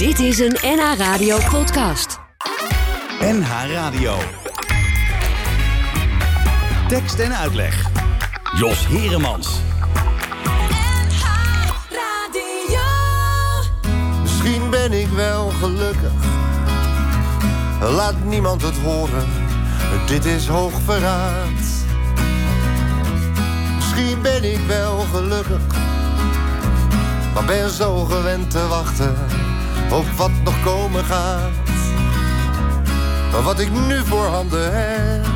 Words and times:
Dit 0.00 0.18
is 0.18 0.38
een 0.38 0.56
NH 0.62 0.96
Radio 0.96 1.38
podcast. 1.50 2.18
NH 3.20 3.50
Radio. 3.72 4.16
Tekst 6.88 7.18
en 7.18 7.36
uitleg. 7.36 7.86
Jos 8.56 8.86
Heremans. 8.86 9.60
Misschien 14.22 14.70
ben 14.70 14.92
ik 14.92 15.08
wel 15.08 15.48
gelukkig. 15.48 16.12
Laat 17.80 18.24
niemand 18.24 18.62
het 18.62 18.78
horen. 18.78 19.28
Dit 20.06 20.24
is 20.24 20.46
hoog 20.46 20.80
verraad. 20.84 21.60
Misschien 23.74 24.22
ben 24.22 24.44
ik 24.52 24.60
wel 24.66 24.98
gelukkig. 24.98 25.74
Maar 27.34 27.44
ben 27.46 27.70
zo 27.70 28.04
gewend 28.04 28.50
te 28.50 28.66
wachten 28.66 29.39
op 29.90 30.06
wat 30.16 30.30
nog 30.44 30.62
komen 30.62 31.04
gaat. 31.04 31.50
Wat 33.44 33.60
ik 33.60 33.70
nu 33.70 34.04
voor 34.04 34.26
handen 34.26 34.70
heb, 34.72 35.26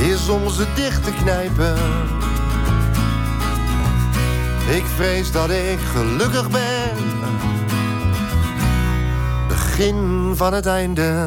is 0.00 0.28
om 0.28 0.50
ze 0.50 0.66
dicht 0.74 1.04
te 1.04 1.12
knijpen. 1.12 1.76
Ik 4.68 4.84
vrees 4.96 5.32
dat 5.32 5.50
ik 5.50 5.78
gelukkig 5.78 6.50
ben. 6.50 6.96
Begin 9.48 10.32
van 10.36 10.52
het 10.52 10.66
einde. 10.66 11.26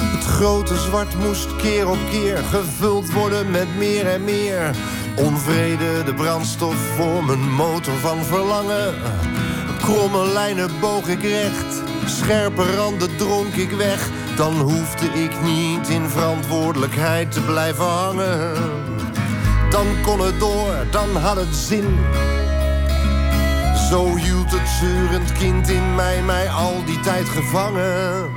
Het 0.00 0.24
grote 0.24 0.76
zwart 0.76 1.14
moest 1.14 1.56
keer 1.56 1.88
op 1.88 1.98
keer 2.10 2.36
gevuld 2.36 3.12
worden 3.12 3.50
met 3.50 3.76
meer 3.76 4.06
en 4.06 4.24
meer. 4.24 4.74
Onvrede, 5.16 6.02
de 6.04 6.14
brandstof 6.14 6.76
voor 6.96 7.24
mijn 7.24 7.52
motor 7.54 7.94
van 7.94 8.24
verlangen. 8.24 8.94
Kromme 9.80 10.26
lijnen 10.26 10.70
boog 10.80 11.08
ik 11.08 11.22
recht, 11.22 11.82
scherpe 12.06 12.74
randen 12.76 13.16
dronk 13.16 13.54
ik 13.54 13.70
weg. 13.70 14.08
Dan 14.36 14.60
hoefde 14.60 15.06
ik 15.06 15.42
niet 15.42 15.88
in 15.88 16.08
verantwoordelijkheid 16.08 17.32
te 17.32 17.40
blijven 17.40 17.84
hangen. 17.84 18.52
Dan 19.70 19.86
kon 20.02 20.20
het 20.20 20.38
door, 20.38 20.74
dan 20.90 21.16
had 21.16 21.36
het 21.36 21.54
zin. 21.54 21.98
Zo 23.90 24.14
hield 24.16 24.50
het 24.50 24.68
zeurend 24.80 25.32
kind 25.32 25.68
in 25.68 25.94
mij 25.94 26.22
mij 26.22 26.50
al 26.50 26.84
die 26.84 27.00
tijd 27.00 27.28
gevangen. 27.28 28.32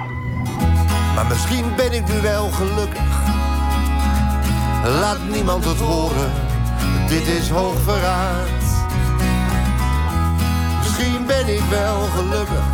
Maar 1.15 1.25
misschien 1.29 1.75
ben 1.75 1.91
ik 1.91 2.07
nu 2.07 2.21
wel 2.21 2.49
gelukkig. 2.49 3.01
Laat 4.83 5.27
niemand 5.29 5.65
het 5.65 5.79
horen, 5.79 6.31
dit 7.09 7.27
is 7.27 7.49
hoog 7.49 7.81
verraad. 7.81 8.47
Misschien 10.79 11.25
ben 11.25 11.47
ik 11.47 11.63
wel 11.69 12.01
gelukkig, 12.01 12.67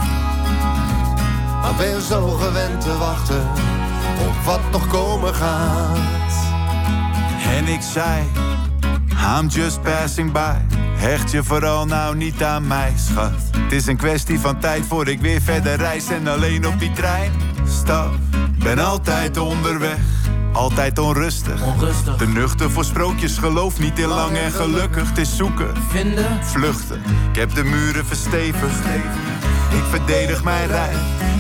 maar 1.61 1.73
ben 1.77 2.01
zo 2.01 2.27
gewend 2.27 2.81
te 2.81 2.97
wachten 2.97 3.47
op 4.27 4.43
wat 4.45 4.71
nog 4.71 4.87
komen 4.87 5.33
gaat. 5.33 6.33
En 7.57 7.67
ik 7.67 7.81
zei, 7.81 8.23
I'm 9.39 9.47
just 9.47 9.81
passing 9.81 10.31
by. 10.31 10.55
Hecht 10.95 11.31
je 11.31 11.43
vooral 11.43 11.85
nou 11.85 12.15
niet 12.15 12.43
aan 12.43 12.67
mij, 12.67 12.93
schat. 12.95 13.31
Het 13.57 13.71
is 13.71 13.87
een 13.87 13.97
kwestie 13.97 14.39
van 14.39 14.59
tijd 14.59 14.85
voor 14.85 15.07
ik 15.07 15.21
weer 15.21 15.41
verder 15.41 15.75
reis 15.75 16.09
en 16.09 16.27
alleen 16.27 16.67
op 16.67 16.79
die 16.79 16.91
trein 16.91 17.31
stap. 17.67 18.13
Ben 18.63 18.79
altijd 18.79 19.37
onderweg, 19.37 19.99
altijd 20.55 20.99
onrustig. 20.99 21.61
Onrustig. 21.61 22.15
Te 22.15 22.27
nuchter 22.27 22.71
voor 22.71 22.85
sprookjes, 22.85 23.37
geloof 23.37 23.79
niet 23.79 23.99
in 23.99 24.07
lang 24.07 24.37
en 24.37 24.51
gelukkig. 24.51 25.09
Het 25.09 25.17
is 25.17 25.35
zoeken, 25.35 25.73
Vinden? 25.89 26.39
vluchten. 26.45 27.01
Ik 27.31 27.39
heb 27.39 27.55
de 27.55 27.63
muren 27.63 28.05
verstevigd. 28.05 28.85
Ik 29.71 29.83
verdedig 29.89 30.43
mijn 30.43 30.67
rij. 30.67 30.93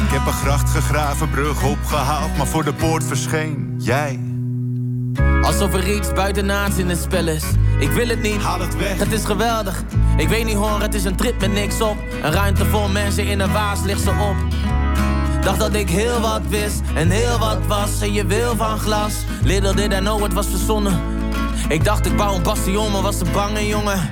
Ik 0.05 0.11
heb 0.11 0.25
een 0.25 0.33
gracht 0.33 0.69
gegraven, 0.69 1.29
brug 1.29 1.63
opgehaald, 1.63 2.37
maar 2.37 2.47
voor 2.47 2.63
de 2.63 2.73
poort 2.73 3.03
verscheen 3.03 3.75
jij. 3.77 4.19
Alsof 5.41 5.73
er 5.73 5.95
iets 5.95 6.13
buitenaards 6.13 6.77
in 6.77 6.89
het 6.89 6.99
spel 7.01 7.27
is. 7.27 7.43
Ik 7.79 7.91
wil 7.91 8.07
het 8.07 8.21
niet. 8.21 8.41
Haal 8.41 8.59
het 8.59 8.77
weg. 8.77 8.97
Het 8.97 9.11
is 9.11 9.25
geweldig. 9.25 9.83
Ik 10.17 10.27
weet 10.27 10.45
niet 10.45 10.55
hoor, 10.55 10.81
het 10.81 10.93
is 10.93 11.03
een 11.03 11.15
trip 11.15 11.39
met 11.39 11.53
niks 11.53 11.81
op. 11.81 11.97
Een 12.23 12.31
ruimte 12.31 12.65
vol 12.65 12.87
mensen 12.87 13.25
in 13.25 13.39
een 13.39 13.51
waas 13.51 13.79
ligt 13.83 14.01
ze 14.01 14.09
op. 14.09 14.35
Dacht 15.45 15.59
dat 15.59 15.73
ik 15.73 15.89
heel 15.89 16.19
wat 16.19 16.41
wist 16.49 16.81
en 16.93 17.09
heel 17.09 17.37
wat 17.37 17.65
was. 17.67 18.01
En 18.01 18.13
je 18.13 18.25
wil 18.25 18.55
van 18.55 18.79
glas. 18.79 19.13
Little 19.43 19.75
did 19.75 19.93
I 19.93 19.97
know, 19.97 20.23
het 20.23 20.33
was 20.33 20.47
verzonnen. 20.47 21.01
Ik 21.67 21.83
dacht 21.83 22.05
ik 22.05 22.17
bouw 22.17 22.35
een 22.35 22.43
bastion, 22.43 22.91
maar 22.91 23.01
was 23.01 23.19
een 23.19 23.31
bange 23.31 23.67
jongen. 23.67 24.09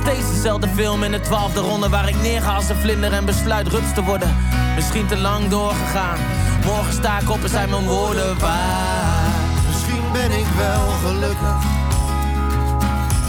Steeds 0.00 0.32
dezelfde 0.34 0.68
film 0.68 1.02
in 1.02 1.10
de 1.10 1.20
twaalfde 1.20 1.60
ronde 1.60 1.88
waar 1.88 2.08
ik 2.08 2.22
neerga 2.22 2.54
als 2.54 2.68
een 2.68 2.76
vlinder 2.76 3.12
en 3.12 3.24
besluit 3.24 3.68
ruts 3.68 3.94
te 3.94 4.02
worden. 4.02 4.36
Misschien 4.74 5.06
te 5.06 5.16
lang 5.16 5.48
doorgegaan. 5.48 6.18
Morgen 6.64 6.92
sta 6.92 7.18
ik 7.18 7.30
op 7.30 7.42
en 7.42 7.48
zijn 7.48 7.70
mijn 7.70 7.84
woorden 7.84 8.38
waar. 8.38 9.32
Misschien 9.66 10.12
ben 10.12 10.38
ik 10.38 10.46
wel 10.56 10.88
gelukkig. 11.04 11.62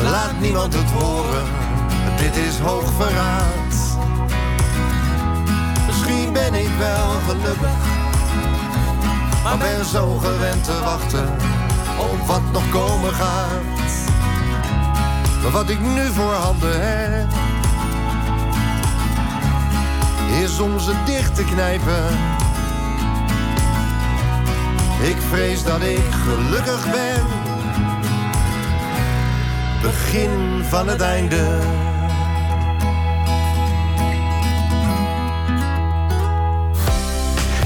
Laat 0.01 0.39
niemand 0.39 0.73
het 0.73 0.91
horen, 0.91 1.45
dit 2.17 2.35
is 2.35 2.57
hoog 2.59 2.91
verraad. 2.97 3.74
Misschien 6.05 6.33
ben 6.33 6.53
ik 6.53 6.69
wel 6.77 7.09
gelukkig, 7.27 7.77
maar 9.43 9.57
ben 9.57 9.85
zo 9.85 10.17
gewend 10.17 10.63
te 10.63 10.79
wachten 10.83 11.35
op 11.99 12.27
wat 12.27 12.41
nog 12.51 12.69
komen 12.69 13.13
gaat. 13.13 13.61
Maar 15.41 15.51
wat 15.51 15.69
ik 15.69 15.79
nu 15.79 16.11
voor 16.11 16.33
handen 16.33 16.81
heb, 16.81 17.27
is 20.43 20.59
om 20.59 20.79
ze 20.79 20.93
dicht 21.05 21.35
te 21.35 21.43
knijpen. 21.43 22.05
Ik 25.01 25.17
vrees 25.29 25.63
dat 25.63 25.81
ik 25.81 26.11
gelukkig 26.11 26.91
ben. 26.91 27.25
Begin 29.81 30.63
van 30.69 30.87
het 30.87 31.01
einde. 31.01 31.59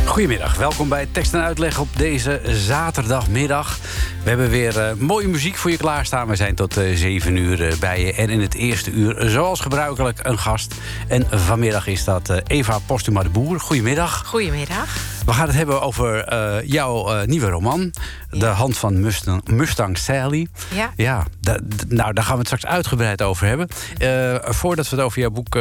Goedemiddag, 0.10 0.56
welkom 0.56 0.90
bij 0.90 1.08
Tekst 1.12 1.34
en 1.34 1.42
Uitleg 1.42 1.80
op 1.80 1.88
deze 1.98 2.42
zaterdagmiddag. 2.46 3.80
We 4.24 4.30
hebben 4.30 4.50
weer 4.50 4.80
eh, 4.80 4.94
mooie 4.94 5.28
muziek 5.28 5.56
voor 5.56 5.72
je 5.72 5.78
klaarstaan. 5.78 6.28
We 6.28 6.36
zijn 6.36 6.56
tot 6.56 6.78
eh 6.78 6.96
7 6.96 7.36
uur 7.36 7.68
eh, 7.68 7.78
bij 7.78 8.06
je. 8.06 8.14
En 8.14 8.30
in 8.30 8.42
het 8.42 8.54
eerste 8.54 8.92
uur, 8.92 9.30
zoals 9.30 9.60
gebruikelijk, 9.60 10.20
een 10.22 10.40
gast. 10.40 10.76
En 11.08 11.28
vanmiddag 11.30 11.88
is 11.88 12.04
dat 12.04 12.42
Eva 12.48 12.80
Postuma 12.86 13.24
de 13.24 13.30
Boer. 13.30 13.60
Goedemiddag. 13.60 14.24
Goedemiddag. 14.26 14.98
We 15.30 15.36
gaan 15.36 15.48
het 15.48 15.56
hebben 15.56 15.82
over 15.82 16.24
eh, 16.24 16.56
jouw 16.66 17.08
eh, 17.10 17.28
nieuwe 17.28 17.50
roman. 17.50 17.94
De 18.30 18.46
hand 18.46 18.78
van 18.78 19.00
Mustang, 19.00 19.48
Mustang 19.48 19.98
Sally. 19.98 20.48
Ja. 20.74 20.92
Ja, 20.96 21.26
nou, 21.88 22.14
daar 22.14 22.24
gaan 22.24 22.34
we 22.34 22.40
het 22.40 22.48
straks 22.48 22.66
uitgebreid 22.66 23.22
over 23.22 23.48
hebben. 23.48 23.68
Eh, 23.98 24.52
voordat 24.52 24.90
we 24.90 24.96
het 24.96 25.06
over 25.06 25.20
jouw 25.20 25.30
boek, 25.30 25.54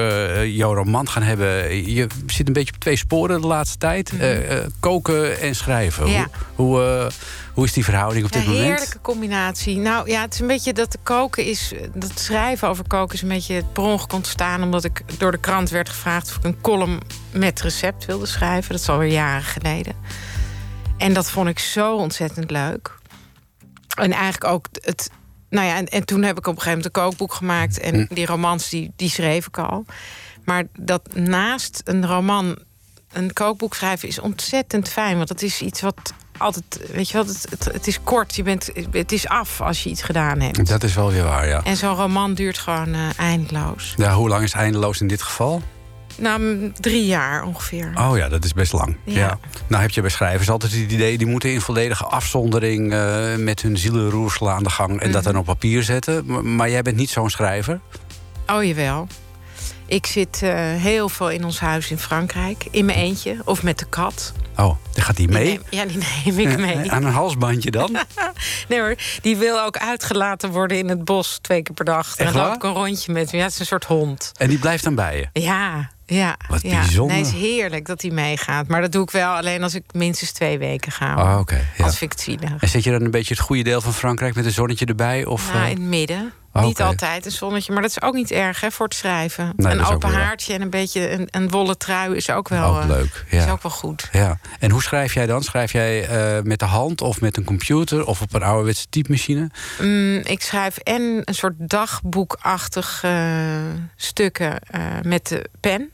jouw 0.45 0.75
roman 0.75 1.09
gaan 1.09 1.23
hebben... 1.23 1.47
je 1.93 2.07
zit 2.27 2.47
een 2.47 2.53
beetje 2.53 2.73
op 2.73 2.81
twee 2.81 2.97
sporen 2.97 3.41
de 3.41 3.47
laatste 3.47 3.79
tijd. 3.79 4.19
Eh, 4.19 4.57
koken 4.81 5.41
en 5.41 5.55
schrijven. 5.55 6.05
Mhm. 6.05 6.13
Ja. 6.13 6.27
Hoe, 6.55 6.79
hoe, 6.79 7.11
hoe 7.59 7.67
is 7.67 7.73
die 7.73 7.85
verhouding 7.85 8.25
op 8.25 8.33
Ja, 8.33 8.39
dit 8.39 8.49
moment? 8.49 8.65
heerlijke 8.67 9.01
combinatie. 9.01 9.77
Nou 9.77 10.11
ja, 10.11 10.21
het 10.21 10.35
is 10.35 10.41
een 10.41 10.47
beetje 10.47 10.73
dat 10.73 10.99
koken 11.03 11.45
is. 11.45 11.73
Dat 11.95 12.19
schrijven 12.19 12.69
over 12.69 12.87
koken 12.87 13.15
is 13.15 13.23
een 13.23 13.29
beetje 13.29 13.65
per 13.73 13.83
ongeluk 13.83 14.13
ontstaan. 14.13 14.63
Omdat 14.63 14.85
ik 14.85 15.19
door 15.19 15.31
de 15.31 15.39
krant 15.39 15.71
werd 15.71 15.89
gevraagd 15.89 16.29
of 16.29 16.37
ik 16.37 16.45
een 16.45 16.61
column 16.61 17.01
met 17.33 17.61
recept 17.61 18.05
wilde 18.05 18.27
schrijven. 18.27 18.73
Dat 18.73 18.81
is 18.81 18.89
alweer 18.89 19.11
jaren 19.13 19.43
geleden. 19.43 19.95
En 20.99 21.13
dat 21.13 21.31
vond 21.31 21.49
ik 21.49 21.59
zo 21.59 21.97
ontzettend 21.97 22.51
leuk. 22.51 22.95
En 23.97 24.13
eigenlijk 24.13 24.45
ook 24.45 24.67
het. 24.73 25.11
Nou 25.51 25.67
ja, 25.67 25.77
en, 25.77 25.87
en 25.87 26.05
toen 26.05 26.23
heb 26.23 26.39
ik 26.39 26.47
op 26.47 26.55
een 26.57 26.61
gegeven 26.63 26.79
moment 26.79 26.97
een 26.97 27.03
kookboek 27.03 27.33
gemaakt. 27.35 27.81
En 27.81 28.09
die 28.11 28.27
romans, 28.27 28.69
die, 28.69 28.93
die 28.97 29.11
schreef 29.11 29.47
ik 29.47 29.59
al. 29.59 29.85
Maar 30.45 30.65
dat 30.79 31.15
naast 31.15 31.81
een 31.85 32.07
roman 32.07 32.59
een 33.13 33.33
kookboek 33.33 33.75
schrijven 33.75 34.09
is 34.09 34.19
ontzettend 34.19 34.89
fijn. 34.89 35.17
Want 35.17 35.29
dat 35.29 35.43
is 35.43 35.63
iets 35.63 35.81
wat 35.81 36.13
altijd, 36.39 36.81
weet 36.93 37.09
je 37.09 37.13
wel, 37.15 37.27
het, 37.27 37.65
het, 37.73 37.87
is 37.87 38.01
kort. 38.05 38.37
Je 38.37 38.43
bent, 38.43 38.71
het 38.91 39.13
is 39.13 39.29
af 39.29 39.61
als 39.61 39.83
je 39.83 39.91
iets 39.91 40.03
gedaan 40.03 40.41
hebt. 40.41 40.67
Dat 40.69 40.83
is 40.83 40.95
wel 40.95 41.11
weer 41.11 41.25
waar, 41.25 41.49
ja. 41.49 41.61
En 41.65 41.77
zo'n 41.77 41.95
roman 41.95 42.35
duurt 42.35 42.59
gewoon 42.59 42.95
eh, 42.95 43.01
eindeloos. 43.17 43.95
ja. 43.97 44.15
Hoe 44.15 44.29
lang 44.29 44.43
is 44.43 44.53
eindeloos 44.53 45.01
in 45.01 45.09
dit 45.09 45.23
geval? 45.23 45.63
Nou, 46.17 46.41
mm, 46.41 46.73
drie 46.81 47.07
jaar 47.07 47.43
ongeveer. 47.45 47.93
Oh 47.95 48.17
ja, 48.17 48.29
dat 48.29 48.45
is 48.45 48.53
best 48.53 48.73
lang. 48.73 48.97
Ja. 49.05 49.15
Ja. 49.19 49.39
Nou 49.67 49.83
heb 49.83 49.91
je 49.91 50.01
bij 50.01 50.11
schrijvers 50.11 50.51
altijd 50.51 50.73
het 50.73 50.93
idee... 50.93 51.19
die 51.19 51.27
moeten 51.27 51.53
in 51.53 51.61
volledige 51.61 52.05
afzondering 52.05 52.93
eh, 52.93 53.35
met 53.37 53.63
hun 53.63 53.77
zielenroersel 53.79 54.51
aan 54.51 54.63
de 54.63 54.71
gang... 54.71 55.01
en 55.01 55.13
dat 55.13 55.23
Mhm. 55.23 55.33
dan 55.33 55.41
op 55.41 55.47
papier 55.47 55.83
zetten. 55.83 56.23
Maar, 56.27 56.45
maar 56.45 56.71
jij 56.71 56.83
bent 56.83 56.97
niet 56.97 57.11
zo'n 57.11 57.31
schrijver. 57.31 57.81
Oh, 58.47 58.65
jawel. 58.65 59.07
Ik 59.89 60.07
zit 60.07 60.43
eh, 60.43 60.51
heel 60.59 61.09
veel 61.09 61.31
in 61.31 61.45
ons 61.45 61.61
huis 61.61 61.91
in 61.91 61.99
Frankrijk. 61.99 62.67
In 62.71 62.85
mijn 62.85 62.99
eentje. 62.99 63.37
Of 63.45 63.63
met 63.63 63.79
de 63.79 63.85
kat. 63.89 64.33
Oh, 64.57 64.77
dan 64.93 65.05
gaat 65.05 65.17
Die 65.17 65.29
mee? 65.29 65.45
neem- 65.49 65.63
ja, 65.71 65.85
die 65.85 65.99
neem 66.37 66.39
ik 66.51 66.59
mee. 66.59 66.93
Aan 66.93 67.05
een 67.05 67.13
halsbandje 67.13 67.71
dan? 67.71 67.97
Nee 68.69 68.81
hoor, 68.81 68.95
die 69.23 69.37
wil 69.37 69.61
ook 69.61 69.77
uitgelaten 69.79 70.51
worden 70.51 70.79
in 70.79 70.89
het 70.89 71.05
bos 71.05 71.39
twee 71.43 71.63
keer 71.63 71.75
per 71.75 71.85
dag. 71.85 72.17
Dan 72.17 72.27
Echt 72.27 72.37
loop 72.37 72.55
ik 72.55 72.63
een 72.63 72.73
rondje 72.73 73.13
met 73.13 73.31
hem. 73.31 73.39
Ja, 73.39 73.45
het 73.45 73.55
is 73.55 73.61
een 73.61 73.67
soort 73.67 73.85
hond. 73.85 74.33
En 74.37 74.49
die 74.49 74.59
blijft 74.59 74.85
dan 74.85 74.95
bij 74.95 75.17
je? 75.33 75.41
Ja, 75.41 75.91
ja. 76.11 76.37
Wat 76.49 76.63
ja. 76.63 76.81
bijzonder. 76.81 77.17
Nee, 77.17 77.25
het 77.25 77.35
is 77.35 77.41
heerlijk 77.41 77.87
dat 77.87 78.03
hij 78.03 78.11
meegaat. 78.11 78.67
Maar 78.67 78.81
dat 78.81 78.93
doe 78.93 79.03
ik 79.03 79.11
wel 79.11 79.33
alleen 79.33 79.63
als 79.63 79.75
ik 79.75 79.83
minstens 79.93 80.33
twee 80.33 80.59
weken 80.59 80.93
ga. 80.93 81.17
Oh, 81.17 81.41
ja. 81.77 81.91
Vind 81.91 82.01
ik 82.01 82.13
het 82.13 82.21
zielig. 82.21 82.53
En 82.59 82.69
zit 82.69 82.85
je 82.85 82.91
dan 82.91 83.03
een 83.03 83.11
beetje 83.11 83.35
het 83.35 83.43
goede 83.43 83.63
deel 83.63 83.81
van 83.81 83.93
Frankrijk 83.93 84.35
met 84.35 84.45
een 84.45 84.51
zonnetje 84.51 84.87
erbij? 84.87 85.25
Of, 85.25 85.53
Nou, 85.53 85.65
eh, 85.65 85.71
in 85.71 85.77
het 85.77 85.87
midden. 85.87 86.33
Oh, 86.53 86.65
Niet 86.65 86.83
altijd 86.83 87.25
een 87.25 87.31
zonnetje, 87.31 87.73
maar 87.73 87.83
dat 87.83 87.91
is 87.91 88.03
ook 88.03 88.15
niet 88.15 88.31
erg 88.31 88.61
hè, 88.61 88.71
voor 88.71 88.87
het 88.87 88.95
schrijven. 88.95 89.53
Nee, 89.57 89.73
een 89.73 89.85
open 89.85 90.11
haartje 90.11 90.55
en 90.55 90.63
een 90.63 90.71
beetje 90.71 91.11
een, 91.11 91.29
een 91.31 91.51
wollen 91.51 91.79
trui 91.79 92.17
is 92.17 92.31
ook 92.31 92.49
wel, 92.49 92.77
Ook 92.77 92.83
eh, 92.83 92.89
leuk, 92.89 93.25
ja. 93.31 93.45
is 93.45 93.51
ook 93.51 93.63
wel 93.63 93.73
goed. 93.73 94.09
Ja. 94.13 94.39
En 94.59 94.71
hoe 94.71 94.83
schrijf 94.83 95.15
jij 95.15 95.27
dan? 95.27 95.43
Schrijf 95.43 95.73
jij 95.73 96.09
eh, 96.09 96.43
met 96.43 96.59
de 96.59 96.65
hand 96.65 97.01
of 97.01 97.21
met 97.21 97.37
een 97.37 97.45
computer 97.45 98.07
of 98.07 98.21
op 98.21 98.35
een 98.35 98.43
ouderwetse 98.43 98.87
typemachine? 98.89 99.51
Mm, 99.81 100.17
ik 100.17 100.43
schrijf 100.43 100.77
en 100.77 101.23
een 101.25 101.35
soort 101.35 101.55
dagboekachtig 101.59 103.05
stukken 103.97 104.59
met 105.03 105.27
de 105.27 105.51
pen. 105.61 105.91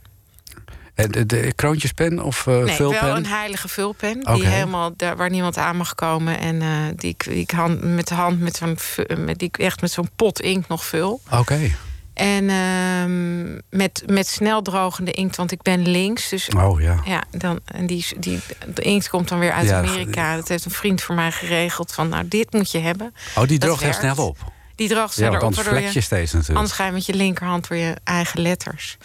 En 0.94 1.10
de, 1.10 1.26
de 1.26 1.52
kroontjespen 1.52 2.22
of 2.22 2.46
eh 2.46 2.58
nee, 2.58 2.74
vulpen? 2.74 3.04
wel 3.04 3.16
een 3.16 3.26
heilige 3.26 3.68
vulpen. 3.68 4.20
Die 4.34 4.46
helemaal 4.46 4.92
daar, 4.96 5.16
waar 5.16 5.30
niemand 5.30 5.58
aan 5.58 5.76
mag 5.76 5.94
komen. 5.94 6.38
En 6.38 6.62
eh, 6.62 6.68
die 6.96 7.10
ik, 7.10 7.24
die 7.24 7.40
ik 7.40 7.50
hand, 7.50 7.82
met 7.82 8.08
de 8.08 8.14
hand 8.14 8.40
met 8.40 8.56
zo'n 8.56 8.78
met 9.18 9.38
die 9.38 9.48
ik 9.48 9.58
echt 9.58 9.80
met 9.80 9.90
zo'n 9.90 10.08
pot 10.16 10.40
inkt 10.40 10.68
nog 10.68 10.84
vul. 10.84 11.20
Oké. 11.30 11.58
En 12.14 12.48
ehm, 12.48 13.60
met, 13.78 14.02
met 14.06 14.26
snel 14.26 14.62
drogende 14.62 15.10
inkt, 15.10 15.36
want 15.36 15.52
ik 15.52 15.62
ben 15.62 15.88
links. 15.88 16.28
Dus 16.28 16.48
Oh 16.48 16.80
ja. 16.80 17.00
ja, 17.04 17.24
dan, 17.30 17.60
en 17.64 17.86
die, 17.86 18.06
die, 18.18 18.40
de 18.74 18.82
inkt 18.82 19.08
komt 19.08 19.28
dan 19.28 19.38
weer 19.38 19.52
uit 19.52 19.68
Ja, 19.68 19.78
Amerika. 19.78 20.36
Dat 20.36 20.48
heeft 20.48 20.64
een 20.64 20.70
vriend 20.70 21.02
voor 21.02 21.14
mij 21.14 21.32
geregeld. 21.32 21.92
Van 21.92 22.08
nou, 22.08 22.28
dit 22.28 22.52
moet 22.52 22.70
je 22.70 22.78
hebben. 22.78 23.14
Oh, 23.36 23.46
die 23.46 23.58
droogt 23.58 23.82
heel 23.82 23.92
snel 23.92 24.26
op. 24.26 24.52
Die 24.76 24.88
droogt 24.88 25.08
Ja, 25.08 25.12
sneller 25.12 25.30
want 25.30 25.42
op, 25.42 25.48
anders 25.48 25.66
waardoor 25.66 25.92
je 25.92 26.00
steeds 26.00 26.32
natuurlijk. 26.32 26.58
Anders 26.58 26.76
ga 26.76 26.86
je 26.86 26.92
met 26.92 27.06
je 27.06 27.14
linkerhand 27.14 27.68
door 27.68 27.76
je 27.76 27.94
eigen 28.04 28.40
letters. 28.40 28.96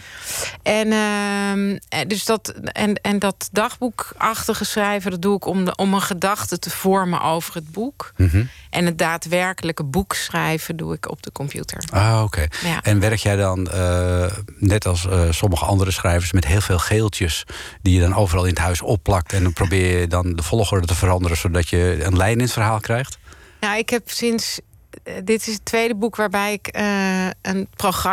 En, 0.63 0.91
ehm, 0.91 1.77
eh, 1.89 2.07
dus 2.07 2.25
dat, 2.25 2.53
en, 2.63 2.95
en 2.95 3.19
dat 3.19 3.49
dagboekachtige 3.51 4.65
schrijven, 4.65 5.11
dat 5.11 5.21
doe 5.21 5.35
ik 5.35 5.45
om, 5.45 5.65
de, 5.65 5.75
om 5.75 5.93
een 5.93 6.01
gedachte 6.01 6.59
te 6.59 6.69
vormen 6.69 7.21
over 7.21 7.55
het 7.55 7.71
boek. 7.71 8.11
Mhm. 8.15 8.43
En 8.69 8.85
het 8.85 8.97
daadwerkelijke 8.97 9.83
boek 9.83 10.13
schrijven 10.13 10.75
doe 10.75 10.93
ik 10.93 11.09
op 11.09 11.23
de 11.23 11.31
computer. 11.31 11.83
Ah, 11.93 12.21
oké. 12.23 12.47
Ja. 12.63 12.81
En 12.81 12.99
werk 12.99 13.19
jij 13.19 13.35
dan, 13.35 13.71
eh, 13.71 14.31
net 14.57 14.85
als 14.85 15.07
eh, 15.07 15.21
sommige 15.29 15.65
andere 15.65 15.91
schrijvers, 15.91 16.31
met 16.31 16.45
heel 16.45 16.61
veel 16.61 16.79
geeltjes... 16.79 17.45
die 17.81 17.93
je 17.93 18.01
dan 18.01 18.15
overal 18.15 18.43
in 18.43 18.49
het 18.49 18.59
huis 18.59 18.81
opplakt... 18.81 19.33
en 19.33 19.43
dan 19.43 19.53
probeer 19.53 19.99
je 19.99 20.07
dan 20.07 20.35
de 20.35 20.43
volgorde 20.43 20.87
te 20.87 20.95
veranderen... 20.95 21.37
zodat 21.37 21.69
je 21.69 21.97
een 22.03 22.17
lijn 22.17 22.33
in 22.33 22.39
het 22.39 22.51
verhaal 22.51 22.79
krijgt? 22.79 23.17
Nou, 23.59 23.77
ik 23.77 23.89
heb 23.89 24.09
sinds. 24.09 24.59
Eh, 25.03 25.13
Dit 25.23 25.47
is 25.47 25.53
het 25.53 25.65
tweede 25.65 25.95
boek 25.95 26.15
waarbij 26.15 26.53
ik 26.53 26.67
eh, 26.67 27.25
een, 27.25 27.67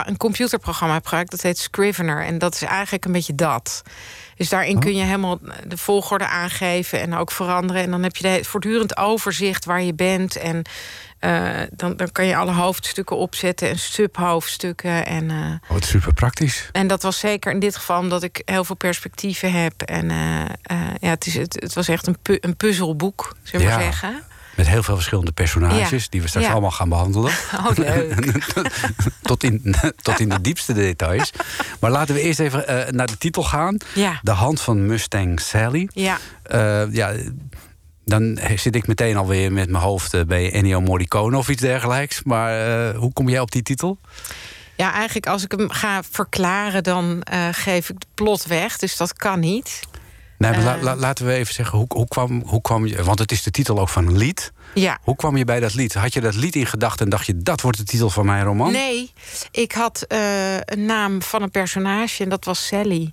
een 0.05 0.17
computerprogramma 0.17 0.95
heb 0.95 1.05
gebruikt. 1.05 1.31
Dat 1.31 1.43
heet 1.43 1.59
Scrivener. 1.59 2.25
En 2.25 2.39
dat 2.39 2.55
is 2.55 2.63
eigenlijk 2.63 3.05
een 3.05 3.13
beetje 3.13 3.35
dat. 3.35 3.83
Dus 4.37 4.49
daarin 4.49 4.79
kun 4.79 4.95
je 4.97 5.05
helemaal 5.05 5.39
de 5.67 5.77
volgorde 5.77 6.27
aangeven 6.27 7.01
en 7.01 7.15
ook 7.15 7.31
veranderen. 7.31 7.83
En 7.83 7.91
dan 7.91 8.03
heb 8.03 8.17
je 8.17 8.23
de, 8.23 8.45
voortdurend 8.45 8.97
overzicht 8.97 9.65
waar 9.65 9.83
je 9.83 9.95
bent. 9.95 10.37
En 10.37 10.63
eh, 11.19 11.61
dan, 11.71 11.97
dan 11.97 12.13
kan 12.13 12.27
je 12.27 12.37
alle 12.37 12.53
hoofdstukken 12.53 13.17
opzetten 13.17 13.69
en 13.69 13.79
subhoofdstukken. 13.79 15.07
En, 15.07 15.31
eh, 15.31 15.37
Oh, 15.37 15.69
wat 15.71 15.85
super 15.85 16.13
praktisch. 16.15 16.69
en 16.73 16.87
dat 16.87 17.03
was 17.03 17.19
zeker 17.19 17.53
in 17.53 17.59
dit 17.59 17.77
geval 17.77 18.01
omdat 18.01 18.23
ik 18.23 18.43
heel 18.45 18.65
veel 18.65 18.77
perspectieven 18.77 19.53
heb. 19.53 19.83
En 19.83 20.09
ja, 21.01 21.11
het, 21.11 21.27
is, 21.27 21.35
het, 21.35 21.57
het 21.61 21.75
was 21.75 21.89
echt 21.89 22.07
een, 22.07 22.19
pu- 22.23 22.39
een 22.41 22.57
puzzelboek, 22.57 23.37
zullen 23.43 23.67
we 23.67 23.73
Ja. 23.73 23.77
maar 23.79 23.85
zeggen. 23.85 24.23
Met 24.57 24.69
heel 24.69 24.83
veel 24.83 24.95
verschillende 24.95 25.33
personages... 25.33 26.03
Ja. 26.03 26.09
die 26.11 26.23
we 26.23 26.29
straks 26.29 26.47
Ja. 26.47 26.53
allemaal 26.53 26.71
gaan 26.71 26.89
behandelen. 26.89 27.33
Oh, 27.67 27.77
leuk. 27.77 28.45
tot, 29.23 29.45
in, 29.45 29.75
tot 30.03 30.21
in 30.21 30.29
de 30.29 30.41
diepste 30.41 30.73
details. 30.73 31.33
Maar 31.81 31.91
laten 31.91 32.15
we 32.15 32.21
eerst 32.21 32.39
even 32.41 32.69
eh, 32.69 32.93
naar 32.93 33.07
de 33.07 33.19
titel 33.19 33.43
gaan. 33.43 33.77
Ja. 33.95 34.21
De 34.23 34.31
hand 34.31 34.61
van 34.61 34.87
Mustang 34.87 35.41
Sally. 35.41 35.89
Ja. 35.93 36.19
Eh, 36.43 36.93
ja, 36.93 37.13
dan 38.05 38.39
zit 38.57 38.75
ik 38.75 38.87
meteen 38.87 39.17
alweer 39.17 39.53
met 39.53 39.71
mijn 39.71 39.83
hoofd 39.85 40.15
eh, 40.15 40.21
bij 40.25 40.53
Ennio 40.53 40.81
Morricone 40.81 41.37
of 41.37 41.49
iets 41.49 41.61
dergelijks. 41.63 42.23
Maar 42.23 42.95
hoe 42.95 43.13
kom 43.13 43.29
jij 43.29 43.41
op 43.41 43.51
die 43.51 43.63
titel? 43.63 43.99
Ja, 44.77 44.93
eigenlijk 44.93 45.27
als 45.27 45.45
ik 45.45 45.51
hem 45.53 45.71
ga 45.71 46.03
verklaren, 46.11 46.83
dan 46.83 47.27
geef 47.51 47.89
ik 47.89 47.95
het 47.99 48.07
plot 48.15 48.47
weg. 48.47 48.77
Dus 48.77 48.97
dat 48.97 49.13
kan 49.13 49.41
niet. 49.41 49.81
Nee, 50.39 50.51
maar 50.51 50.63
la- 50.63 50.77
Eh. 50.77 50.83
la- 50.83 50.97
laten 50.97 51.27
we 51.27 51.33
even 51.33 51.55
zeggen, 51.55 51.79
hoe, 51.79 51.87
hoe, 51.89 52.09
kwam, 52.09 52.43
hoe 52.47 52.61
kwam 52.61 52.87
je... 52.87 53.03
Want 53.05 53.19
het 53.19 53.33
is 53.33 53.43
de 53.43 53.51
titel 53.51 53.79
ook 53.81 53.89
van 53.89 54.07
een 54.07 54.17
lied. 54.17 54.53
Ja. 54.75 54.99
Hoe 55.03 55.17
kwam 55.17 55.37
je 55.37 55.45
bij 55.45 55.61
dat 55.61 55.75
lied? 55.75 55.95
Had 55.95 56.13
je 56.13 56.21
dat 56.21 56.35
lied 56.35 56.57
in 56.57 56.67
gedachten 56.67 57.05
en 57.05 57.11
dacht 57.11 57.27
je... 57.27 57.37
dat 57.39 57.61
wordt 57.61 57.77
de 57.79 57.85
titel 57.85 58.11
van 58.11 58.27
mijn 58.27 58.45
roman? 58.45 58.73
Nee, 58.73 59.13
ik 59.51 59.73
had 59.73 60.03
eh, 60.09 60.57
een 60.61 60.85
naam 60.87 61.23
van 61.23 61.43
een 61.43 61.51
personage 61.51 62.23
en 62.23 62.29
dat 62.29 62.45
was 62.45 62.67
Sally. 62.67 63.13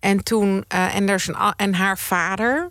En 0.00 0.24
toen, 0.24 0.64
eh, 0.68 0.94
en, 0.94 1.08
er 1.08 1.14
is 1.14 1.26
een, 1.26 1.36
en 1.56 1.74
haar 1.74 1.98
vader 1.98 2.70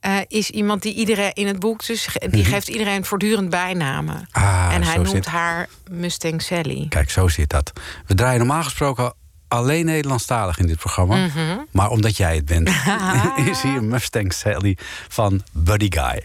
eh, 0.00 0.16
is 0.28 0.50
iemand 0.50 0.82
die 0.82 0.94
iedereen 0.94 1.32
in 1.32 1.46
het 1.46 1.58
boek, 1.58 1.86
dus 1.86 2.08
die 2.30 2.44
geeft 2.44 2.68
iedereen 2.68 3.04
voortdurend 3.04 3.50
bijnamen. 3.50 4.28
Mhm. 4.32 4.44
Ah, 4.44 4.68
en 4.74 4.82
hij 4.82 4.96
noemt 4.96 5.08
zit- 5.08 5.26
haar 5.26 5.68
Mustang 5.90 6.42
Sally. 6.42 6.86
Kijk, 6.88 7.10
zo 7.10 7.28
zit 7.28 7.50
dat. 7.50 7.72
We 8.06 8.14
draaien 8.14 8.38
normaal 8.38 8.62
gesproken 8.62 9.12
alleen 9.54 9.84
Nederlandstalig 9.84 10.58
in 10.58 10.66
dit 10.66 10.78
programma. 10.78 11.16
Mhm. 11.16 11.58
Maar 11.70 11.90
omdat 11.90 12.16
jij 12.16 12.34
het 12.34 12.44
bent, 12.44 12.68
is 13.50 13.62
hier 13.62 13.82
Mustang 13.82 14.32
Sally 14.32 14.76
van 15.08 15.42
Buddy 15.52 15.88
Guy. 15.90 16.22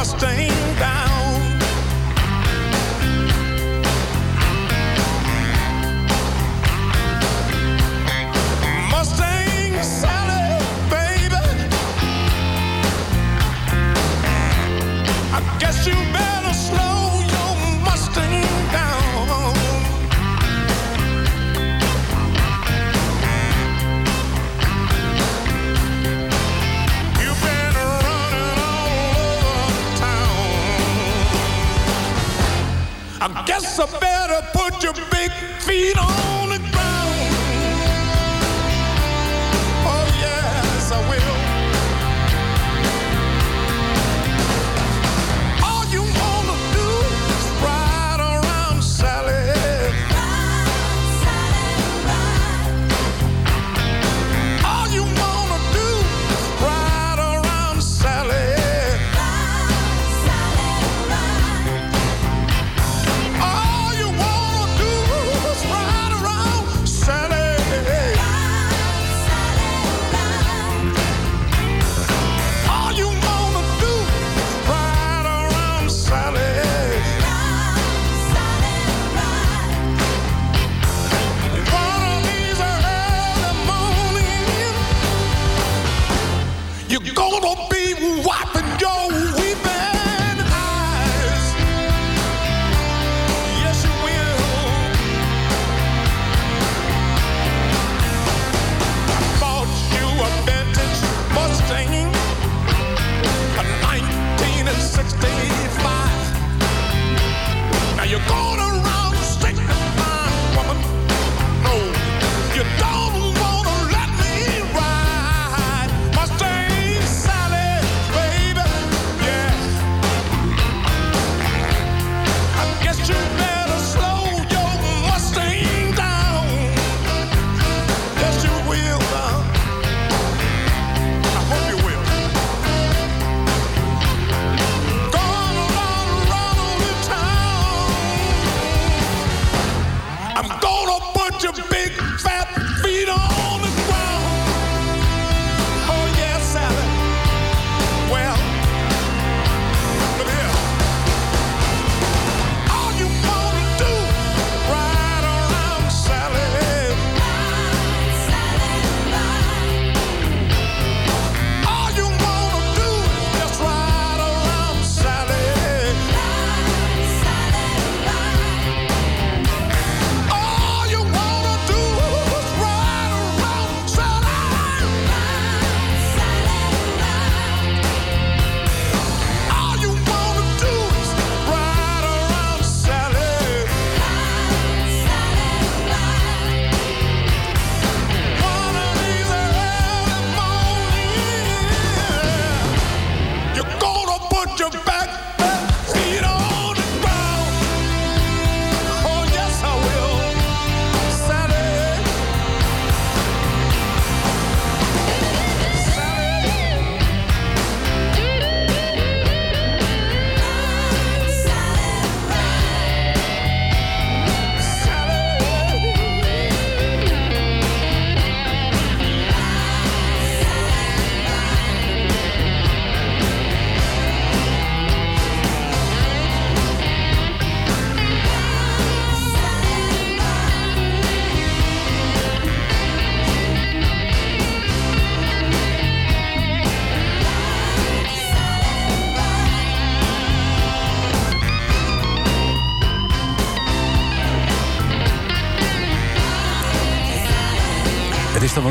Mustang 0.00 0.49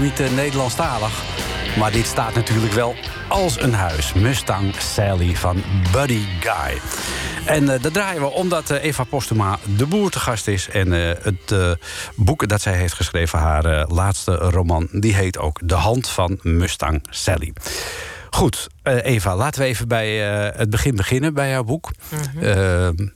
Niet 0.01 0.19
uh, 0.19 0.31
Nederlandstalig. 0.31 1.23
Maar 1.77 1.91
dit 1.91 2.05
staat 2.05 2.35
natuurlijk 2.35 2.73
wel 2.73 2.95
als 3.27 3.61
een 3.61 3.73
huis. 3.73 4.13
Mustang 4.13 4.75
Sally 4.75 5.35
van 5.35 5.63
Buddy 5.91 6.25
Guy. 6.39 6.81
En 7.45 7.63
uh, 7.63 7.81
dat 7.81 7.93
draaien 7.93 8.21
we 8.21 8.27
omdat 8.27 8.71
uh, 8.71 8.83
Eva 8.83 9.03
Postuma 9.03 9.59
de 9.77 9.85
boer 9.85 10.09
te 10.09 10.19
gast 10.19 10.47
is. 10.47 10.69
En 10.69 10.87
uh, 10.87 11.11
het 11.21 11.77
boek 12.15 12.47
dat 12.47 12.61
zij 12.61 12.77
heeft 12.77 12.93
geschreven, 12.93 13.39
haar 13.39 13.87
laatste 13.87 14.35
roman... 14.35 14.87
die 14.91 15.15
heet 15.15 15.37
ook 15.37 15.59
De 15.63 15.75
Hand 15.75 16.09
van 16.09 16.39
Mustang 16.41 17.03
Sally. 17.09 17.53
Goed, 18.29 18.67
Eva, 18.83 19.35
laten 19.35 19.61
we 19.61 19.67
even 19.67 19.87
bij 19.87 20.17
het 20.55 20.69
begin 20.69 20.95
beginnen 20.95 21.33
bij 21.33 21.49
jouw 21.49 21.63
boek. 21.63 21.91
Mm 22.09 22.19
-hmm. 22.19 23.13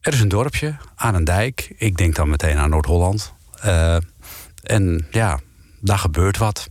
er 0.00 0.12
is 0.12 0.20
een 0.20 0.28
dorpje 0.28 0.76
aan 0.94 1.14
een 1.14 1.24
dijk. 1.24 1.74
Ik 1.76 1.96
denk 1.96 2.14
dan 2.14 2.28
meteen 2.28 2.58
aan 2.58 2.70
Noord-Holland. 2.70 3.32
en 4.62 5.06
ja, 5.10 5.38
daar 5.82 5.98
gebeurt 5.98 6.38
wat. 6.38 6.68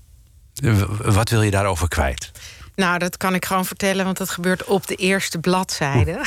Wat 1.03 1.29
wil 1.29 1.41
je 1.41 1.51
daarover 1.51 1.87
kwijt? 1.87 2.31
Nou, 2.75 2.99
dat 2.99 3.17
kan 3.17 3.33
ik 3.33 3.45
gewoon 3.45 3.65
vertellen, 3.65 4.05
want 4.05 4.17
dat 4.17 4.29
gebeurt 4.29 4.63
op 4.63 4.87
de 4.87 4.95
eerste 4.95 5.39
bladzijde. 5.39 6.11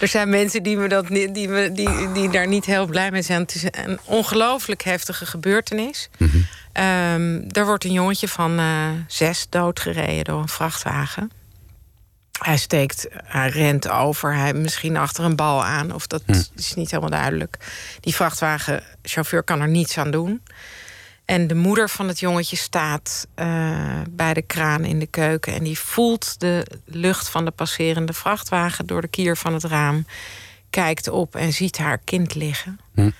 er 0.00 0.08
zijn 0.08 0.28
mensen 0.28 0.62
die, 0.62 0.76
me 0.76 0.88
dat, 0.88 1.06
die, 1.06 1.32
die, 1.32 1.72
die, 1.72 2.12
die 2.12 2.30
daar 2.30 2.48
niet 2.48 2.64
heel 2.64 2.86
blij 2.86 3.10
mee 3.10 3.22
zijn. 3.22 3.40
Het 3.40 3.54
is 3.54 3.64
een 3.70 3.98
ongelooflijk 4.04 4.82
heftige 4.82 5.26
gebeurtenis. 5.26 6.08
Mm 6.18 6.46
er 7.52 7.64
wordt 7.66 7.84
een 7.84 7.92
jongetje 7.92 8.28
van 8.28 8.60
uh, 8.60 8.88
zes 9.06 9.46
doodgereden 9.48 10.24
door 10.24 10.40
een 10.40 10.48
vrachtwagen. 10.48 11.30
Hij 12.44 12.56
steekt, 12.56 13.06
hij 13.24 13.48
rent 13.48 13.88
over, 13.88 14.34
hij 14.34 14.54
misschien 14.54 14.96
achter 14.96 15.24
een 15.24 15.36
bal 15.36 15.64
aan. 15.64 15.92
Of 15.92 16.06
dat 16.06 16.22
hm. 16.26 16.32
is 16.56 16.74
niet 16.74 16.90
helemaal 16.90 17.10
duidelijk. 17.10 17.56
Die 18.00 18.14
vrachtwagenchauffeur 18.14 19.42
kan 19.42 19.60
er 19.60 19.68
niets 19.68 19.98
aan 19.98 20.10
doen. 20.10 20.42
En 21.24 21.46
de 21.46 21.54
moeder 21.54 21.88
van 21.88 22.08
het 22.08 22.20
jongetje 22.20 22.56
staat 22.56 23.26
uh, 23.36 24.00
bij 24.10 24.34
de 24.34 24.42
kraan 24.42 24.84
in 24.84 24.98
de 24.98 25.06
keuken. 25.06 25.54
En 25.54 25.64
die 25.64 25.78
voelt 25.78 26.40
de 26.40 26.66
lucht 26.84 27.28
van 27.28 27.44
de 27.44 27.50
passerende 27.50 28.12
vrachtwagen 28.12 28.86
door 28.86 29.00
de 29.00 29.08
kier 29.08 29.36
van 29.36 29.54
het 29.54 29.64
raam. 29.64 30.06
Kijkt 30.70 31.08
op 31.08 31.36
en 31.36 31.52
ziet 31.52 31.78
haar 31.78 31.98
kind 31.98 32.34
liggen. 32.34 32.80
Hm. 32.94 33.10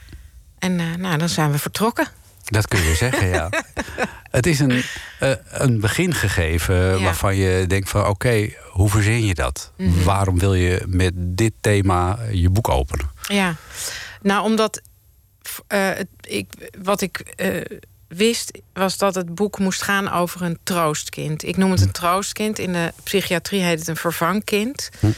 En 0.58 0.78
uh, 0.78 0.94
nou, 0.94 1.18
dan 1.18 1.28
zijn 1.28 1.50
we 1.50 1.58
vertrokken. 1.58 2.08
Dat 2.44 2.68
kun 2.68 2.82
je 2.82 2.94
zeggen, 2.94 3.28
ja. 3.28 3.48
het 4.30 4.46
is 4.46 4.60
een, 4.60 4.84
uh, 5.22 5.30
een 5.48 5.80
begin 5.80 6.14
gegeven 6.14 6.74
ja. 6.76 6.98
waarvan 6.98 7.36
je 7.36 7.66
denkt 7.66 7.88
van... 7.88 8.06
oké, 8.06 8.48
hoe 8.70 8.88
verzin 8.88 9.24
je 9.24 9.34
dat? 9.34 9.72
Mm 9.76 9.92
-hmm. 9.92 10.04
Waarom 10.04 10.38
wil 10.38 10.54
je 10.54 10.82
met 10.86 11.12
dit 11.16 11.52
thema 11.60 12.18
je 12.30 12.50
boek 12.50 12.68
openen? 12.68 13.10
Ja, 13.22 13.56
nou 14.22 14.44
omdat... 14.44 14.80
ik, 16.20 16.52
wat 16.82 17.00
ik 17.00 17.34
wist, 18.08 18.58
was 18.72 18.98
dat 18.98 19.14
het 19.14 19.34
boek 19.34 19.58
moest 19.58 19.82
gaan 19.82 20.12
over 20.12 20.42
een 20.42 20.58
troostkind. 20.62 21.44
Ik 21.44 21.56
noem 21.56 21.70
het 21.70 21.80
een 21.80 21.90
troostkind. 21.90 22.58
In 22.58 22.72
de 22.72 22.92
psychiatrie 23.02 23.62
heet 23.62 23.78
het 23.78 23.88
een 23.88 23.96
vervangkind. 23.96 24.90
Hm. 25.00 25.10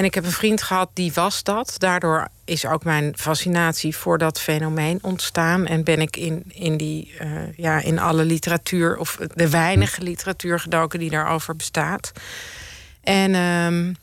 En 0.00 0.06
ik 0.06 0.14
heb 0.14 0.24
een 0.24 0.32
vriend 0.32 0.62
gehad 0.62 0.90
die 0.94 1.12
was 1.14 1.42
dat. 1.42 1.74
Daardoor 1.78 2.28
is 2.44 2.66
ook 2.66 2.84
mijn 2.84 3.12
fascinatie 3.16 3.96
voor 3.96 4.18
dat 4.18 4.40
fenomeen 4.40 4.98
ontstaan. 5.02 5.66
En 5.66 5.84
ben 5.84 6.00
ik 6.00 6.16
in, 6.16 6.42
in, 6.48 6.76
die, 6.76 7.14
uh, 7.22 7.30
ja, 7.56 7.80
in 7.80 7.98
alle 7.98 8.24
literatuur, 8.24 8.96
of 8.96 9.18
de 9.34 9.48
weinige 9.50 10.02
literatuur 10.02 10.60
gedoken 10.60 10.98
die 10.98 11.10
daarover 11.10 11.56
bestaat. 11.56 12.12
En 13.02 13.34
um, 13.34 13.96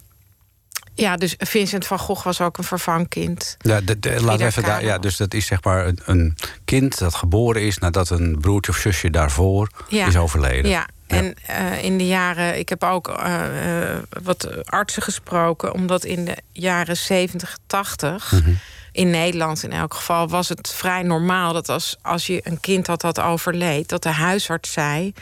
ja, 0.94 1.16
dus 1.16 1.36
Vincent 1.38 1.88
van 1.88 2.00
Gogh 2.00 2.24
was 2.24 2.42
ook 2.42 2.58
een 2.58 2.63
vervangkind. 2.63 3.58
Ja, 3.60 3.82
de, 3.82 4.00
de, 4.00 4.24
laten 4.24 4.39
we 4.39 4.46
even 4.46 4.63
daar. 4.63 4.84
Ja, 4.84 4.98
dus 4.98 5.18
dat 5.18 5.34
is 5.34 5.46
zeg 5.46 5.63
maar 5.63 5.88
een, 5.88 6.00
een, 6.06 6.36
kind 6.66 6.98
dat 6.98 7.16
geboren 7.16 7.62
is 7.62 7.77
nadat 7.77 8.10
een 8.10 8.38
broertje 8.39 8.72
of 8.72 8.77
zusje 8.77 9.10
daarvoor 9.10 9.70
is 9.88 10.18
overleden. 10.18 10.72
Ja, 10.72 10.88
en 11.08 11.36
uh, 11.50 11.84
in 11.84 11.98
de 11.98 12.08
jaren, 12.08 12.58
ik 12.58 12.70
heb 12.70 12.84
ook 12.84 13.08
uh, 13.08 13.44
uh, 13.90 13.98
wat 14.24 14.66
artsen 14.66 15.02
gesproken, 15.02 15.74
omdat 15.74 16.06
in 16.06 16.26
de 16.26 16.38
jaren 16.52 16.98
70, 16.98 17.58
80, 17.68 18.32
mm 18.32 18.42
-hmm. 18.42 18.60
in 18.92 19.10
Nederland 19.10 19.64
in 19.64 19.72
elk 19.72 19.94
geval, 19.94 20.30
was 20.30 20.50
het 20.50 20.74
vrij 20.74 21.04
normaal 21.04 21.54
dat 21.54 21.70
als, 21.70 21.98
als 22.02 22.28
je 22.28 22.42
een 22.44 22.60
kind 22.60 22.88
had 22.88 23.02
dat 23.02 23.20
overleed, 23.20 23.90
dat 23.90 24.04
de 24.04 24.10
huisarts 24.10 24.72
zei. 24.72 25.14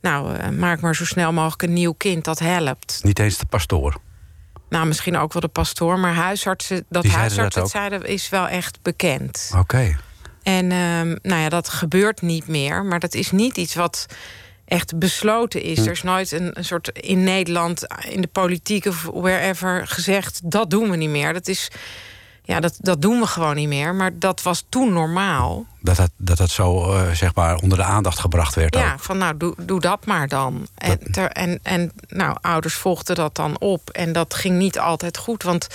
Nou, 0.00 0.50
maak 0.52 0.80
maar 0.80 0.96
zo 0.96 1.04
snel 1.04 1.32
mogelijk 1.32 1.62
een 1.62 1.72
nieuw 1.72 1.92
kind, 1.92 2.24
dat 2.24 2.38
helpt. 2.38 3.00
Niet 3.02 3.18
eens 3.18 3.38
de 3.38 3.46
pastoor. 3.46 3.96
Nou, 4.68 4.86
misschien 4.86 5.16
ook 5.16 5.32
wel 5.32 5.42
de 5.42 5.48
pastoor, 5.48 5.98
maar 5.98 6.14
huisartsen, 6.14 6.84
dat 6.88 7.02
Die 7.02 7.12
huisartsen 7.12 7.62
dat 7.62 7.70
zeiden 7.70 8.04
is 8.04 8.28
wel 8.28 8.48
echt 8.48 8.78
bekend. 8.82 9.50
Oké. 9.56 9.96
En 10.42 10.72
um, 10.72 11.18
nou 11.22 11.40
ja, 11.40 11.48
dat 11.48 11.68
gebeurt 11.68 12.22
niet 12.22 12.46
meer, 12.48 12.84
maar 12.84 13.00
dat 13.00 13.14
is 13.14 13.30
niet 13.30 13.56
iets 13.56 13.74
wat 13.74 14.06
echt 14.66 14.98
besloten 14.98 15.62
is. 15.62 15.78
Hm. 15.78 15.84
Er 15.84 15.90
is 15.90 16.02
nooit 16.02 16.32
een, 16.32 16.50
een, 16.52 16.64
soort 16.64 16.88
in 16.88 17.24
Nederland, 17.24 17.86
in 18.08 18.20
de 18.20 18.28
politiek 18.28 18.86
of 18.86 19.02
wherever 19.02 19.86
gezegd: 19.86 20.40
dat 20.44 20.70
doen 20.70 20.90
we 20.90 20.96
niet 20.96 21.10
meer. 21.10 21.32
Dat 21.32 21.48
is. 21.48 21.70
Ja, 22.42 22.60
dat, 22.60 22.76
dat 22.78 23.02
doen 23.02 23.20
we 23.20 23.26
gewoon 23.26 23.54
niet 23.54 23.68
meer. 23.68 23.94
Maar 23.94 24.18
dat 24.18 24.42
was 24.42 24.64
toen 24.68 24.92
normaal. 24.92 25.66
Dat 25.80 25.96
dat, 25.96 26.10
dat, 26.16 26.36
dat 26.36 26.50
zo 26.50 26.92
uh, 26.92 27.10
zeg 27.10 27.34
maar 27.34 27.56
onder 27.56 27.78
de 27.78 27.84
aandacht 27.84 28.18
gebracht 28.18 28.54
werd. 28.54 28.74
Ja, 28.74 28.92
ook. 28.92 29.00
van 29.00 29.18
nou, 29.18 29.36
doe, 29.36 29.54
doe 29.58 29.80
dat 29.80 30.06
maar 30.06 30.28
dan. 30.28 30.66
En, 30.74 30.98
ter, 31.12 31.30
en, 31.30 31.58
en 31.62 31.92
nou, 32.08 32.36
ouders 32.40 32.74
volgden 32.74 33.16
dat 33.16 33.34
dan 33.34 33.58
op. 33.58 33.90
En 33.90 34.12
dat 34.12 34.34
ging 34.34 34.58
niet 34.58 34.78
altijd 34.78 35.16
goed. 35.16 35.42
Want 35.42 35.68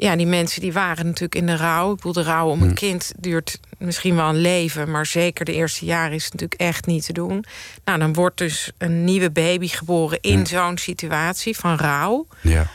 ja, 0.00 0.16
die 0.16 0.26
mensen 0.26 0.60
die 0.60 0.72
waren 0.72 1.04
natuurlijk 1.04 1.34
in 1.34 1.46
de 1.46 1.56
rouw. 1.56 1.90
Ik 1.90 1.96
bedoel, 1.96 2.12
de 2.12 2.22
rouw 2.22 2.48
om 2.48 2.62
een 2.62 2.68
Hm. 2.68 2.74
kind 2.74 3.12
duurt 3.18 3.60
misschien 3.78 4.16
wel 4.16 4.28
een 4.28 4.40
leven... 4.40 4.90
maar 4.90 5.06
zeker 5.06 5.44
de 5.44 5.52
eerste 5.52 5.84
jaren 5.84 6.12
is 6.12 6.24
het 6.24 6.32
natuurlijk 6.32 6.60
echt 6.60 6.86
niet 6.86 7.04
te 7.06 7.12
doen. 7.12 7.44
Nou, 7.84 7.98
dan 7.98 8.12
wordt 8.12 8.38
dus 8.38 8.72
een 8.78 9.04
nieuwe 9.04 9.30
baby 9.30 9.68
geboren 9.68 10.18
in 10.20 10.38
Hm. 10.38 10.44
zo'n 10.44 10.78
situatie 10.78 11.56
van 11.56 11.76
rouw. 11.76 12.26
Ja. 12.40 12.66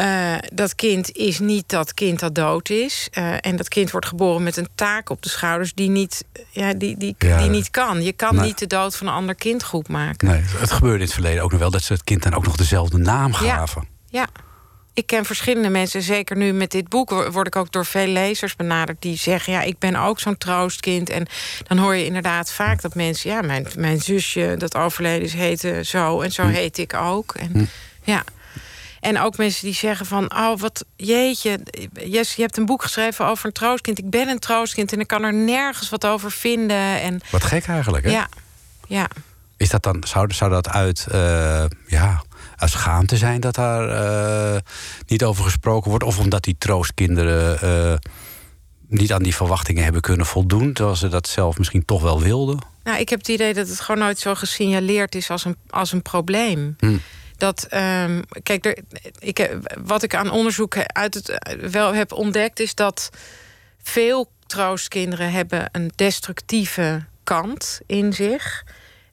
Uh, 0.00 0.34
dat 0.54 0.74
kind 0.74 1.10
is 1.12 1.38
niet 1.38 1.68
dat 1.68 1.94
kind 1.94 2.20
dat 2.20 2.34
dood 2.34 2.68
is. 2.70 3.08
Uh, 3.18 3.34
en 3.40 3.56
dat 3.56 3.68
kind 3.68 3.90
wordt 3.90 4.06
geboren 4.06 4.42
met 4.42 4.56
een 4.56 4.68
taak 4.74 5.10
op 5.10 5.22
de 5.22 5.28
schouders 5.28 5.74
die 5.74 5.88
niet, 5.90 6.24
ja, 6.50 6.74
die, 6.74 6.96
die, 6.96 7.14
Ja, 7.18 7.38
die 7.38 7.50
niet 7.50 7.70
kan. 7.70 8.02
Je 8.02 8.12
kan 8.12 8.40
niet 8.40 8.58
de 8.58 8.66
dood 8.66 8.96
van 8.96 9.06
een 9.06 9.12
ander 9.12 9.34
kind 9.34 9.64
goed 9.64 9.88
maken. 9.88 10.28
Nee, 10.28 10.42
het 10.56 10.70
gebeurde 10.70 10.96
in 10.98 11.04
het 11.04 11.12
verleden 11.12 11.42
ook 11.42 11.50
nog 11.50 11.60
wel 11.60 11.70
dat 11.70 11.82
ze 11.82 11.92
het 11.92 12.04
kind 12.04 12.22
dan 12.22 12.34
ook 12.34 12.44
nog 12.44 12.56
dezelfde 12.56 12.98
naam 12.98 13.32
gaven. 13.32 13.88
Ja. 14.08 14.26
Ik 14.94 15.06
ken 15.06 15.24
verschillende 15.24 15.68
mensen, 15.68 16.02
zeker 16.02 16.36
nu 16.36 16.52
met 16.52 16.70
dit 16.70 16.88
boek 16.88 17.10
wo- 17.10 17.30
word 17.30 17.46
ik 17.46 17.56
ook 17.56 17.72
door 17.72 17.86
veel 17.86 18.06
lezers 18.06 18.56
benaderd 18.56 19.02
die 19.02 19.16
zeggen: 19.16 19.52
Ja, 19.52 19.62
ik 19.62 19.78
ben 19.78 19.96
ook 19.96 20.20
zo'n 20.20 20.38
troostkind. 20.38 21.10
En 21.10 21.26
dan 21.66 21.78
hoor 21.78 21.94
je 21.94 22.04
inderdaad 22.04 22.52
vaak 22.52 22.80
dat 22.82 22.94
mensen, 22.94 23.30
ja, 23.30 23.40
mijn, 23.42 23.66
mijn 23.76 24.00
zusje 24.00 24.54
dat 24.58 24.76
overleden 24.76 25.22
is, 25.26 25.32
heette 25.32 25.80
zo 25.84 26.20
en 26.20 26.32
zo 26.32 26.42
Hm. 26.42 26.48
heet 26.48 26.78
ik 26.78 26.94
ook. 26.94 27.34
En 27.34 27.50
Hm. 27.52 27.64
ja. 28.10 28.24
En 29.00 29.20
ook 29.20 29.36
mensen 29.36 29.64
die 29.64 29.74
zeggen 29.74 30.06
van, 30.06 30.32
oh 30.34 30.58
wat 30.58 30.84
jeetje, 30.96 31.60
Jess, 32.04 32.34
je 32.34 32.42
hebt 32.42 32.56
een 32.56 32.66
boek 32.66 32.82
geschreven 32.82 33.26
over 33.26 33.46
een 33.46 33.52
troostkind. 33.52 33.98
Ik 33.98 34.10
ben 34.10 34.28
een 34.28 34.38
troostkind 34.38 34.92
en 34.92 35.00
ik 35.00 35.06
kan 35.06 35.22
er 35.22 35.34
nergens 35.34 35.88
wat 35.88 36.06
over 36.06 36.30
vinden. 36.30 37.00
En 37.00 37.20
Wat 37.30 37.44
gek 37.44 37.66
eigenlijk, 37.66 38.04
hè? 38.04 38.10
ja, 38.10 38.28
ja. 38.88 39.08
Is 39.56 39.68
dat 39.68 39.82
dan, 39.82 40.04
zou, 40.06 40.32
zou 40.32 40.50
dat 40.50 40.68
uit, 40.68 41.06
eh, 41.10 41.64
ja, 41.86 42.22
schaamte 42.68 43.16
zijn 43.16 43.40
dat 43.40 43.54
daar 43.54 43.88
eh, 43.88 44.60
niet 45.06 45.24
over 45.24 45.44
gesproken 45.44 45.90
wordt? 45.90 46.04
Of 46.04 46.18
omdat 46.18 46.44
die 46.44 46.56
troostkinderen 46.58 47.60
eh, 47.60 47.94
niet 48.88 49.12
aan 49.12 49.22
die 49.22 49.34
verwachtingen 49.34 49.82
hebben 49.84 50.02
kunnen 50.02 50.26
voldoen, 50.26 50.72
terwijl 50.72 50.96
ze 50.96 51.08
dat 51.08 51.28
zelf 51.28 51.58
misschien 51.58 51.84
toch 51.84 52.02
wel 52.02 52.20
wilden? 52.20 52.58
Nou, 52.82 52.98
ik 52.98 53.08
heb 53.08 53.18
het 53.18 53.28
idee 53.28 53.54
dat 53.54 53.68
het 53.68 53.80
gewoon 53.80 54.00
nooit 54.00 54.18
zo 54.18 54.34
gesignaleerd 54.34 55.14
is 55.14 55.30
als 55.30 55.44
een, 55.44 55.56
als 55.70 55.92
een 55.92 56.02
probleem. 56.02 56.76
Hm. 56.78 56.96
Dat, 57.36 57.62
ehm, 57.68 58.22
kijk, 58.42 58.64
er, 58.66 58.78
ik, 59.18 59.36
heb- 59.36 59.78
wat 59.84 60.02
ik 60.02 60.14
aan 60.14 60.30
onderzoek 60.30 60.76
uit 60.78 61.14
het, 61.14 61.56
wel 61.70 61.94
heb 61.94 62.12
ontdekt, 62.12 62.60
is 62.60 62.74
dat 62.74 63.10
veel 63.82 64.30
troostkinderen 64.46 65.32
hebben 65.32 65.68
een 65.72 65.92
destructieve 65.94 67.04
kant 67.24 67.80
in 67.86 68.12
zich. 68.12 68.64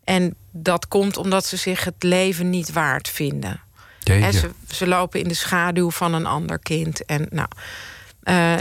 En 0.03 0.35
dat 0.51 0.87
komt 0.87 1.17
omdat 1.17 1.45
ze 1.45 1.57
zich 1.57 1.83
het 1.83 2.03
leven 2.03 2.49
niet 2.49 2.71
waard 2.71 3.09
vinden. 3.09 3.59
Hè, 4.03 4.31
ze, 4.31 4.49
ze 4.71 4.87
lopen 4.87 5.19
in 5.19 5.27
de 5.27 5.33
schaduw 5.33 5.91
van 5.91 6.13
een 6.13 6.25
ander 6.25 6.59
kind. 6.59 7.05
En 7.05 7.27
nou, 7.29 7.47
eh, 8.23 8.53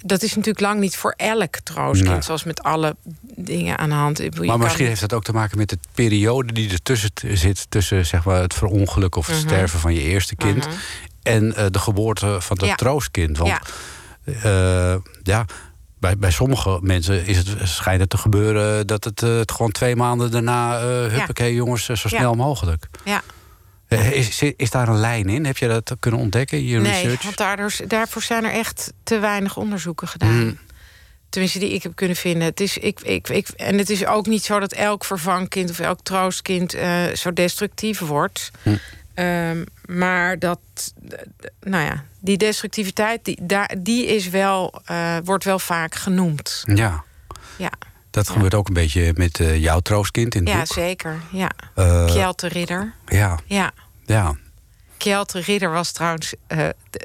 dat 0.00 0.22
is 0.22 0.30
natuurlijk 0.30 0.60
lang 0.60 0.80
niet 0.80 0.96
voor 0.96 1.14
elk 1.16 1.56
troostkind, 1.62 2.24
zoals 2.24 2.44
met 2.44 2.62
alle 2.62 2.96
dingen 3.36 3.78
aan 3.78 3.88
de 3.88 3.94
hand. 3.94 4.18
Je 4.18 4.30
Maar 4.36 4.46
kan- 4.46 4.58
misschien 4.58 4.86
heeft 4.86 5.00
dat 5.00 5.12
ook 5.12 5.24
te 5.24 5.32
maken 5.32 5.58
met 5.58 5.68
de 5.68 5.78
periode 5.94 6.52
die 6.52 6.70
ertussen 6.72 7.10
zit... 7.22 7.66
tussen 7.68 8.06
zeg 8.06 8.24
maar, 8.24 8.40
het 8.40 8.54
verongeluk 8.54 9.16
of 9.16 9.26
het 9.26 9.36
Mhm. 9.36 9.46
sterven 9.46 9.78
van 9.80 9.94
je 9.94 10.00
eerste 10.02 10.36
kind... 10.36 10.66
Mhm. 10.66 10.76
en 11.22 11.56
eh, 11.56 11.66
de 11.70 11.78
geboorte 11.78 12.40
van 12.40 12.56
dat 12.56 12.68
Ja. 12.68 12.74
troostkind. 12.74 13.38
Want 13.38 13.50
Ja. 13.50 14.92
eh, 14.94 15.00
ja, 15.22 15.44
bij, 16.04 16.16
bij 16.16 16.30
sommige 16.30 16.78
mensen 16.82 17.26
is 17.26 17.36
het, 17.36 17.48
schijnt 17.62 18.00
het 18.00 18.10
te 18.10 18.16
gebeuren... 18.18 18.86
dat 18.86 19.04
het, 19.04 19.22
eh, 19.22 19.36
het 19.36 19.52
gewoon 19.52 19.72
twee 19.72 19.96
maanden 19.96 20.30
daarna... 20.30 20.78
eh 20.78 21.12
huppakee 21.12 21.54
jongens, 21.54 21.88
eh, 21.88 21.96
zo 21.96 22.08
Ja. 22.10 22.16
snel 22.18 22.34
mogelijk. 22.34 22.86
Ja. 23.04 23.22
Is, 23.88 24.42
is 24.56 24.70
daar 24.70 24.88
een 24.88 24.98
lijn 24.98 25.28
in? 25.28 25.46
Heb 25.46 25.56
je 25.56 25.68
dat 25.68 25.96
kunnen 26.00 26.20
ontdekken 26.20 26.58
in 26.58 26.64
je 26.64 26.78
Nee, 26.78 26.92
research? 26.92 27.22
want 27.22 27.36
daardoor, 27.36 27.74
daarvoor 27.86 28.22
zijn 28.22 28.44
er 28.44 28.50
echt 28.52 28.92
te 29.02 29.18
weinig 29.18 29.56
onderzoeken 29.56 30.08
gedaan. 30.08 30.44
Mm. 30.44 30.58
Tenminste, 31.28 31.58
die 31.58 31.70
ik 31.72 31.82
heb 31.82 31.94
kunnen 31.94 32.16
vinden. 32.16 32.42
Het 32.42 32.60
is, 32.60 32.78
ik, 32.78 33.00
ik, 33.00 33.28
ik, 33.28 33.48
en 33.48 33.78
het 33.78 33.90
is 33.90 34.06
ook 34.06 34.26
niet 34.26 34.44
zo 34.44 34.58
dat 34.58 34.72
elk 34.72 35.04
vervangkind 35.04 35.70
of 35.70 35.78
elk 35.78 35.98
troostkind 36.02 36.76
zo 37.14 37.32
destructief 37.32 37.98
wordt. 37.98 38.50
Hm. 38.62 38.76
Ehm, 39.14 39.64
maar 39.86 40.38
dat, 40.38 40.58
nou 41.60 41.84
ja, 41.84 42.04
die 42.20 42.36
destructiviteit, 42.36 43.24
die, 43.24 43.38
daar, 43.42 43.74
die 43.78 44.06
is 44.06 44.28
wel, 44.28 44.80
eh, 44.84 45.16
wordt 45.24 45.44
wel 45.44 45.58
vaak 45.58 45.94
genoemd. 45.94 46.62
Ja, 46.74 47.04
Ja, 47.56 47.70
dat 48.10 48.28
gebeurt 48.28 48.54
ook 48.54 48.68
een 48.68 48.74
beetje 48.74 49.12
met 49.16 49.40
eh, 49.40 49.56
jouw 49.62 49.80
troostkind 49.80 50.34
in 50.34 50.40
het 50.44 50.52
ja 50.52 50.58
boek. 50.58 50.66
zeker. 50.66 51.20
Ja. 51.32 51.50
Eh, 51.74 52.04
Kjelte 52.06 52.48
Ridder. 52.48 52.94
ja, 53.06 53.38
Ja. 53.46 53.72
ja. 54.04 54.36
Kjelte 54.96 55.40
Ridder 55.40 55.70
was 55.70 55.92
trouwens... 55.92 56.34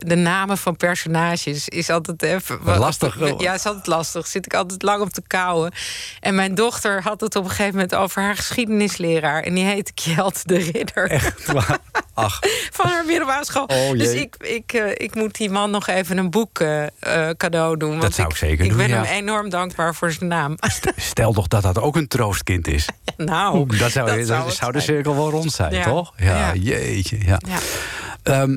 de, 0.06 0.16
namen 0.16 0.58
van 0.58 0.76
personages 0.76 1.70
is 1.70 1.90
altijd 1.90 2.22
even... 2.22 2.60
Lastig. 2.64 3.40
Ja, 3.40 3.54
is 3.54 3.66
altijd 3.66 3.88
lastig. 3.88 4.28
Zit 4.28 4.46
ik 4.46 4.54
altijd 4.54 4.82
lang 4.82 5.02
op 5.02 5.10
te 5.10 5.22
kouwen. 5.28 5.72
En 6.20 6.36
mijn 6.36 6.56
dochter 6.56 7.02
had 7.02 7.22
het 7.22 7.36
op 7.36 7.44
een 7.44 7.50
gegeven 7.50 7.74
moment 7.74 7.96
over 7.96 8.22
haar 8.22 8.36
geschiedenisleraar. 8.36 9.44
En 9.44 9.54
die 9.54 9.66
heette 9.66 9.94
Kjelte 9.94 10.42
de 10.44 10.58
Ridder. 10.58 11.10
Echt 11.10 11.52
waar? 11.52 11.78
Ach, 12.14 12.40
Van 12.78 12.90
haar 12.90 13.06
middelbare 13.06 13.46
school. 13.46 13.66
Oh, 13.66 13.92
dus 13.92 14.14
ik, 14.14 14.36
ik, 14.40 14.74
eh, 14.74 14.92
ik 14.92 15.16
moet 15.16 15.36
die 15.36 15.50
man 15.50 15.72
nog 15.72 15.88
even 15.88 16.18
een 16.18 16.30
boek 16.30 16.60
eh, 16.60 16.84
eh, 16.84 17.36
cadeau 17.38 17.78
doen. 17.78 18.00
Want 18.00 18.16
zou 18.16 18.30
ik 18.30 18.36
zeker 18.36 18.64
Ik 18.64 18.70
doen, 18.70 18.78
ben 18.78 18.88
ja. 18.88 19.04
hem 19.04 19.16
enorm 19.16 19.50
dankbaar 19.50 19.96
voor 19.96 20.12
zijn 20.12 20.30
naam. 20.30 20.56
stel 20.96 21.34
toch 21.34 21.48
dat 21.48 21.62
dat 21.62 21.80
ook 21.80 21.96
een 21.96 22.08
troostkind 22.08 22.68
is. 22.68 22.88
nou, 23.18 23.78
dat 23.78 23.92
zou, 23.92 24.18
dat 24.18 24.28
dat 24.28 24.54
zou 24.56 24.72
de 24.72 24.80
cirkel 24.80 25.16
wel 25.16 25.30
rond 25.30 25.52
zijn, 25.52 25.84
toch? 25.84 26.14
Ja, 26.18 26.54
jeetje. 26.54 27.18
Ja. 27.26 27.40
Ja. 27.48 28.48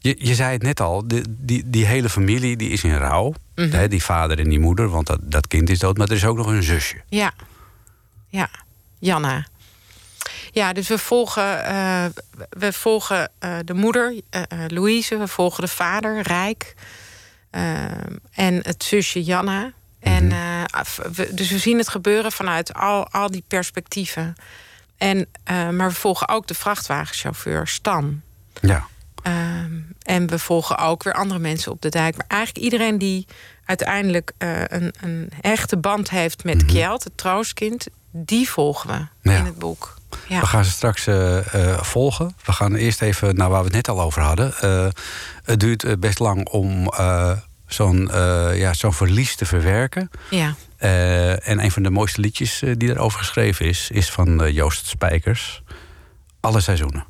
Je, 0.00 0.16
je 0.18 0.34
zei 0.34 0.52
het 0.52 0.62
net 0.62 0.80
al, 0.80 1.08
die, 1.08 1.22
die, 1.28 1.62
die 1.70 1.84
hele 1.86 2.08
familie 2.08 2.56
die 2.56 2.70
is 2.70 2.84
in 2.84 2.96
rouw. 2.96 3.34
Mhm. 3.54 3.70
Hè, 3.70 3.88
die 3.88 4.02
vader 4.02 4.38
en 4.38 4.48
die 4.48 4.60
moeder, 4.60 4.88
want 4.88 5.06
dat, 5.06 5.18
dat 5.22 5.46
kind 5.46 5.70
is 5.70 5.78
dood. 5.78 5.96
Maar 5.96 6.08
er 6.08 6.16
is 6.16 6.24
ook 6.24 6.36
nog 6.36 6.46
een 6.46 6.62
zusje. 6.62 6.96
Ja, 7.08 7.32
ja. 8.28 8.48
Janna. 8.98 9.46
Ja, 10.52 10.72
dus 10.72 10.88
we 10.88 10.98
volgen, 10.98 11.64
eh, 11.64 12.04
we 12.50 12.72
volgen 12.72 13.30
eh, 13.38 13.56
de 13.64 13.74
moeder, 13.74 14.20
eh, 14.30 14.42
Louise. 14.66 15.16
We 15.18 15.28
volgen 15.28 15.62
de 15.62 15.68
vader, 15.68 16.20
Rijk. 16.22 16.74
en 17.50 18.54
het 18.62 18.84
zusje 18.84 19.22
Janna. 19.22 19.72
En, 20.00 20.28
we- 21.12 21.30
dus 21.34 21.50
we 21.50 21.58
zien 21.58 21.78
het 21.78 21.88
gebeuren 21.88 22.32
vanuit 22.32 22.74
al, 22.74 23.08
al 23.08 23.30
die 23.30 23.44
perspectieven. 23.48 24.34
En, 24.96 25.26
maar 25.46 25.88
we 25.88 25.94
volgen 25.94 26.28
ook 26.28 26.46
de 26.46 26.54
vrachtwagenchauffeur 26.54 27.66
Stan. 27.66 28.20
Ja. 28.60 28.86
Ehm, 29.28 29.72
en 30.02 30.26
we 30.26 30.38
volgen 30.38 30.78
ook 30.78 31.02
weer 31.02 31.12
andere 31.12 31.38
mensen 31.40 31.72
op 31.72 31.82
de 31.82 31.88
dijk. 31.88 32.16
Maar 32.16 32.26
eigenlijk 32.28 32.64
iedereen 32.64 32.98
die 32.98 33.26
uiteindelijk 33.64 34.32
eh, 34.38 34.60
een, 34.66 34.94
een 35.00 35.30
echte 35.40 35.76
band 35.76 36.10
heeft 36.10 36.44
met 36.44 36.64
Kjeld, 36.64 37.04
het 37.04 37.16
troostkind, 37.16 37.86
die 38.10 38.48
volgen 38.50 38.90
we 39.22 39.30
Ja. 39.30 39.38
in 39.38 39.44
het 39.44 39.58
boek. 39.58 39.96
Ja. 40.28 40.40
We 40.40 40.46
gaan 40.46 40.64
ze 40.64 40.70
straks 40.70 41.06
eh, 41.06 41.54
eh, 41.54 41.82
volgen. 41.82 42.36
We 42.44 42.52
gaan 42.52 42.74
eerst 42.74 43.02
even 43.02 43.36
naar 43.36 43.48
waar 43.48 43.58
we 43.58 43.64
het 43.64 43.74
net 43.74 43.88
al 43.88 44.00
over 44.00 44.22
hadden. 44.22 44.52
Het 45.44 45.60
duurt 45.60 46.00
best 46.00 46.18
lang 46.18 46.48
om 46.48 46.92
zo'n 47.66 48.10
ja, 48.54 48.72
zo'n 48.74 48.92
verlies 48.92 49.36
te 49.36 49.44
verwerken. 49.46 50.10
ja. 50.30 50.54
En 51.42 51.64
een 51.64 51.70
van 51.70 51.82
de 51.82 51.90
mooiste 51.90 52.20
liedjes 52.20 52.58
die 52.76 52.88
daarover 52.88 53.18
geschreven 53.18 53.66
is, 53.66 53.90
is 53.90 54.10
van 54.10 54.52
Joost 54.52 54.86
Spijkers. 54.86 55.62
Alle 56.40 56.60
seizoenen. 56.60 57.04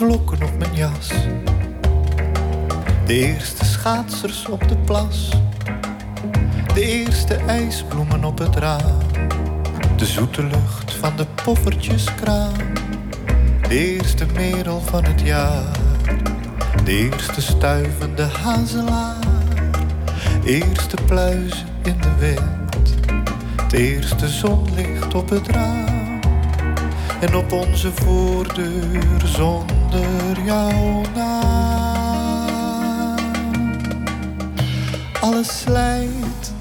Vlokken 0.00 0.42
op 0.42 0.58
mijn 0.58 0.74
jas. 0.74 1.08
De 3.06 3.14
eerste 3.14 3.64
schaatsers 3.64 4.46
op 4.46 4.68
de 4.68 4.76
plas. 4.76 5.30
De 6.74 6.82
eerste 6.82 7.34
ijsbloemen 7.34 8.24
op 8.24 8.38
het 8.38 8.56
raam. 8.56 8.98
De 9.96 10.06
zoete 10.06 10.42
lucht 10.42 10.94
van 10.94 11.16
de 11.16 11.26
poffertjeskraam. 11.44 12.52
De 13.68 13.94
eerste 13.94 14.26
merel 14.34 14.80
van 14.80 15.04
het 15.04 15.20
jaar. 15.20 15.78
De 16.84 16.92
eerste 16.92 17.42
stuivende 17.42 18.22
hazelaar. 18.22 19.26
Eerste 20.44 20.96
pluizen 21.06 21.66
in 21.82 22.00
de 22.00 22.14
wind. 22.18 22.94
Het 23.62 23.72
eerste 23.72 24.28
zonlicht 24.28 25.14
op 25.14 25.28
het 25.28 25.48
raam. 25.48 26.20
En 27.20 27.34
op 27.36 27.52
onze 27.52 27.92
voordeur 27.92 29.28
zonder 29.90 30.44
jouw 30.44 31.02
naam. 31.14 31.68
Alles 35.20 35.60
slijt, 35.60 36.52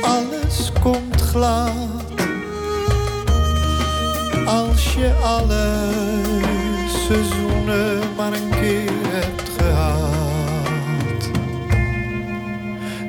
alles 0.00 0.72
komt 0.82 1.20
glad. 1.20 1.72
Als 4.46 4.94
je 4.94 5.14
alle 5.22 5.90
seizoenen 7.06 8.00
maar 8.16 8.32
een 8.32 8.50
keer 8.50 8.90
hebt 9.02 9.48
gehad. 9.58 11.30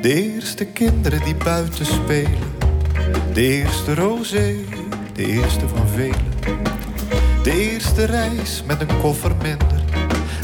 De 0.01 0.33
eerste 0.33 0.65
kinderen 0.65 1.23
die 1.23 1.35
buiten 1.35 1.85
spelen. 1.85 2.57
De 3.33 3.41
eerste 3.41 3.95
rosé, 3.95 4.55
de 5.13 5.25
eerste 5.25 5.67
van 5.67 5.87
velen. 5.87 6.29
De 7.43 7.51
eerste 7.99 8.17
reis 8.17 8.63
met 8.65 8.81
een 8.81 9.01
koffer 9.01 9.35
minder. 9.41 9.83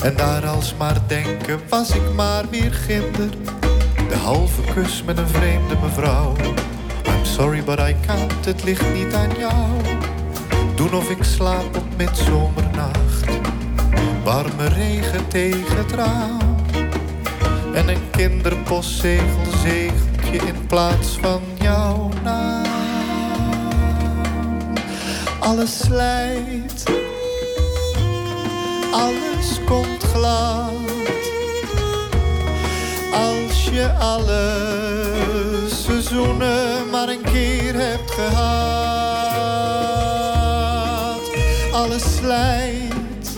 En 0.04 0.16
daar 0.16 0.48
alsmaar 0.48 1.02
denken, 1.08 1.60
was 1.70 1.90
ik 1.90 2.14
maar 2.16 2.50
weer 2.50 2.74
ginder. 2.74 3.30
De 4.10 4.16
halve 4.16 4.62
kus 4.74 5.04
met 5.04 5.18
een 5.18 5.28
vreemde 5.28 5.76
mevrouw. 5.82 6.36
I'm 7.06 7.26
sorry 7.26 7.64
but 7.64 7.80
I 7.80 7.96
can't, 8.06 8.46
het 8.46 8.64
ligt 8.64 8.94
niet 8.94 9.14
aan 9.14 9.30
jou. 9.38 9.68
Doen 10.76 10.94
of 10.94 11.10
ik 11.10 11.24
slaap 11.24 11.76
op 11.76 11.98
midzomernacht. 11.98 13.26
Warme 14.24 14.68
regen 14.68 15.28
tegen 15.28 15.78
het 15.78 15.92
raam. 15.92 16.56
En 17.74 17.88
een 17.88 18.10
kinderpostzegel 18.12 19.46
zegelt 19.64 20.28
je 20.32 20.48
in 20.48 20.68
plaats 20.68 21.18
van 21.22 21.42
jouw 21.62 22.10
naam. 22.24 22.64
Alles 25.40 25.78
slijt, 25.78 26.65
alles 28.96 29.60
komt 29.66 30.04
glad. 30.04 30.72
Als 33.14 33.70
je 33.72 33.92
alle 34.00 34.52
seizoenen 35.68 36.90
maar 36.92 37.10
een 37.10 37.22
keer 37.22 37.74
hebt 37.74 38.12
gehad. 38.12 38.56
Alles 41.72 42.16
slijt, 42.16 43.38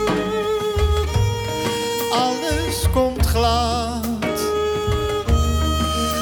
alles 2.12 2.90
komt 2.94 3.26
glad. 3.26 4.06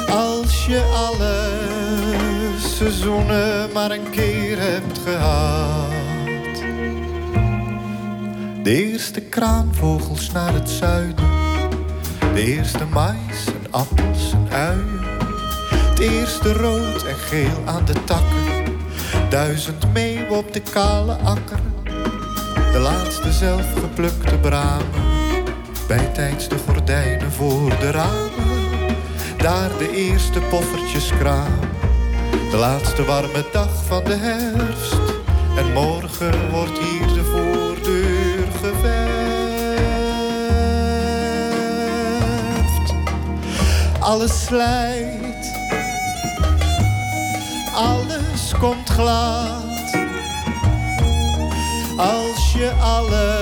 Als 0.10 0.66
je 0.66 0.82
alle 0.96 1.50
seizoenen 2.78 3.72
maar 3.74 3.92
een 3.92 4.10
keer 4.10 4.60
hebt 4.60 5.00
gehad. 5.04 5.95
De 8.66 8.92
eerste 8.92 9.22
kraanvogels 9.22 10.32
naar 10.32 10.54
het 10.54 10.70
zuiden. 10.70 11.30
De 12.34 12.44
eerste 12.46 12.86
mais 12.86 13.46
en 13.46 13.72
appels 13.72 14.32
en 14.32 14.48
uien. 14.52 15.00
Het 15.70 16.00
eerste 16.00 16.54
rood 16.54 17.04
en 17.04 17.16
geel 17.16 17.62
aan 17.66 17.86
de 17.86 18.04
takken. 18.04 18.78
Duizend 19.30 19.94
meeuwen 19.94 20.38
op 20.38 20.54
de 20.54 20.62
kale 20.62 21.14
akker. 21.14 21.60
De 22.72 22.80
laatste 22.80 23.32
zelfgeplukte 23.32 24.38
bramen. 24.38 25.04
Bijtijds 25.88 26.48
de 26.48 26.58
gordijnen 26.58 27.32
voor 27.32 27.70
de 27.80 27.92
ramen. 27.92 28.96
Daar 29.38 29.78
de 29.78 29.92
eerste 29.96 30.40
poffertjeskraam. 30.40 31.60
De 32.52 32.58
laatste 32.58 33.06
warme 33.06 33.46
dag 33.52 33.86
van 33.86 34.04
de 34.04 34.16
herfst. 34.16 34.98
En 35.58 35.74
morgen 35.74 36.52
wordt 36.52 36.80
alles 44.16 44.46
slijt. 44.46 45.54
Alles 47.74 48.54
komt 48.60 48.90
glad. 48.90 49.64
Als 51.98 52.54
je 52.54 52.72
alle 52.82 53.38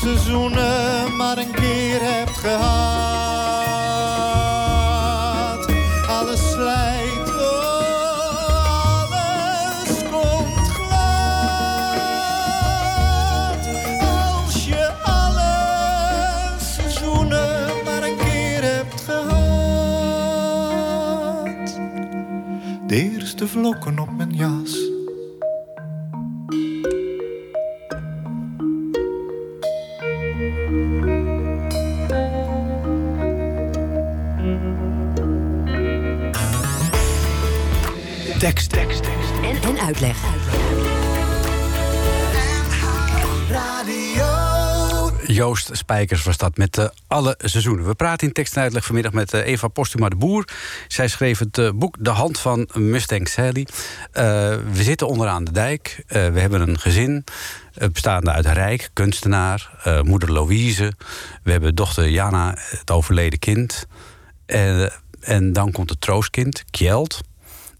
seizoenen 0.00 1.16
maar 1.16 1.38
een 1.38 1.50
keer 1.50 1.98
hebt 2.00 2.38
gehad. 2.38 3.63
Vlokken 23.54 23.98
op 23.98 24.16
mijn 24.16 24.34
jas. 24.34 24.92
Tekst, 38.38 38.70
tekst, 38.70 39.02
tekst. 39.02 39.32
En, 39.42 39.62
en 39.62 39.78
uitleg. 39.80 40.33
Joost 45.34 45.70
Spijkers 45.72 46.22
was 46.22 46.36
dat 46.36 46.56
met 46.56 46.78
eh, 46.78 46.88
alle 47.06 47.34
seizoenen. 47.38 47.86
We 47.86 47.94
praten 47.94 48.26
in 48.26 48.32
tekst 48.32 48.56
en 48.56 48.62
uitleg 48.62 48.84
vanmiddag 48.84 49.12
met 49.12 49.32
eh, 49.32 49.46
Eva 49.46 49.68
Postuma 49.68 50.08
de 50.08 50.16
Boer. 50.16 50.48
Zij 50.88 51.08
schreef 51.08 51.38
het 51.38 51.58
eh, 51.58 51.70
boek 51.74 51.96
De 51.98 52.10
Hand 52.10 52.38
van 52.38 52.68
Mustang 52.72 53.28
Sally. 53.28 53.66
We 54.12 54.82
zitten 54.82 55.08
onderaan 55.08 55.44
de 55.44 55.52
dijk. 55.52 56.04
We 56.06 56.16
hebben 56.16 56.60
een 56.60 56.78
gezin 56.78 57.24
bestaande 57.92 58.30
uit 58.30 58.46
Rijk, 58.46 58.90
kunstenaar, 58.92 59.70
moeder 60.02 60.32
Louise. 60.32 60.92
We 61.42 61.50
hebben 61.50 61.74
dochter 61.74 62.08
Jana, 62.08 62.56
het 62.58 62.90
overleden 62.90 63.38
kind. 63.38 63.86
En, 64.46 64.92
en 65.20 65.52
dan 65.52 65.72
komt 65.72 65.90
het 65.90 66.00
troostkind, 66.00 66.64
Kjeld. 66.70 67.20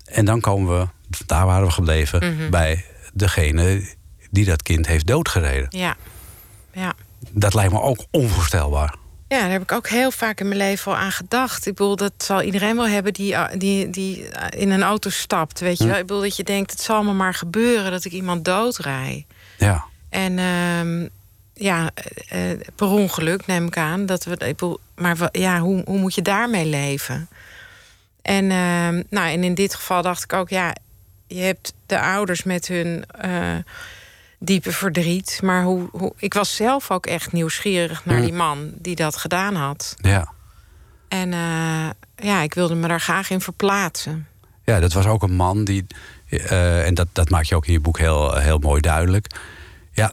En 0.05 0.25
dan 0.25 0.41
komen 0.41 0.79
we, 0.79 0.87
daar 1.27 1.47
waren 1.47 1.67
we 1.67 1.73
gebleven, 1.73 2.51
bij 2.51 2.85
degene 3.13 3.95
die 4.31 4.45
dat 4.45 4.63
kind 4.63 4.87
heeft 4.87 5.07
doodgereden. 5.07 5.67
Ja. 5.71 5.97
Ja. 6.73 6.95
Dat 7.31 7.55
lijkt 7.55 7.73
me 7.73 7.81
ook 7.81 8.05
onvoorstelbaar. 8.11 8.95
Ja, 9.29 9.41
daar 9.41 9.51
heb 9.51 9.63
ik 9.63 9.73
ook 9.73 9.89
heel 9.89 10.11
vaak 10.11 10.41
in 10.41 10.47
mijn 10.47 10.59
leven 10.59 10.93
al 10.93 10.99
aan 10.99 11.13
gedacht. 11.13 11.67
Ik 11.67 11.75
bedoel, 11.75 11.97
dat 11.97 12.13
zal 12.17 12.43
iedereen 12.43 12.77
wel 12.77 12.87
hebben 12.87 13.13
die, 13.13 13.33
uh, 13.33 13.45
die, 13.59 13.91
die 13.91 14.19
uh, 14.19 14.29
in 14.51 14.71
een 14.71 14.83
auto 14.83 15.11
stapt. 15.11 15.61
Weet 15.61 15.79
je 15.79 15.87
wel? 15.87 15.97
Ik 15.97 16.07
bedoel, 16.07 16.23
dat 16.23 16.37
je 16.37 16.45
denkt, 16.45 16.71
het 16.71 16.81
zal 16.81 17.03
me 17.03 17.13
maar 17.13 17.35
gebeuren 17.35 17.91
dat 17.91 18.05
ik 18.05 18.13
iemand 18.13 18.45
doodrij. 18.45 19.27
Ja, 19.59 19.85
En 20.09 20.39
ehm, 20.39 21.09
ja, 21.55 21.91
eh, 21.95 22.51
eh, 22.51 22.61
per 22.75 22.87
ongeluk 22.87 23.47
neem 23.47 23.67
ik 23.67 23.77
aan. 23.77 24.07
Dat 24.07 24.25
we, 24.25 24.31
ik 24.31 24.39
bedoel, 24.39 24.79
maar 24.95 25.29
ja, 25.33 25.59
hoe, 25.61 25.83
hoe 25.85 25.99
moet 25.99 26.15
je 26.15 26.23
daarmee 26.23 26.67
leven? 26.67 27.29
En, 28.23 28.51
ehm, 28.51 29.03
nou, 29.11 29.33
en 29.33 29.45
in 29.45 29.55
dit 29.55 29.75
geval 29.75 30.03
dacht 30.03 30.23
ik 30.23 30.33
ook, 30.33 30.49
ja, 30.49 30.75
je 31.27 31.41
hebt 31.41 31.75
de 31.87 32.01
ouders 32.01 32.43
met 32.43 32.69
hun 32.69 33.05
eh, 33.07 33.57
diepe 34.45 34.73
verdriet. 34.73 35.41
Maar 35.43 35.63
hoe, 35.63 35.89
hoe, 35.93 36.13
ik 36.17 36.35
was 36.35 36.57
zelf 36.57 36.91
ook 36.91 37.07
echt 37.07 37.33
nieuwsgierig 37.33 38.05
naar 38.05 38.17
Mm. 38.17 38.23
die 38.25 38.33
man 38.33 38.71
die 38.79 38.95
dat 38.97 39.17
gedaan 39.17 39.55
had. 39.55 39.95
ja. 40.01 40.33
En 41.09 41.33
eh, 41.33 41.91
ja, 42.29 42.41
ik 42.43 42.55
wilde 42.55 42.75
me 42.75 42.89
daar 42.89 43.01
graag 43.01 43.31
in 43.31 43.41
verplaatsen. 43.41 44.27
ja 44.65 44.81
dat 44.81 44.93
was 44.93 45.07
ook 45.07 45.23
een 45.23 45.35
man 45.37 45.65
die... 45.65 45.87
eh, 46.29 46.87
en 46.87 46.95
dat, 46.95 47.09
dat 47.13 47.31
maak 47.31 47.45
je 47.45 47.55
ook 47.57 47.67
in 47.67 47.73
je 47.73 47.81
boek 47.81 47.99
heel, 47.99 48.37
heel 48.37 48.59
mooi 48.59 48.81
duidelijk. 48.81 49.27
Ja, 49.93 50.13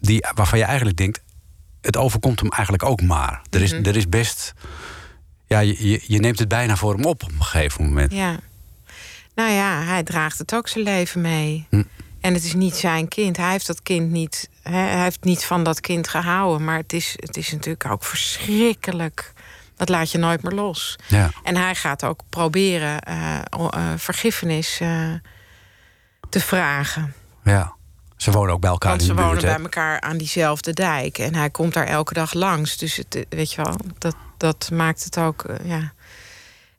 die, 0.00 0.24
waarvan 0.34 0.58
je 0.58 0.64
eigenlijk 0.64 0.96
denkt... 0.96 1.20
het 1.80 1.96
overkomt 1.96 2.40
hem 2.40 2.50
eigenlijk 2.50 2.82
ook 2.84 3.02
maar. 3.02 3.42
Er 3.50 3.62
is, 3.62 3.72
Mhm. 3.72 3.84
er 3.84 3.96
is 3.96 4.08
best... 4.08 4.52
Ja, 5.46 5.58
je, 5.58 5.88
je, 5.90 6.00
je 6.06 6.18
neemt 6.18 6.38
het 6.38 6.48
bijna 6.48 6.76
voor 6.76 6.94
hem 6.94 7.04
op 7.04 7.22
op 7.22 7.30
een 7.32 7.44
gegeven 7.44 7.84
moment. 7.84 8.12
Ja. 8.12 8.36
Nou 9.34 9.50
ja, 9.50 9.82
hij 9.82 10.02
draagt 10.02 10.38
het 10.38 10.54
ook 10.54 10.68
zijn 10.68 10.84
leven 10.84 11.20
mee. 11.20 11.66
Hm. 11.70 11.82
En 12.24 12.34
het 12.34 12.44
is 12.44 12.54
niet 12.54 12.76
zijn 12.76 13.08
kind. 13.08 13.36
Hij 13.36 13.50
heeft 13.50 13.66
dat 13.66 13.82
kind 13.82 14.10
niet. 14.10 14.48
Hè, 14.62 14.76
hij 14.76 15.02
heeft 15.02 15.24
niet 15.24 15.44
van 15.44 15.64
dat 15.64 15.80
kind 15.80 16.08
gehouden. 16.08 16.64
Maar 16.64 16.76
het 16.76 16.92
is, 16.92 17.14
het 17.16 17.36
is 17.36 17.52
natuurlijk 17.52 17.90
ook 17.90 18.04
verschrikkelijk. 18.04 19.32
Dat 19.76 19.88
laat 19.88 20.10
je 20.10 20.18
nooit 20.18 20.42
meer 20.42 20.52
los. 20.52 20.96
Ja. 21.06 21.30
En 21.42 21.56
hij 21.56 21.74
gaat 21.74 22.04
ook 22.04 22.20
proberen 22.28 23.00
eh, 23.00 23.38
eh, 23.50 23.92
vergiffenis 23.96 24.80
eh, 24.80 25.12
te 26.28 26.40
vragen. 26.40 27.14
ja. 27.42 27.74
Ze 28.16 28.30
wonen 28.30 28.54
ook 28.54 28.60
bij 28.60 28.70
elkaar 28.70 28.90
Want 28.90 29.00
in 29.00 29.06
ze 29.06 29.14
de 29.14 29.20
buurt. 29.20 29.34
wonen 29.34 29.54
bij 29.54 29.62
elkaar 29.64 30.00
aan 30.00 30.16
diezelfde 30.16 30.72
dijk. 30.72 31.18
En 31.18 31.34
hij 31.34 31.50
komt 31.50 31.72
daar 31.72 31.86
elke 31.86 32.14
dag 32.14 32.32
langs. 32.32 32.76
Dus 32.76 32.96
het, 32.96 33.26
weet 33.28 33.52
je 33.52 33.62
wel, 33.62 33.76
dat, 33.98 34.16
dat 34.36 34.70
maakt 34.72 35.04
het 35.04 35.18
ook. 35.18 35.44
ja. 35.64 35.92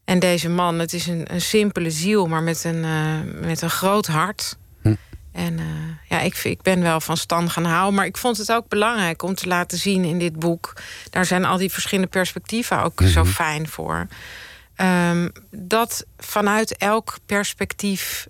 En 0.06 0.20
deze 0.20 0.50
man, 0.50 0.80
het 0.80 0.94
is 0.94 1.08
een, 1.08 1.34
een 1.34 1.42
simpele 1.42 1.92
ziel, 1.92 2.28
maar 2.28 2.44
met 2.44 2.64
een, 2.64 2.80
met 3.40 3.62
een 3.62 3.70
groot 3.70 4.08
hart. 4.08 4.58
En 5.36 5.60
eh, 5.60 5.66
ja, 6.10 6.20
ik, 6.20 6.38
ik 6.44 6.62
ben 6.62 6.82
wel 6.82 7.02
van 7.02 7.18
stand 7.18 7.50
gaan 7.52 7.66
houden. 7.66 7.94
Maar 7.94 8.06
ik 8.06 8.18
vond 8.18 8.38
het 8.38 8.52
ook 8.52 8.68
belangrijk 8.68 9.22
om 9.24 9.36
te 9.36 9.48
laten 9.48 9.78
zien 9.78 10.04
in 10.04 10.20
dit 10.20 10.40
boek. 10.40 10.74
Daar 11.10 11.26
zijn 11.26 11.46
al 11.46 11.58
die 11.58 11.72
verschillende 11.72 12.10
perspectieven 12.10 12.82
ook 12.84 13.02
zo 13.06 13.24
Mhm. 13.24 13.32
fijn 13.32 13.68
voor. 13.68 14.08
Ehm, 14.76 15.30
dat 15.52 16.06
vanuit 16.18 16.78
elk 16.78 17.18
perspectief 17.26 18.28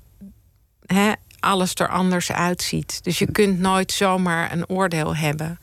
hè, 0.85 1.11
alles 1.39 1.73
er 1.75 1.87
anders 1.89 2.31
uitziet. 2.31 3.03
Dus 3.03 3.19
je 3.19 3.31
kunt 3.31 3.59
nooit 3.59 3.91
zomaar 3.91 4.51
een 4.51 4.69
oordeel 4.69 5.15
hebben. 5.15 5.59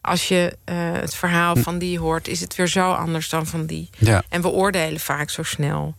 Als 0.00 0.28
je 0.28 0.56
eh, 0.64 0.74
het 0.92 1.14
verhaal 1.14 1.56
van 1.56 1.78
die 1.78 1.98
hoort, 1.98 2.28
is 2.28 2.40
het 2.40 2.54
weer 2.56 2.68
zo 2.68 2.92
anders 2.92 3.28
dan 3.28 3.46
van 3.46 3.66
die. 3.66 3.90
Ja. 3.98 4.22
En 4.28 4.42
we 4.42 4.48
oordelen 4.48 5.00
vaak 5.00 5.30
zo 5.30 5.42
snel. 5.42 5.94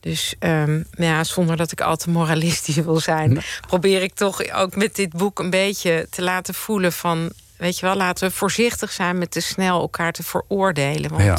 Dus 0.00 0.34
ehm, 0.38 0.82
ja, 0.90 1.24
zonder 1.24 1.56
dat 1.56 1.72
ik 1.72 1.80
al 1.80 1.96
te 1.96 2.10
moralistisch 2.10 2.76
wil 2.76 3.00
zijn, 3.00 3.42
probeer 3.66 4.02
ik 4.02 4.14
toch 4.14 4.50
ook 4.52 4.76
met 4.76 4.94
dit 4.96 5.10
boek 5.10 5.38
een 5.38 5.50
beetje 5.50 6.06
te 6.10 6.22
laten 6.22 6.54
voelen 6.54 6.92
van. 6.92 7.32
Weet 7.56 7.78
je 7.78 7.86
wel, 7.86 7.96
laten 7.96 8.28
we 8.28 8.34
voorzichtig 8.34 8.92
zijn 8.92 9.18
met 9.18 9.30
te 9.30 9.40
snel 9.40 9.80
elkaar 9.80 10.12
te 10.12 10.22
veroordelen. 10.22 11.10
Want 11.10 11.22
Ja. 11.22 11.36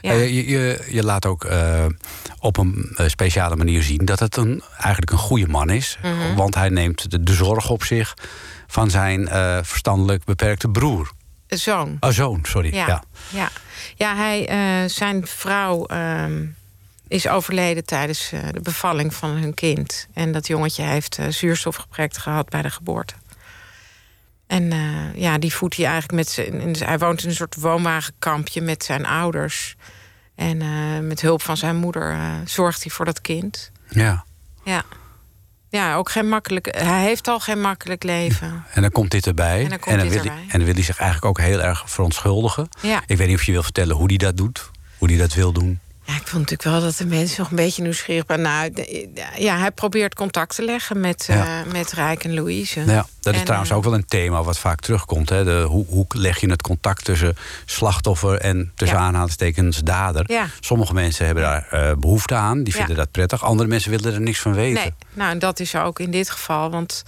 ja. 0.00 0.12
Eh, 0.12 0.28
Je, 0.28 0.46
je, 0.48 0.86
je 0.90 1.04
laat 1.04 1.26
ook 1.26 1.44
eh, 1.44 1.84
op 2.40 2.56
een 2.56 2.92
eh, 2.96 3.08
speciale 3.08 3.56
manier 3.56 3.82
zien 3.82 4.04
dat 4.04 4.18
het 4.18 4.36
een, 4.36 4.62
eigenlijk 4.72 5.10
een 5.10 5.18
goede 5.18 5.48
man 5.48 5.70
is. 5.70 5.98
Mhm. 6.02 6.34
Want 6.34 6.54
hij 6.54 6.68
neemt 6.68 7.10
de, 7.10 7.22
de 7.22 7.34
zorg 7.34 7.70
op 7.70 7.84
zich 7.84 8.14
van 8.66 8.90
zijn 8.90 9.28
verstandelijk 9.64 10.24
beperkte 10.24 10.68
broer. 10.68 11.12
zoon. 11.46 11.96
Oh, 12.00 12.10
zoon, 12.10 12.40
sorry. 12.42 12.74
Ja. 12.74 12.86
Ja, 12.86 13.02
ja. 13.28 13.50
ja 13.96 14.16
hij, 14.16 14.88
zijn 14.88 15.26
vrouw 15.26 15.86
ehm, 15.86 16.44
is 17.08 17.28
overleden 17.28 17.84
tijdens 17.84 18.32
eh, 18.32 18.40
de 18.52 18.60
bevalling 18.60 19.14
van 19.14 19.30
hun 19.30 19.54
kind. 19.54 20.06
En 20.14 20.32
dat 20.32 20.46
jongetje 20.46 20.82
heeft 20.82 21.18
eh, 21.18 21.28
zuurstofgebrek 21.28 22.14
gehad 22.14 22.48
bij 22.48 22.62
de 22.62 22.70
geboorte. 22.70 23.14
En 24.46 24.72
eh, 24.72 25.14
ja, 25.20 25.38
die 25.38 25.54
voedt 25.54 25.76
hij 25.76 25.84
eigenlijk 25.86 26.14
met 26.14 26.28
zijn. 26.28 26.60
in- 26.60 26.76
Hij 26.86 26.98
woont 26.98 27.22
in 27.22 27.28
een 27.28 27.34
soort 27.34 27.54
woonwagenkampje 27.54 28.60
met 28.60 28.84
zijn 28.84 29.06
ouders. 29.06 29.74
En 30.34 30.58
met 31.06 31.20
hulp 31.20 31.42
van 31.42 31.56
zijn 31.56 31.76
moeder 31.76 32.18
zorgt 32.44 32.82
hij 32.82 32.90
voor 32.92 33.04
dat 33.04 33.20
kind. 33.20 33.70
ja. 33.88 34.24
Ja. 34.64 34.82
Ja, 35.70 35.94
ook 35.94 36.10
geen 36.10 36.28
makkelijk. 36.28 36.74
Hij 36.78 37.02
heeft 37.02 37.28
al 37.28 37.40
geen 37.40 37.60
makkelijk 37.60 38.02
leven. 38.02 38.64
En 38.72 38.82
dan 38.82 38.90
komt 38.90 39.10
dit 39.10 39.26
erbij. 39.26 39.62
En 39.62 39.68
dan 39.68 39.78
komt 39.78 40.00
dit 40.00 40.12
wil, 40.12 40.22
hij, 40.32 40.40
en 40.42 40.48
dan 40.58 40.64
wil 40.64 40.74
hij 40.74 40.82
zich 40.82 40.96
eigenlijk 40.98 41.38
ook 41.38 41.46
heel 41.46 41.60
erg 41.62 41.90
verontschuldigen. 41.90 42.68
Ja. 42.80 43.02
Ik 43.06 43.16
weet 43.16 43.26
niet 43.28 43.36
of 43.36 43.42
je 43.44 43.52
wil 43.52 43.62
vertellen 43.62 43.96
hoe 43.96 44.06
hij 44.06 44.16
dat 44.16 44.36
doet. 44.36 44.70
Hoe 44.98 45.08
hij 45.08 45.16
dat 45.18 45.34
wil 45.34 45.52
doen. 45.52 45.80
Ja, 46.08 46.14
ik 46.14 46.26
vond 46.26 46.50
natuurlijk 46.50 46.62
wel 46.62 46.80
dat 46.80 46.96
de 46.96 47.06
mensen 47.06 47.40
nog 47.40 47.50
een 47.50 47.56
beetje 47.56 47.82
nieuwsgierig 47.82 48.24
waren. 48.26 48.44
Nou, 48.44 48.86
ja, 49.36 49.58
hij 49.58 49.70
probeert 49.70 50.14
contact 50.14 50.54
te 50.54 50.62
leggen 50.64 51.00
met, 51.00 51.24
Ja. 51.28 51.62
eh, 51.64 51.72
met 51.72 51.92
Rijk 51.92 52.24
en 52.24 52.34
Louise. 52.34 52.80
Ja, 52.80 53.06
dat 53.20 53.32
is 53.32 53.38
En, 53.38 53.44
trouwens 53.44 53.70
eh, 53.70 53.76
ook 53.76 53.84
wel 53.84 53.94
een 53.94 54.06
thema 54.06 54.42
wat 54.42 54.58
vaak 54.58 54.80
terugkomt. 54.80 55.28
Hè? 55.28 55.44
De, 55.44 55.62
hoe, 55.68 55.86
hoe 55.88 56.06
leg 56.08 56.40
je 56.40 56.50
het 56.50 56.62
contact 56.62 57.04
tussen 57.04 57.36
slachtoffer 57.64 58.38
en 58.38 58.72
tussen 58.74 58.96
Ja. 58.98 59.02
aanhalingstekens 59.04 59.78
dader? 59.82 60.24
Ja. 60.32 60.46
Sommige 60.60 60.94
mensen 60.94 61.26
hebben 61.26 61.44
daar 61.44 61.66
eh, 61.70 61.92
behoefte 61.98 62.34
aan, 62.34 62.62
die 62.62 62.74
vinden 62.74 62.96
dat 62.96 63.10
prettig. 63.10 63.44
Andere 63.44 63.68
mensen 63.68 63.90
willen 63.90 64.12
er 64.14 64.20
niks 64.20 64.40
van 64.40 64.54
weten. 64.54 64.82
Nee, 64.82 64.94
nou, 65.12 65.30
en 65.30 65.38
dat 65.38 65.60
is 65.60 65.74
ook 65.76 65.98
in 66.00 66.10
dit 66.10 66.30
geval. 66.30 66.70
Want 66.70 67.02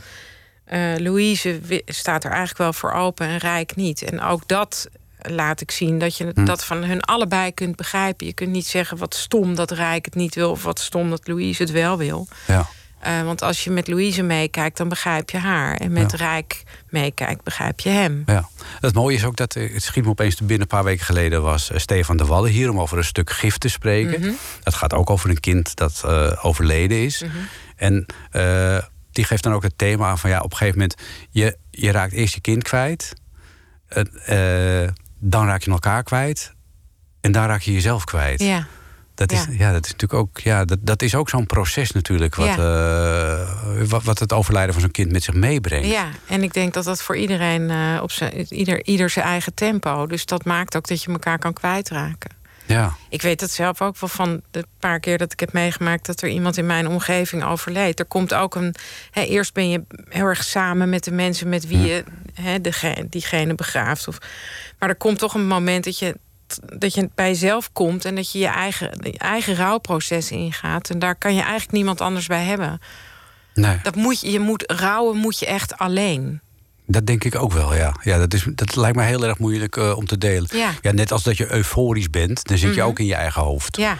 Louise 0.96 1.60
staat 1.86 2.24
er 2.24 2.30
eigenlijk 2.30 2.58
wel 2.58 2.72
voor 2.72 2.92
open 2.92 3.26
en 3.26 3.38
Rijk 3.38 3.76
niet. 3.76 4.02
En 4.02 4.20
ook 4.22 4.42
dat 4.48 4.88
laat 5.28 5.60
ik 5.60 5.70
zien 5.70 5.98
dat 5.98 6.16
je 6.16 6.30
Hm. 6.34 6.44
dat 6.44 6.64
van 6.64 6.84
hun 6.84 7.00
allebei 7.00 7.54
kunt 7.54 7.76
begrijpen. 7.76 8.26
Je 8.26 8.32
kunt 8.32 8.50
niet 8.50 8.66
zeggen 8.66 8.96
wat 8.96 9.14
stom 9.14 9.54
dat 9.54 9.70
Rijk 9.70 10.04
het 10.04 10.14
niet 10.14 10.34
wil... 10.34 10.50
of 10.50 10.62
wat 10.62 10.78
stom 10.78 11.10
dat 11.10 11.28
Louise 11.28 11.62
het 11.62 11.72
wel 11.72 11.98
wil. 11.98 12.28
Ja. 12.46 12.66
Eh, 13.00 13.22
want 13.22 13.42
als 13.42 13.64
je 13.64 13.70
met 13.70 13.88
Louise 13.88 14.22
meekijkt, 14.22 14.76
dan 14.76 14.88
begrijp 14.88 15.30
je 15.30 15.38
haar. 15.38 15.76
En 15.76 15.92
met 15.92 16.10
Ja. 16.10 16.16
Rijk 16.16 16.62
meekijkt, 16.90 17.44
begrijp 17.44 17.80
je 17.80 17.88
hem. 17.88 18.22
Ja. 18.26 18.48
Het 18.80 18.94
mooie 18.94 19.16
is 19.16 19.24
ook 19.24 19.36
dat, 19.36 19.56
eh, 19.56 19.72
het 19.72 19.82
schiet 19.82 20.04
me 20.04 20.10
opeens 20.10 20.36
binnen... 20.36 20.60
een 20.60 20.66
paar 20.66 20.84
weken 20.84 21.04
geleden 21.04 21.42
was 21.42 21.70
eh, 21.70 21.78
Stefan 21.78 22.16
de 22.16 22.24
Wallen 22.24 22.50
hier... 22.50 22.70
om 22.70 22.80
over 22.80 22.98
een 22.98 23.04
stuk 23.04 23.30
gif 23.30 23.58
te 23.58 23.68
spreken. 23.68 24.20
Mhm. 24.20 24.32
Dat 24.62 24.74
gaat 24.74 24.94
ook 24.94 25.10
over 25.10 25.30
een 25.30 25.40
kind 25.40 25.76
dat 25.76 26.04
overleden 26.42 27.04
is. 27.04 27.24
En 27.76 28.06
eh, 28.30 28.78
die 29.12 29.24
geeft 29.24 29.42
dan 29.42 29.52
ook 29.52 29.62
het 29.62 29.78
thema 29.78 30.08
aan 30.08 30.18
van... 30.18 30.30
ja, 30.30 30.40
op 30.40 30.50
een 30.50 30.56
gegeven 30.56 30.78
moment, 30.78 31.00
je, 31.30 31.56
je 31.70 31.90
raakt 31.90 32.12
eerst 32.12 32.34
je 32.34 32.40
kind 32.40 32.62
kwijt... 32.62 33.12
en, 33.88 34.10
dan 35.20 35.46
raak 35.46 35.62
je 35.62 35.70
elkaar 35.70 36.02
kwijt... 36.02 36.54
en 37.20 37.32
dan 37.32 37.46
raak 37.46 37.60
je 37.60 37.72
jezelf 37.72 38.04
kwijt. 38.04 38.42
Ja. 38.42 38.66
Dat 39.14 39.32
is, 39.32 39.44
Ja. 39.44 39.52
ja. 39.58 39.72
dat 39.72 39.84
is 39.84 39.92
natuurlijk 39.92 40.20
ook, 40.20 40.38
ja, 40.38 40.64
dat, 40.64 40.78
dat 40.80 41.02
is 41.02 41.14
ook 41.14 41.28
zo'n 41.28 41.46
proces 41.46 41.90
natuurlijk... 41.92 42.34
Wat, 42.34 42.58
eh, 42.58 43.88
wat, 43.88 44.02
wat 44.02 44.18
het 44.18 44.32
overlijden 44.32 44.72
van 44.72 44.82
zo'n 44.82 44.90
kind 44.90 45.12
met 45.12 45.22
zich 45.22 45.34
meebrengt. 45.34 45.88
Ja, 45.88 46.08
en 46.26 46.42
ik 46.42 46.52
denk 46.52 46.74
dat 46.74 46.84
dat 46.84 47.02
voor 47.02 47.16
iedereen 47.16 47.70
eh, 47.70 48.02
op 48.02 48.10
zijn, 48.10 48.54
ieder, 48.54 48.84
ieder 48.84 49.10
zijn 49.10 49.26
eigen 49.26 49.54
tempo. 49.54 50.06
Dus 50.06 50.26
dat 50.26 50.44
maakt 50.44 50.76
ook 50.76 50.88
dat 50.88 51.02
je 51.02 51.10
elkaar 51.10 51.38
kan 51.38 51.52
kwijtraken. 51.52 52.30
Ja. 52.70 52.96
Ik 53.08 53.22
weet 53.22 53.40
het 53.40 53.50
zelf 53.50 53.82
ook 53.82 53.98
wel 53.98 54.08
van 54.08 54.40
de 54.50 54.64
paar 54.78 55.00
keer 55.00 55.18
dat 55.18 55.32
ik 55.32 55.40
heb 55.40 55.52
meegemaakt 55.52 56.06
dat 56.06 56.22
er 56.22 56.28
iemand 56.28 56.56
in 56.56 56.66
mijn 56.66 56.88
omgeving 56.88 57.44
overleed. 57.44 57.98
Er 57.98 58.04
komt 58.04 58.34
ook 58.34 58.54
een. 58.54 58.74
Hè, 59.10 59.22
eerst 59.22 59.54
ben 59.54 59.70
je 59.70 59.82
heel 60.08 60.24
erg 60.24 60.44
samen 60.44 60.88
met 60.88 61.04
de 61.04 61.10
mensen 61.10 61.48
met 61.48 61.66
wie 61.66 61.78
je 61.78 62.04
hè, 62.34 62.60
diegene 63.08 63.54
begraaft. 63.54 64.08
Of, 64.08 64.18
maar 64.78 64.88
er 64.88 64.96
komt 64.96 65.18
toch 65.18 65.34
een 65.34 65.46
moment 65.46 65.84
dat 65.84 65.98
je, 65.98 66.16
dat 66.76 66.94
je 66.94 67.10
bij 67.14 67.28
jezelf 67.28 67.72
komt 67.72 68.04
en 68.04 68.14
dat 68.14 68.32
je 68.32 68.38
je 68.38 68.46
eigen, 68.46 68.90
je 69.00 69.18
eigen 69.18 69.54
rouwproces 69.54 70.30
ingaat. 70.30 70.90
En 70.90 70.98
daar 70.98 71.14
kan 71.14 71.34
je 71.34 71.40
eigenlijk 71.40 71.72
niemand 71.72 72.00
anders 72.00 72.26
bij 72.26 72.44
hebben. 72.44 72.80
Nee. 73.54 73.78
Dat 73.82 73.94
moet 73.94 74.20
je, 74.20 74.30
je 74.30 74.40
moet 74.40 74.72
rouwen 74.72 75.16
moet 75.16 75.38
je 75.38 75.46
echt 75.46 75.78
alleen. 75.78 76.40
Dat 76.92 77.06
denk 77.06 77.24
ik 77.24 77.34
ook 77.34 77.52
wel, 77.52 77.74
ja. 77.74 77.94
ja 78.02 78.18
dat, 78.18 78.34
is, 78.34 78.46
dat 78.54 78.76
lijkt 78.76 78.96
me 78.96 79.02
heel 79.02 79.24
erg 79.26 79.38
moeilijk 79.38 79.76
eh, 79.76 79.96
om 79.96 80.06
te 80.06 80.18
delen. 80.18 80.48
Ja. 80.82 80.92
net 80.92 81.12
als 81.12 81.22
dat 81.22 81.36
je 81.36 81.52
euforisch 81.52 82.10
bent, 82.10 82.44
dan 82.44 82.58
zit 82.58 82.74
je 82.74 82.80
Mhm. 82.80 82.88
ook 82.88 82.98
in 82.98 83.06
je 83.06 83.14
eigen 83.14 83.42
hoofd. 83.42 83.76
Ja. 83.76 83.98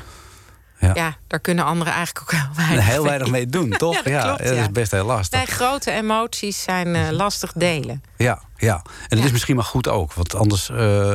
Ja. 0.79 0.91
Ja. 0.95 1.17
daar 1.27 1.41
kunnen 1.41 1.65
anderen 1.65 1.93
eigenlijk 1.93 2.23
ook 2.33 2.41
heel 2.41 2.51
weinig, 2.57 2.87
heel 2.87 3.05
weinig 3.05 3.31
mee 3.31 3.47
doen, 3.47 3.71
toch? 3.87 4.05
Ja, 4.05 4.13
dat 4.13 4.25
klopt, 4.25 4.45
dat 4.45 4.55
ja. 4.57 4.63
is 4.63 4.71
best 4.71 4.91
heel 4.91 5.05
lastig. 5.05 5.39
Nee, 5.39 5.47
grote 5.57 5.91
emoties 5.91 6.63
zijn 6.63 6.95
eh, 6.95 7.11
lastig 7.11 7.53
delen. 7.53 8.03
Ja, 8.17 8.43
ja. 8.57 8.83
En 9.09 9.17
dat 9.17 9.27
is 9.27 9.33
misschien 9.33 9.55
maar 9.57 9.65
goed 9.65 9.89
ook. 9.89 10.13
Want 10.13 10.35
anders 10.35 10.71
eh, 10.71 11.13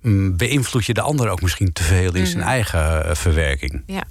mm, 0.00 0.36
beïnvloed 0.36 0.84
je 0.86 0.94
de 0.94 1.00
ander 1.00 1.28
ook 1.28 1.42
misschien 1.42 1.72
te 1.72 1.82
veel 1.82 2.14
in 2.14 2.26
zijn 2.26 2.38
Mhm. 2.38 2.48
eigen 2.48 3.16
verwerking. 3.16 3.82
Ja, 3.86 4.02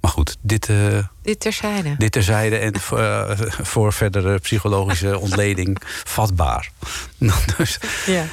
Maar 0.00 0.10
goed, 0.10 0.36
dit, 0.40 0.68
eh, 0.68 0.98
dit 1.22 1.40
terzijde. 1.40 1.94
dit 1.98 2.12
terzijde 2.12 2.56
en 2.58 2.80
voor, 2.80 2.98
eh, 2.98 3.30
voor 3.72 3.92
verdere 3.92 4.38
psychologische 4.38 5.18
ontleding 5.26 5.78
vatbaar. 6.04 6.70
dus, 7.56 7.78
Ja. 8.06 8.24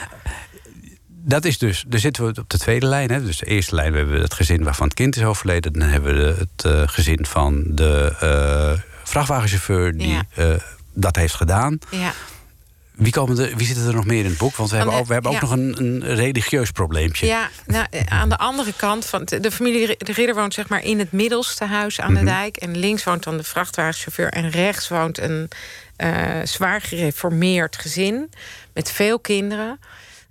dat 1.08 1.46
is 1.46 1.58
dus, 1.58 1.84
daar 1.88 2.00
zitten 2.00 2.24
we 2.34 2.40
op 2.42 2.50
de 2.50 2.58
tweede 2.58 2.86
lijn. 2.86 3.12
Hè. 3.12 3.24
Dus 3.24 3.38
de 3.38 3.46
eerste 3.46 3.76
lijn 3.76 3.92
we 3.92 3.98
hebben 3.98 4.22
het 4.22 4.34
gezin 4.34 4.64
waarvan 4.64 4.86
het 4.88 4.96
kind 4.96 5.16
is 5.16 5.24
overleden. 5.24 5.74
Dan 5.74 5.88
hebben 5.90 6.16
we 6.16 6.36
het 6.40 6.66
eh, 6.66 6.82
gezin 6.86 7.26
van 7.26 7.64
de 7.66 8.14
vrachtwagenchauffeur 9.04 9.98
die 9.98 10.08
Ja. 10.36 10.58
dat 10.94 11.16
heeft 11.16 11.34
gedaan. 11.36 11.78
Ja. 11.90 12.14
Wie, 12.98 13.12
komen 13.12 13.40
er, 13.40 13.56
wie 13.56 13.68
zitten 13.68 13.88
er 13.88 13.94
nog 13.94 14.06
meer 14.06 14.24
in 14.24 14.30
het 14.30 14.38
boek? 14.38 14.56
Want 14.56 14.70
we 14.70 14.76
hebben 14.76 14.96
ook, 14.96 15.08
we 15.08 15.14
hebben 15.14 15.32
ook 15.32 15.42
ja. 15.42 15.44
nog 15.48 15.52
een, 15.58 15.76
een 15.80 16.16
religieus 16.16 16.72
probleempje. 16.72 17.26
Ja, 17.26 17.50
nou, 17.66 17.86
eh, 17.90 18.02
aan 18.06 18.30
de 18.30 18.38
andere 18.38 18.74
kant 18.74 19.06
van 19.06 19.26
de 19.26 19.52
familie 19.52 19.96
de 19.98 20.12
Ridder 20.12 20.36
woont 20.36 20.54
zeg 20.54 20.68
maar 20.70 20.84
in 20.84 21.00
het 21.00 21.12
middelste 21.12 21.66
huis 21.66 22.00
aan 22.02 22.12
Mhm. 22.12 22.20
de 22.26 22.32
dijk 22.32 22.58
en 22.58 22.78
links 22.78 23.04
woont 23.04 23.24
dan 23.24 23.38
de 23.38 23.44
vrachtwagenchauffeur 23.44 24.30
en 24.30 24.50
rechts 24.50 24.88
woont 24.90 25.20
een 25.20 25.50
eh, 25.96 26.40
zwaar 26.44 26.82
gereformeerd 26.82 27.78
gezin 27.78 28.30
met 28.74 28.92
veel 28.92 29.20
kinderen. 29.20 29.80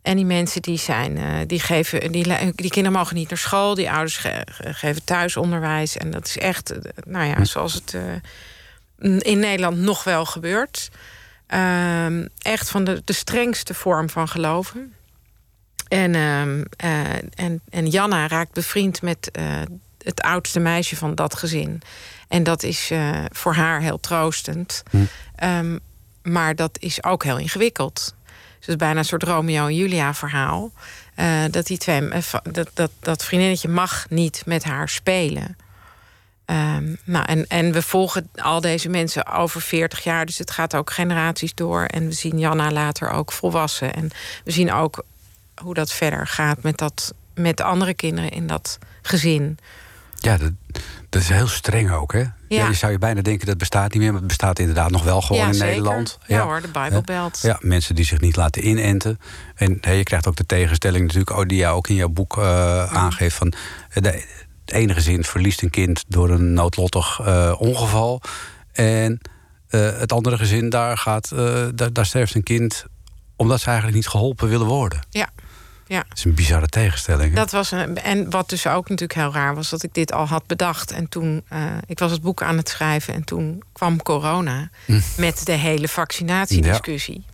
En 0.03 0.17
die 0.17 0.25
mensen 0.25 0.63
die 0.63 0.79
zijn, 0.79 1.17
eh, 1.17 1.25
die 1.47 1.61
geven, 1.61 2.13
die, 2.13 2.23
kinderen 2.55 2.93
mogen 2.93 3.17
niet 3.17 3.29
naar 3.29 3.39
school, 3.39 3.75
die 3.75 3.91
ouders 3.91 4.17
ge- 4.17 4.47
ge- 4.53 4.75
geven 4.75 5.05
thuisonderwijs. 5.05 5.97
En 5.97 6.11
dat 6.11 6.27
is 6.27 6.39
echt, 6.39 6.73
nou 7.07 7.27
ja, 7.27 7.45
zoals 7.45 7.75
het 7.75 7.97
in 9.19 9.39
Nederland 9.39 9.77
nog 9.77 10.05
wel 10.05 10.25
gebeurt. 10.25 10.91
Ehm, 11.47 12.27
echt 12.39 12.71
van 12.71 12.85
de, 12.85 13.03
de 13.05 13.13
strengste 13.13 13.75
vorm 13.75 14.11
van 14.11 14.29
geloven. 14.29 14.95
En, 15.89 16.15
ehm, 16.15 16.65
eh, 16.77 17.15
en, 17.35 17.61
en 17.69 17.87
Janna 17.87 18.29
raakt 18.29 18.53
bevriend 18.53 19.03
met 19.03 19.31
eh, 19.31 19.45
het 20.03 20.21
oudste 20.21 20.61
meisje 20.61 20.97
van 20.97 21.15
dat 21.15 21.35
gezin. 21.35 21.83
En 22.29 22.43
dat 22.43 22.63
is 22.63 22.91
eh, 22.91 23.25
voor 23.33 23.55
haar 23.55 23.81
heel 23.81 24.01
troostend. 24.01 24.83
Ehm, 25.37 25.79
maar 26.23 26.55
dat 26.55 26.79
is 26.81 27.05
ook 27.05 27.25
heel 27.25 27.39
ingewikkeld. 27.39 28.15
Dus 28.25 28.35
het 28.61 28.69
is 28.69 28.77
bijna 28.77 28.99
een 28.99 29.05
soort 29.05 29.23
Romeo 29.23 29.67
en 29.67 29.75
Julia 29.75 30.15
verhaal. 30.15 30.73
Dat, 31.51 31.67
die 31.67 31.79
twee, 31.79 32.09
dat, 32.43 32.71
dat, 32.75 32.91
dat 33.01 33.25
vriendinnetje 33.25 33.69
mag 33.69 34.07
niet 34.09 34.43
met 34.47 34.65
haar 34.65 34.89
spelen. 34.89 35.57
Ehm, 36.47 36.95
nou, 37.05 37.25
en, 37.25 37.47
en 37.47 37.73
we 37.73 37.83
volgen 37.83 38.29
al 38.35 38.61
deze 38.61 38.89
mensen 38.89 39.27
over 39.27 39.61
40 39.61 40.05
jaar. 40.05 40.27
Dus 40.27 40.39
het 40.39 40.51
gaat 40.51 40.75
ook 40.75 40.91
generaties 40.91 41.55
door. 41.55 41.85
En 41.85 42.07
we 42.07 42.13
zien 42.13 42.39
Janna 42.39 42.71
later 42.71 43.11
ook 43.11 43.33
volwassen. 43.33 43.95
En 43.95 44.11
we 44.45 44.51
zien 44.51 44.73
ook 44.73 45.05
hoe 45.63 45.75
dat 45.75 45.93
verder 45.93 46.27
gaat 46.27 46.63
met, 46.63 46.79
dat, 46.79 47.15
met 47.35 47.57
de 47.57 47.63
andere 47.63 47.95
kinderen 47.95 48.31
in 48.31 48.47
dat 48.47 48.79
gezin. 49.03 49.59
Ja, 50.15 50.37
dat, 50.37 50.53
dat 51.09 51.23
is 51.23 51.29
heel 51.29 51.49
streng 51.49 51.91
ook, 51.91 52.13
hè? 52.13 52.25
Ja. 52.49 52.67
je 52.69 52.75
zou 52.75 52.93
je 52.93 52.99
bijna 52.99 53.23
denken 53.23 53.47
dat 53.47 53.59
bestaat 53.59 53.93
niet 53.93 54.03
meer, 54.03 54.11
maar 54.11 54.19
het 54.19 54.29
bestaat 54.29 54.59
inderdaad 54.59 54.91
nog 54.91 55.03
wel 55.03 55.21
gewoon 55.23 55.43
Ja, 55.43 55.49
in 55.49 55.55
zeker. 55.55 55.69
Nederland. 55.69 56.19
Ja 56.27 56.43
hoor, 56.43 56.61
de 56.61 56.69
Bijbelbelt. 56.69 57.39
Ja, 57.43 57.59
mensen 57.61 57.95
die 57.95 58.05
zich 58.05 58.21
niet 58.21 58.37
laten 58.37 58.67
inenten. 58.69 59.19
En 59.55 59.79
je 59.83 60.03
krijgt 60.03 60.27
ook 60.27 60.37
de 60.37 60.47
tegenstelling 60.47 61.03
natuurlijk, 61.07 61.37
oh, 61.39 61.47
die 61.47 61.59
jij 61.59 61.71
ook 61.71 61.89
in 61.89 61.95
jouw 61.95 62.09
boek 62.09 62.37
eh, 62.37 62.95
aangeeft 62.95 63.37
van 63.37 63.53
eh, 63.91 64.03
de, 64.03 64.25
het 64.67 64.75
ene 64.75 64.95
gezin 64.95 65.25
verliest 65.25 65.63
een 65.63 65.71
kind 65.71 66.05
door 66.09 66.31
een 66.31 66.53
noodlottig 66.53 67.21
eh, 67.21 67.55
ongeval. 67.59 68.21
En 68.73 69.21
eh, 69.69 69.99
het 69.99 70.13
andere 70.13 70.37
gezin, 70.37 70.69
daar, 70.71 70.99
gaat, 70.99 71.33
eh, 71.33 71.65
daar, 71.75 71.93
daar 71.93 72.07
sterft 72.07 72.35
een 72.35 72.43
kind 72.43 72.85
omdat 73.37 73.61
ze 73.61 73.67
eigenlijk 73.67 73.97
niet 73.97 74.09
geholpen 74.09 74.49
willen 74.49 74.67
worden. 74.67 75.01
Ja. 75.11 75.29
Ja. 75.89 76.05
Dat 76.09 76.19
is 76.19 76.25
een 76.25 76.35
bizarre 76.35 76.69
tegenstelling. 76.69 77.29
hè? 77.29 77.35
Dat 77.35 77.51
was 77.51 77.71
een, 77.71 77.99
en 77.99 78.31
wat 78.31 78.49
dus 78.49 78.67
ook 78.67 78.89
natuurlijk 78.89 79.21
heel 79.21 79.33
raar 79.33 79.55
was, 79.55 79.71
dat 79.71 79.83
ik 79.83 79.95
dit 79.95 80.13
al 80.13 80.27
had 80.27 80.47
bedacht. 80.47 80.91
En 80.93 81.09
toen, 81.09 81.45
eh, 81.49 81.65
ik 81.87 81.99
was 81.99 82.11
het 82.11 82.21
boek 82.23 82.43
aan 82.43 82.57
het 82.57 82.69
schrijven 82.69 83.15
en 83.15 83.25
toen 83.25 83.63
kwam 83.73 84.03
corona 84.03 84.71
Hm. 84.85 85.01
met 85.17 85.47
de 85.47 85.53
hele 85.53 85.89
vaccinatiediscussie. 85.89 87.25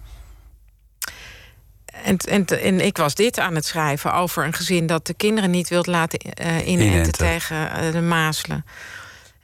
En, 2.04 2.16
en, 2.16 2.46
en 2.46 2.80
ik 2.80 2.96
was 2.96 3.14
dit 3.14 3.38
aan 3.38 3.54
het 3.54 3.64
schrijven 3.64 4.14
over 4.14 4.44
een 4.44 4.52
gezin 4.52 4.86
dat 4.86 5.06
de 5.06 5.14
kinderen 5.14 5.50
niet 5.50 5.68
wilde 5.68 5.90
laten 5.90 6.18
eh 6.18 6.66
inenten 6.66 7.12
tegen 7.12 7.72
eh, 7.72 7.92
de 7.92 8.00
mazelen. 8.00 8.64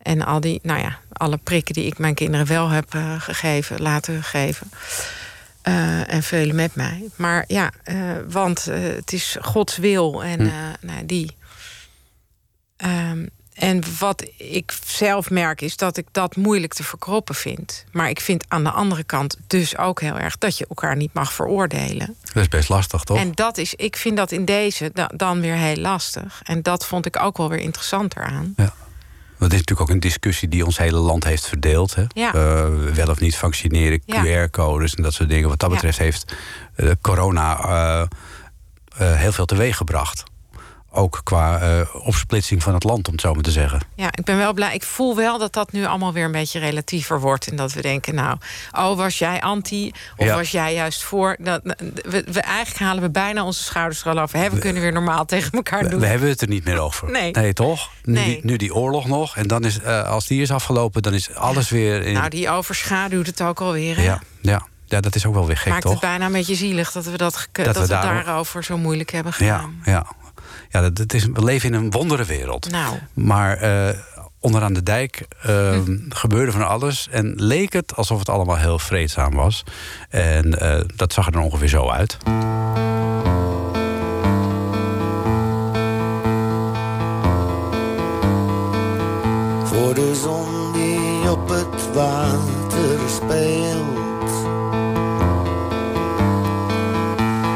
En 0.03 0.23
al 0.23 0.41
die, 0.41 0.61
nou 0.63 0.81
ja, 0.81 0.99
alle 1.13 1.37
prikken 1.37 1.75
die 1.75 1.87
ik 1.87 1.99
mijn 1.99 2.15
kinderen 2.15 2.47
wel 2.47 2.69
heb 2.69 2.95
eh, 2.95 3.21
gegeven, 3.21 3.83
laten 3.83 4.23
geven. 4.23 4.71
En 6.07 6.23
velen 6.23 6.55
met 6.55 6.75
mij. 6.75 7.09
Maar 7.17 7.45
ja, 7.47 7.71
want 8.29 8.65
het 8.65 9.13
is 9.13 9.37
Gods 9.41 9.77
wil 9.77 10.25
en 10.25 10.41
Hm. 10.41 10.87
nou, 10.87 11.07
die. 11.07 11.37
Ehm, 12.77 13.27
en 13.59 13.83
wat 13.99 14.25
ik 14.37 14.73
zelf 14.87 15.31
merk 15.31 15.61
is 15.61 15.77
dat 15.77 15.97
ik 15.97 16.07
dat 16.13 16.37
moeilijk 16.37 16.75
te 16.75 16.85
verkroppen 16.85 17.35
vind. 17.35 17.85
Maar 17.93 18.09
ik 18.11 18.21
vind 18.21 18.45
aan 18.49 18.65
de 18.65 18.71
andere 18.71 19.05
kant 19.05 19.37
dus 19.47 19.77
ook 19.79 20.01
heel 20.01 20.19
erg 20.19 20.39
dat 20.39 20.59
je 20.59 20.67
elkaar 20.69 20.97
niet 20.97 21.13
mag 21.13 21.33
veroordelen. 21.33 22.17
Dat 22.23 22.37
is 22.43 22.49
best 22.49 22.69
lastig, 22.69 23.03
toch? 23.05 23.17
En 23.19 23.33
dat 23.35 23.59
is, 23.59 23.75
ik 23.75 23.97
vind 23.97 24.17
dat 24.17 24.33
in 24.33 24.45
deze 24.45 24.91
da- 24.95 25.11
dan 25.17 25.41
weer 25.41 25.55
heel 25.55 25.77
lastig. 25.77 26.41
En 26.45 26.63
dat 26.63 26.87
vond 26.87 27.07
ik 27.07 27.23
ook 27.23 27.37
wel 27.37 27.49
weer 27.49 27.59
interessanter 27.61 28.23
aan. 28.23 28.55
Want 28.57 29.51
dit 29.51 29.61
is 29.61 29.67
natuurlijk 29.67 29.81
ook 29.81 29.95
een 29.97 30.09
discussie 30.11 30.49
die 30.49 30.65
ons 30.65 30.79
hele 30.79 30.99
land 30.99 31.25
heeft 31.25 31.47
verdeeld. 31.47 31.95
Hè? 31.95 32.05
Ja. 32.13 32.35
Eh, 32.35 32.69
wel 32.95 33.07
of 33.09 33.21
niet 33.21 33.37
vaccineren, 33.37 34.03
Ja. 34.07 34.23
QR-codes 34.23 34.95
en 34.95 35.03
dat 35.03 35.13
soort 35.13 35.29
dingen. 35.29 35.49
Wat 35.49 35.59
dat 35.61 35.69
Ja. 35.69 35.75
betreft 35.75 35.99
heeft 35.99 36.35
eh, 36.75 36.91
corona 37.01 37.59
eh, 37.59 39.13
heel 39.17 39.33
veel 39.33 39.45
teweeg 39.47 39.77
gebracht. 39.77 40.23
Ook 40.99 41.21
qua 41.25 41.59
eh, 41.61 41.81
opsplitsing 42.07 42.63
van 42.63 42.75
het 42.75 42.85
land, 42.85 43.07
om 43.07 43.13
het 43.13 43.21
zo 43.23 43.35
maar 43.35 43.43
te 43.43 43.51
zeggen. 43.51 43.81
Ja, 43.95 44.07
ik 44.13 44.25
ben 44.25 44.37
wel 44.37 44.53
blij. 44.53 44.75
Ik 44.75 44.83
voel 44.83 45.17
wel 45.17 45.39
dat 45.39 45.53
dat 45.53 45.73
nu 45.73 45.85
allemaal 45.87 46.13
weer 46.13 46.25
een 46.25 46.33
beetje 46.33 46.59
relatiever 46.59 47.21
wordt. 47.21 47.47
En 47.47 47.57
dat 47.57 47.73
we 47.73 47.83
denken, 47.83 48.15
nou, 48.15 48.37
oh, 48.73 48.97
was 48.97 49.19
jij 49.19 49.41
anti? 49.41 49.93
Of 50.17 50.27
Ja. 50.27 50.35
was 50.37 50.51
jij 50.51 50.75
juist 50.75 51.03
voor? 51.03 51.37
Dat, 51.41 51.61
we, 51.65 52.25
we, 52.31 52.41
eigenlijk 52.41 52.79
halen 52.85 53.03
we 53.03 53.11
bijna 53.11 53.45
onze 53.45 53.63
schouders 53.63 54.01
er 54.05 54.11
al 54.11 54.19
over. 54.19 54.39
Hè, 54.39 54.51
we 54.51 54.59
kunnen 54.59 54.83
weer 54.83 54.93
normaal 54.93 55.25
tegen 55.25 55.51
elkaar 55.53 55.83
We, 55.83 55.89
doen. 55.89 56.01
we 56.01 56.07
hebben 56.07 56.29
het 56.29 56.41
er 56.41 56.49
niet 56.49 56.65
meer 56.65 56.79
over. 56.79 57.11
Nee. 57.11 57.53
toch? 57.53 57.91
Nu, 58.03 58.13
Nee. 58.13 58.25
Die, 58.25 58.41
nu 58.43 58.57
die 58.57 58.75
oorlog 58.75 59.07
nog. 59.07 59.37
En 59.37 59.47
dan 59.47 59.65
is, 59.65 59.79
eh, 59.81 60.09
als 60.11 60.27
die 60.27 60.43
is 60.43 60.51
afgelopen, 60.51 61.03
dan 61.03 61.15
is 61.15 61.35
alles 61.35 61.69
weer... 61.71 62.03
In, 62.03 62.13
Nou, 62.15 62.29
die 62.29 62.51
overschaduwt 62.51 63.27
het 63.27 63.43
ook 63.43 63.61
alweer. 63.61 63.97
Hè? 63.97 64.03
ja, 64.03 64.21
ja, 64.41 64.67
ja, 64.87 65.01
dat 65.01 65.15
is 65.15 65.27
ook 65.27 65.35
wel 65.35 65.47
weer 65.47 65.57
gek, 65.57 65.69
Maakt 65.73 65.83
toch? 65.83 65.93
het 65.93 66.01
bijna 66.01 66.27
een 66.27 66.33
beetje 66.33 66.55
zielig 66.55 66.93
dat 66.93 67.05
we, 67.05 67.17
dat, 67.17 67.49
Dat 67.53 67.65
dat 67.65 67.75
we 67.75 67.81
we, 67.81 67.87
daar- 67.89 68.25
daarover 68.25 68.65
zo 68.65 68.79
moeilijk 68.79 69.11
hebben 69.11 69.33
gedaan. 69.33 69.81
ja. 69.85 69.93
ja 69.93 70.07
dat, 70.71 70.97
dat 70.97 71.13
is, 71.13 71.25
we 71.25 71.45
leven 71.45 71.69
in 71.69 71.75
een 71.75 71.91
wonderenwereld. 71.91 72.71
Nou, 72.71 72.97
Maar 73.15 73.57
eh, 73.57 73.99
onderaan 74.41 74.73
de 74.73 74.83
dijk 74.83 75.27
eh, 75.43 75.79
gebeurde 76.09 76.53
van 76.53 76.67
alles. 76.67 77.09
En 77.11 77.33
leek 77.37 77.73
het 77.73 77.97
alsof 77.97 78.19
het 78.19 78.29
allemaal 78.29 78.57
heel 78.57 78.79
vreedzaam 78.79 79.35
was. 79.35 79.65
En 80.09 80.61
eh, 80.61 80.81
dat 80.97 81.13
zag 81.13 81.27
er 81.27 81.33
dan 81.33 81.43
ongeveer 81.43 81.69
zo 81.69 81.89
uit. 81.89 82.17
Voor 89.65 89.95
de 89.95 90.21
zon 90.23 90.73
die 90.73 91.31
op 91.31 91.49
het 91.49 91.95
water 91.95 92.99
speelt. 93.09 93.97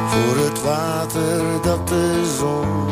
Voor 0.08 0.36
het 0.44 0.62
water 0.62 1.62
dat 1.62 1.88
de 1.88 2.34
zon 2.38 2.91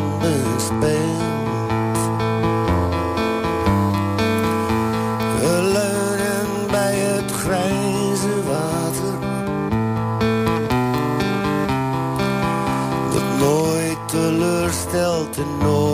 leunen 5.62 6.66
bij 6.70 6.94
het 6.94 7.30
grijze 7.30 8.42
water. 8.46 9.18
Dat 13.12 13.38
nooit 13.38 14.08
teleurstelt 14.08 15.36
en 15.36 15.58
nooit 15.58 15.89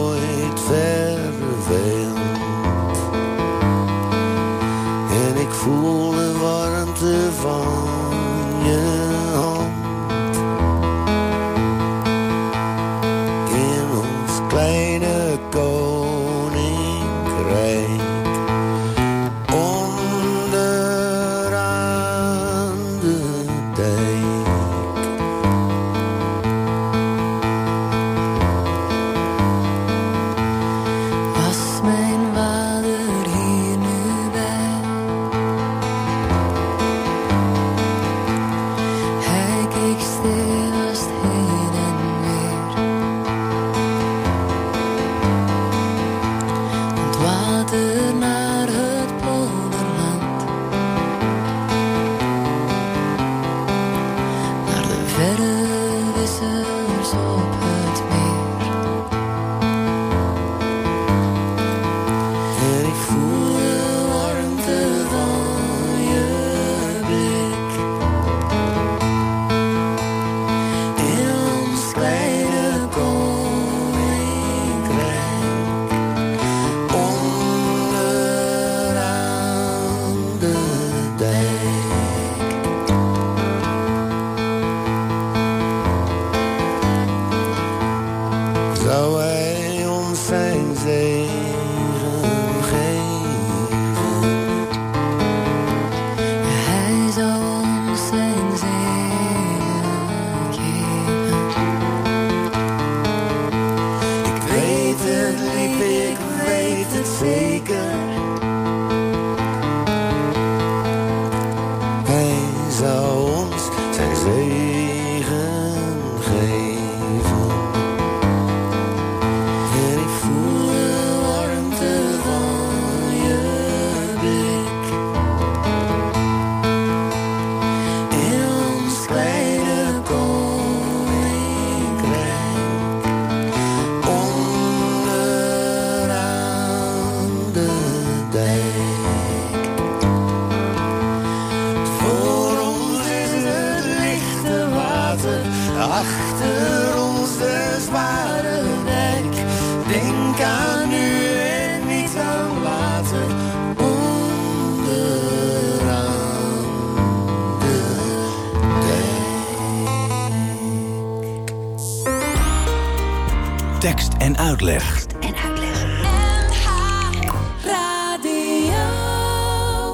Tekst 163.87 164.13
en 164.19 164.39
uitleg. 164.39 165.07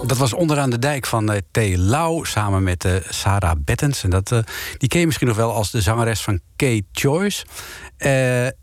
Dat 0.06 0.16
was 0.16 0.32
onderaan 0.32 0.70
de 0.70 0.78
dijk 0.78 1.06
van 1.06 1.32
eh, 1.32 1.38
T. 1.50 1.76
Lau 1.76 2.26
samen 2.26 2.62
met 2.62 2.84
eh, 2.84 2.94
Sarah 3.08 3.56
Bettens. 3.58 4.02
En 4.02 4.10
dat, 4.10 4.32
eh, 4.32 4.38
die 4.78 4.88
ken 4.88 5.00
je 5.00 5.06
misschien 5.06 5.26
nog 5.26 5.36
wel 5.36 5.52
als 5.52 5.70
de 5.70 5.80
zangeres 5.80 6.20
van 6.20 6.40
Kate 6.56 6.84
Choice. 6.92 7.44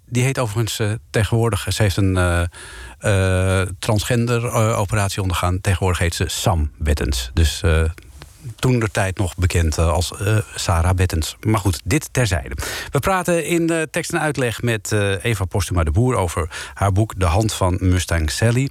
Die 0.06 0.24
heet 0.24 0.40
overigens 0.40 0.98
tegenwoordig... 1.10 1.66
Ze 1.70 1.82
heeft 1.82 1.98
een 1.98 2.50
transgender 3.80 4.52
operatie 4.76 5.22
ondergaan. 5.22 5.62
Tegenwoordig 5.62 6.00
heet 6.00 6.16
ze 6.16 6.26
Sam 6.28 6.72
Bettens. 6.78 7.32
Dus 7.34 7.62
toen 8.56 8.80
de 8.80 8.92
tijd 8.92 9.18
nog 9.18 9.36
bekend 9.36 9.78
eh, 9.78 9.92
als 9.92 10.14
eh, 10.18 10.38
Sarah 10.56 10.96
Bettens. 10.96 11.38
Maar 11.42 11.60
goed, 11.60 11.82
dit 11.84 12.10
terzijde. 12.12 12.56
We 12.92 13.00
praten 13.00 13.46
in 13.46 13.70
eh, 13.70 13.82
tekst 13.92 14.14
en 14.14 14.20
uitleg 14.20 14.62
met 14.62 14.92
Eva 15.22 15.46
Postuma 15.46 15.84
de 15.84 15.92
Boer... 15.92 16.16
over 16.16 16.50
haar 16.74 16.92
boek 16.92 17.14
De 17.18 17.26
Hand 17.26 17.54
van 17.54 17.78
Mustang 17.82 18.32
Sally. 18.32 18.70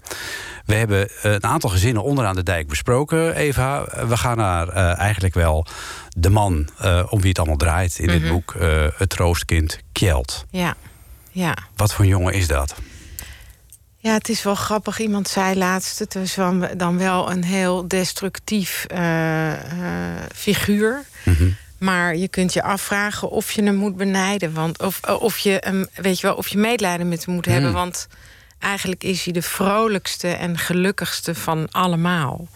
We 0.65 0.75
hebben 0.75 1.09
een 1.23 1.45
aantal 1.45 1.71
gezinnen 1.71 2.03
onderaan 2.03 2.35
de 2.35 2.43
dijk 2.43 2.69
besproken, 2.69 3.35
Eva. 3.35 3.85
We 4.07 4.17
gaan 4.17 4.37
naar 4.37 4.69
eigenlijk 4.97 5.35
wel 5.35 5.67
de 6.09 6.31
man 6.31 6.69
om 7.09 7.21
wie 7.21 7.29
het 7.29 7.39
allemaal 7.39 7.57
draait 7.57 7.99
in 7.99 8.07
dit 8.07 8.29
boek. 8.29 8.55
eh, 8.55 8.87
het 8.97 9.09
troostkind 9.09 9.79
Kjeld. 9.93 10.45
Ja, 10.51 10.75
ja. 11.31 11.57
Wat 11.77 11.95
voor 11.95 12.07
jongen 12.07 12.33
is 12.33 12.47
dat? 12.47 12.75
Ja, 14.01 14.13
het 14.13 14.29
is 14.29 14.43
wel 14.43 14.55
grappig. 14.55 14.99
Iemand 14.99 15.29
zei 15.29 15.57
laatst, 15.57 15.99
het 15.99 16.15
was 16.15 16.35
dan 16.77 16.99
wel 16.99 17.31
een 17.31 17.45
heel 17.45 17.89
destructief 17.89 18.85
eh, 18.85 19.53
eh, 19.53 20.23
figuur. 20.35 21.05
Maar 21.79 22.17
je 22.17 22.29
kunt 22.29 22.53
je 22.53 22.63
afvragen 22.63 23.31
of 23.31 23.53
je 23.53 23.63
hem 23.63 23.75
moet 23.75 23.97
benijden. 23.97 24.53
Want, 24.53 24.83
of, 24.83 25.01
eh, 25.03 25.23
of, 25.23 25.39
je 25.39 25.57
hem, 25.61 25.87
weet 25.95 26.21
je 26.21 26.27
wel, 26.27 26.37
of 26.37 26.49
je 26.49 26.59
medelijden 26.59 27.09
met 27.09 27.25
hem 27.25 27.35
moet 27.35 27.45
hebben. 27.45 27.73
Want 27.73 28.09
eigenlijk 28.59 29.05
is 29.05 29.25
hij 29.25 29.33
de 29.33 29.43
vrolijkste 29.43 30.29
en 30.29 30.59
gelukkigste 30.59 31.35
van 31.35 31.71
allemaal. 31.71 32.49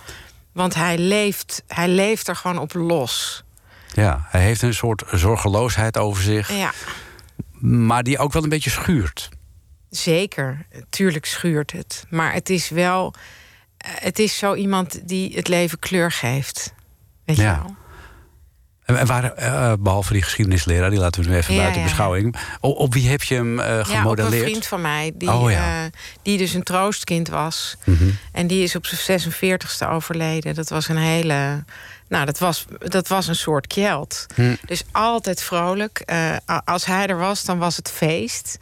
Want 0.52 0.74
hij 0.74 0.98
leeft, 0.98 1.62
hij 1.68 1.88
leeft 1.88 2.28
er 2.28 2.36
gewoon 2.36 2.58
op 2.58 2.74
los. 2.74 3.44
Ja, 3.92 4.26
hij 4.28 4.42
heeft 4.42 4.62
een 4.62 4.74
soort 4.74 5.02
zorgeloosheid 5.10 5.98
over 5.98 6.22
zich, 6.22 6.52
Ja, 6.52 6.72
maar 7.60 8.02
die 8.02 8.18
ook 8.18 8.32
wel 8.32 8.42
een 8.42 8.48
beetje 8.48 8.70
schuurt. 8.70 9.28
Zeker. 9.96 10.66
Tuurlijk 10.90 11.24
schuurt 11.26 11.72
het. 11.72 12.04
Maar 12.10 12.32
het 12.32 12.50
is 12.50 12.68
wel... 12.68 13.14
eh, 13.76 13.90
Het 13.94 14.18
is 14.18 14.38
zo 14.38 14.54
iemand 14.54 15.08
die 15.08 15.34
het 15.34 15.48
leven 15.48 15.78
kleur 15.78 16.12
geeft. 16.12 16.72
Weet 17.24 17.36
je 17.36 17.42
Ja. 17.42 17.62
wel? 17.62 17.76
En 18.98 19.06
waar, 19.06 19.32
eh, 19.32 19.72
behalve 19.80 20.12
die 20.12 20.22
geschiedenisleraar, 20.22 20.90
die 20.90 20.98
laten 20.98 21.22
we 21.22 21.28
nu 21.28 21.36
even 21.36 21.54
Ja, 21.54 21.60
buiten 21.60 21.80
ja. 21.80 21.86
beschouwing. 21.86 22.36
Op 22.60 22.94
wie 22.94 23.08
heb 23.08 23.22
je 23.22 23.34
hem 23.34 23.60
eh 23.60 23.66
Ja, 23.66 23.72
op 23.80 23.86
een 23.88 23.96
gemodelleerd? 23.96 24.42
vriend 24.44 24.66
van 24.66 24.80
mij, 24.80 25.12
die, 25.14 25.30
Oh, 25.32 25.52
eh, 25.52 25.84
die 26.22 26.38
dus 26.38 26.54
een 26.54 26.62
troostkind 26.62 27.28
was. 27.28 27.76
Mhm. 27.84 28.10
En 28.32 28.46
die 28.46 28.62
is 28.62 28.76
op 28.76 28.86
zijn 28.86 29.20
46ste 29.20 29.88
overleden. 29.88 30.54
Dat 30.54 30.68
was 30.68 30.88
een 30.88 30.96
hele. 30.96 31.64
Nou, 32.08 32.24
dat 32.24 32.38
was, 32.38 32.64
dat 32.78 33.08
was 33.08 33.26
een 33.26 33.36
soort 33.36 33.66
kjeld. 33.66 34.26
Hm. 34.34 34.54
Dus 34.66 34.82
altijd 34.92 35.42
vrolijk. 35.42 35.98
Eh, 36.04 36.36
als 36.64 36.84
hij 36.84 37.06
er 37.06 37.18
was, 37.18 37.44
dan 37.44 37.58
was 37.58 37.76
het 37.76 37.90
feest. 37.90 38.58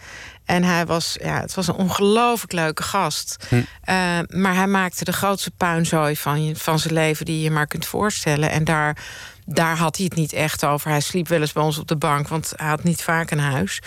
En 0.51 0.64
hij 0.64 0.86
was, 0.86 1.16
ja, 1.22 1.40
het 1.40 1.55
was 1.55 1.66
een 1.66 1.74
ongelooflijk 1.74 2.53
leuke 2.53 2.82
gast. 2.82 3.36
Hm. 3.48 3.55
Eh, 3.82 4.18
maar 4.28 4.55
hij 4.55 4.66
maakte 4.66 5.05
de 5.05 5.12
grootste 5.12 5.51
puinzooi 5.51 6.16
van, 6.16 6.44
je, 6.44 6.57
van 6.57 6.78
zijn 6.78 6.94
leven 6.94 7.24
die 7.24 7.42
je 7.42 7.51
maar 7.51 7.66
kunt 7.66 7.86
voorstellen. 7.86 8.51
En 8.51 8.64
daar, 8.64 8.96
daar 9.44 9.76
had 9.76 9.96
hij 9.96 10.05
het 10.05 10.14
niet 10.14 10.32
echt 10.32 10.64
over. 10.64 10.90
Hij 10.90 11.01
sliep 11.01 11.28
wel 11.28 11.40
eens 11.40 11.53
bij 11.53 11.62
ons 11.62 11.78
op 11.78 11.88
de 11.88 11.96
bank, 11.96 12.28
want 12.28 12.53
hij 12.57 12.68
had 12.68 12.82
niet 12.82 13.03
vaak 13.03 13.30
een 13.30 13.38
huis. 13.38 13.82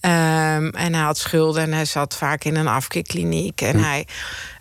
Ehm, 0.00 0.68
en 0.68 0.94
hij 0.94 1.02
had 1.02 1.18
schulden 1.18 1.62
en 1.62 1.72
hij 1.72 1.84
zat 1.84 2.16
vaak 2.16 2.44
in 2.44 2.56
een 2.56 2.68
afkeerkliniek. 2.68 3.60
En 3.60 3.78
hij, 3.78 4.06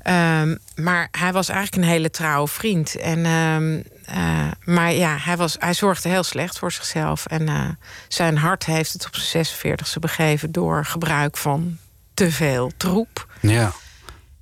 ehm, 0.01 0.55
maar 0.75 1.07
hij 1.11 1.33
was 1.33 1.49
eigenlijk 1.49 1.83
een 1.83 1.91
hele 1.91 2.09
trouwe 2.09 2.47
vriend. 2.47 2.95
En, 2.95 3.25
ehm, 3.25 3.79
eh, 4.11 4.51
maar 4.63 4.93
ja, 4.93 5.17
hij, 5.17 5.37
was, 5.37 5.55
hij 5.59 5.73
zorgde 5.73 6.09
heel 6.09 6.23
slecht 6.23 6.59
voor 6.59 6.71
zichzelf. 6.71 7.25
En 7.25 7.47
eh, 7.47 7.69
zijn 8.07 8.37
hart 8.37 8.65
heeft 8.65 8.93
het 8.93 9.05
op 9.05 9.15
zijn 9.15 9.45
46e 9.45 9.99
begeven 9.99 10.51
door 10.51 10.85
gebruik 10.85 11.37
van 11.37 11.77
te 12.13 12.31
veel 12.31 12.71
troep. 12.77 13.27
Ja. 13.39 13.71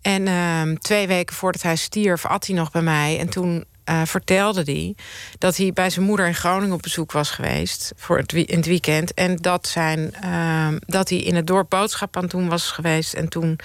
En 0.01 0.27
ehm, 0.27 0.75
twee 0.75 1.07
weken 1.07 1.35
voordat 1.35 1.61
hij 1.61 1.75
stierf, 1.75 2.25
at 2.25 2.47
hij 2.47 2.55
nog 2.55 2.71
bij 2.71 2.81
mij. 2.81 3.19
En 3.19 3.29
toen 3.29 3.65
eh, 3.83 4.01
vertelde 4.05 4.61
hij 4.63 4.95
dat 5.37 5.57
hij 5.57 5.73
bij 5.73 5.89
zijn 5.89 6.05
moeder 6.05 6.27
in 6.27 6.35
Groningen 6.35 6.75
op 6.75 6.81
bezoek 6.81 7.11
was 7.11 7.31
geweest 7.31 7.91
voor 7.95 8.17
het, 8.17 8.33
in 8.33 8.57
het 8.57 8.65
weekend. 8.65 9.13
En 9.13 9.35
dat, 9.35 9.67
zijn, 9.67 10.13
ehm, 10.13 10.77
dat 10.79 11.09
hij 11.09 11.17
in 11.17 11.35
het 11.35 11.47
dorp 11.47 11.69
boodschap 11.69 12.15
aan 12.15 12.21
het 12.21 12.31
doen 12.31 12.49
was 12.49 12.71
geweest. 12.71 13.13
En 13.13 13.29
toen 13.29 13.59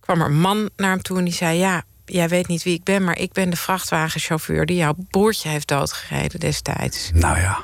kwam 0.00 0.20
er 0.20 0.26
een 0.26 0.40
man 0.40 0.70
naar 0.76 0.90
hem 0.90 1.02
toe 1.02 1.18
en 1.18 1.24
die 1.24 1.34
zei: 1.34 1.58
Ja, 1.58 1.82
jij 2.04 2.28
weet 2.28 2.46
niet 2.48 2.62
wie 2.62 2.74
ik 2.74 2.84
ben, 2.84 3.04
maar 3.04 3.18
ik 3.18 3.32
ben 3.32 3.50
de 3.50 3.56
vrachtwagenchauffeur 3.56 4.66
die 4.66 4.76
jouw 4.76 4.94
broertje 5.10 5.48
heeft 5.48 5.68
doodgereden 5.68 6.40
destijds. 6.40 7.10
Nou 7.14 7.38
ja. 7.38 7.58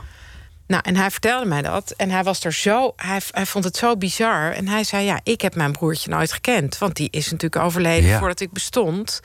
Nou, 0.66 0.82
en 0.86 0.97
hij 0.97 1.11
vertelde 1.11 1.47
mij 1.47 1.62
dat. 1.62 1.91
En 1.91 2.11
hij 2.11 2.22
was 2.24 2.45
er 2.45 2.53
zo. 2.53 2.93
Hij, 2.97 3.20
hij 3.30 3.47
vond 3.47 3.64
het 3.64 3.76
zo 3.76 3.97
bizar. 3.97 4.53
En 4.53 4.68
hij 4.68 4.84
zei: 4.84 5.05
Ja, 5.05 5.20
ik 5.22 5.41
heb 5.41 5.55
mijn 5.55 5.72
broertje 5.72 6.11
nooit 6.11 6.32
gekend. 6.32 6.78
Want 6.78 6.97
die 6.97 7.09
is 7.11 7.30
natuurlijk 7.30 7.62
overleden 7.62 8.09
Ja. 8.09 8.18
voordat 8.18 8.41
ik 8.41 8.53
bestond. 8.53 9.20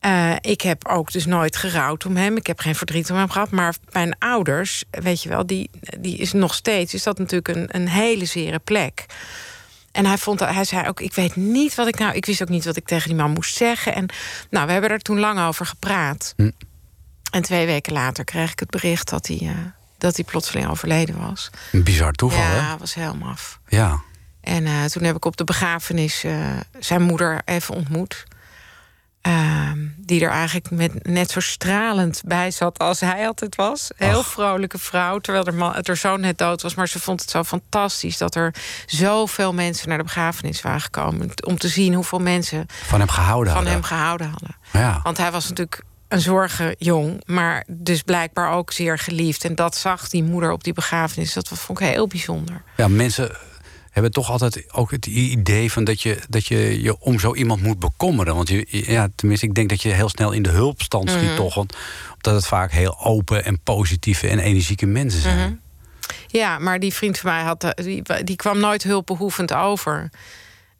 Eh, 0.00 0.32
ik 0.40 0.60
heb 0.60 0.88
ook 0.88 1.12
dus 1.12 1.26
nooit 1.26 1.56
gerouwd 1.56 2.06
om 2.06 2.16
hem. 2.16 2.36
Ik 2.36 2.46
heb 2.46 2.60
geen 2.60 2.74
verdriet 2.74 3.10
om 3.10 3.16
hem 3.16 3.30
gehad. 3.30 3.50
Maar 3.50 3.74
mijn 3.92 4.16
ouders, 4.18 4.84
weet 4.90 5.22
je 5.22 5.28
wel, 5.28 5.46
die, 5.46 5.70
die 5.98 6.16
is 6.16 6.32
nog 6.32 6.54
steeds. 6.54 6.94
Is 6.94 7.02
dat 7.02 7.18
natuurlijk 7.18 7.48
een, 7.48 7.66
een 7.68 7.88
hele 7.88 8.24
zere 8.24 8.58
plek. 8.58 9.06
En 9.92 10.06
hij, 10.06 10.18
vond, 10.18 10.40
hij 10.40 10.64
zei 10.64 10.88
ook, 10.88 11.00
ik 11.00 11.14
weet 11.14 11.36
niet 11.36 11.74
wat 11.74 11.88
ik 11.88 11.98
nou... 11.98 12.14
Ik 12.14 12.26
wist 12.26 12.42
ook 12.42 12.48
niet 12.48 12.64
wat 12.64 12.76
ik 12.76 12.86
tegen 12.86 13.08
die 13.08 13.16
man 13.16 13.30
moest 13.30 13.56
zeggen. 13.56 13.94
En 13.94 14.06
nou, 14.50 14.66
we 14.66 14.72
hebben 14.72 14.90
er 14.90 14.98
toen 14.98 15.18
lang 15.18 15.40
over 15.40 15.66
gepraat. 15.66 16.32
Hm. 16.36 16.50
En 17.30 17.42
twee 17.42 17.66
weken 17.66 17.92
later 17.92 18.24
kreeg 18.24 18.52
ik 18.52 18.58
het 18.58 18.70
bericht 18.70 19.08
dat 19.08 19.26
hij, 19.26 19.38
eh, 19.40 19.48
dat 19.98 20.16
hij 20.16 20.24
plotseling 20.24 20.68
overleden 20.68 21.20
was. 21.20 21.50
Een 21.72 21.84
bizar 21.84 22.12
toeval, 22.12 22.40
ja, 22.40 22.70
hè? 22.70 22.76
was 22.76 22.94
helemaal 22.94 23.30
af. 23.30 23.60
Ja. 23.68 24.00
En 24.40 24.66
eh, 24.66 24.84
toen 24.84 25.02
heb 25.02 25.16
ik 25.16 25.24
op 25.24 25.36
de 25.36 25.44
begrafenis 25.44 26.24
eh, 26.24 26.34
zijn 26.78 27.02
moeder 27.02 27.42
even 27.44 27.74
ontmoet. 27.74 28.24
Die 30.12 30.24
er 30.24 30.30
eigenlijk 30.30 30.70
met, 30.70 31.06
net 31.06 31.30
zo 31.30 31.40
stralend 31.40 32.22
bij 32.24 32.50
zat 32.50 32.78
als 32.78 33.00
hij 33.00 33.26
altijd 33.26 33.56
was. 33.56 33.90
Heel 33.96 34.18
Ach. 34.18 34.26
vrolijke 34.26 34.78
vrouw, 34.78 35.18
terwijl 35.18 35.44
haar, 35.44 35.54
man, 35.54 35.72
haar 35.82 35.96
zoon 35.96 36.20
net 36.20 36.38
dood 36.38 36.62
was. 36.62 36.74
Maar 36.74 36.88
ze 36.88 37.00
vond 37.00 37.20
het 37.20 37.30
zo 37.30 37.42
fantastisch 37.44 38.18
dat 38.18 38.34
er 38.34 38.54
zoveel 38.86 39.52
mensen 39.54 39.88
naar 39.88 39.98
de 39.98 40.04
begrafenis 40.04 40.62
waren 40.62 40.80
gekomen. 40.80 41.30
Om 41.46 41.58
te 41.58 41.68
zien 41.68 41.94
hoeveel 41.94 42.18
mensen 42.18 42.66
Van 42.86 42.98
hem 42.98 43.08
gehouden 43.08 43.52
van 43.52 43.54
hadden. 43.54 43.72
hem 43.72 43.82
gehouden 43.82 44.28
hadden. 44.30 44.56
Ja. 44.72 45.00
Want 45.02 45.16
hij 45.18 45.30
was 45.30 45.48
natuurlijk 45.48 45.82
een 46.08 46.20
zorgenjong, 46.20 47.22
maar 47.26 47.64
dus 47.68 48.02
blijkbaar 48.02 48.52
ook 48.52 48.72
zeer 48.72 48.98
geliefd. 48.98 49.44
En 49.44 49.54
dat 49.54 49.76
zag 49.76 50.08
die 50.08 50.22
moeder 50.22 50.50
op 50.52 50.64
die 50.64 50.72
begrafenis. 50.72 51.32
Dat 51.32 51.48
vond 51.48 51.80
ik 51.80 51.86
heel 51.86 52.06
bijzonder. 52.06 52.62
Ja, 52.76 52.88
mensen 52.88 53.36
hebben 53.92 54.12
toch 54.12 54.30
altijd 54.30 54.72
ook 54.72 54.90
het 54.90 55.06
idee 55.06 55.72
van 55.72 55.84
dat 55.84 56.00
je 56.02 56.18
dat 56.28 56.46
je, 56.46 56.82
je 56.82 56.98
om 57.00 57.18
zo 57.18 57.34
iemand 57.34 57.62
moet 57.62 57.78
bekommeren. 57.78 58.34
Want 58.34 58.48
je, 58.48 58.66
ja, 58.70 59.08
tenminste, 59.14 59.46
ik 59.46 59.54
denk 59.54 59.68
dat 59.68 59.82
je 59.82 59.88
heel 59.88 60.08
snel 60.08 60.32
in 60.32 60.42
de 60.42 60.50
hulpstand 60.50 61.10
schiet, 61.10 61.22
Mhm. 61.22 61.36
toch? 61.36 61.54
Want, 61.54 61.76
omdat 62.14 62.34
het 62.34 62.46
vaak 62.46 62.72
heel 62.72 63.00
open 63.00 63.44
en 63.44 63.60
positieve 63.60 64.28
en 64.28 64.38
energieke 64.38 64.86
mensen 64.86 65.20
zijn. 65.20 65.38
Mhm. 65.38 65.54
Ja, 66.26 66.58
maar 66.58 66.80
die 66.80 66.94
vriend 66.94 67.18
van 67.18 67.30
mij 67.30 67.42
had, 67.42 67.64
eh, 67.64 67.84
die, 67.84 68.02
die 68.24 68.36
kwam 68.36 68.58
nooit 68.60 68.82
hulpbehoevend 68.82 69.52
over. 69.54 70.10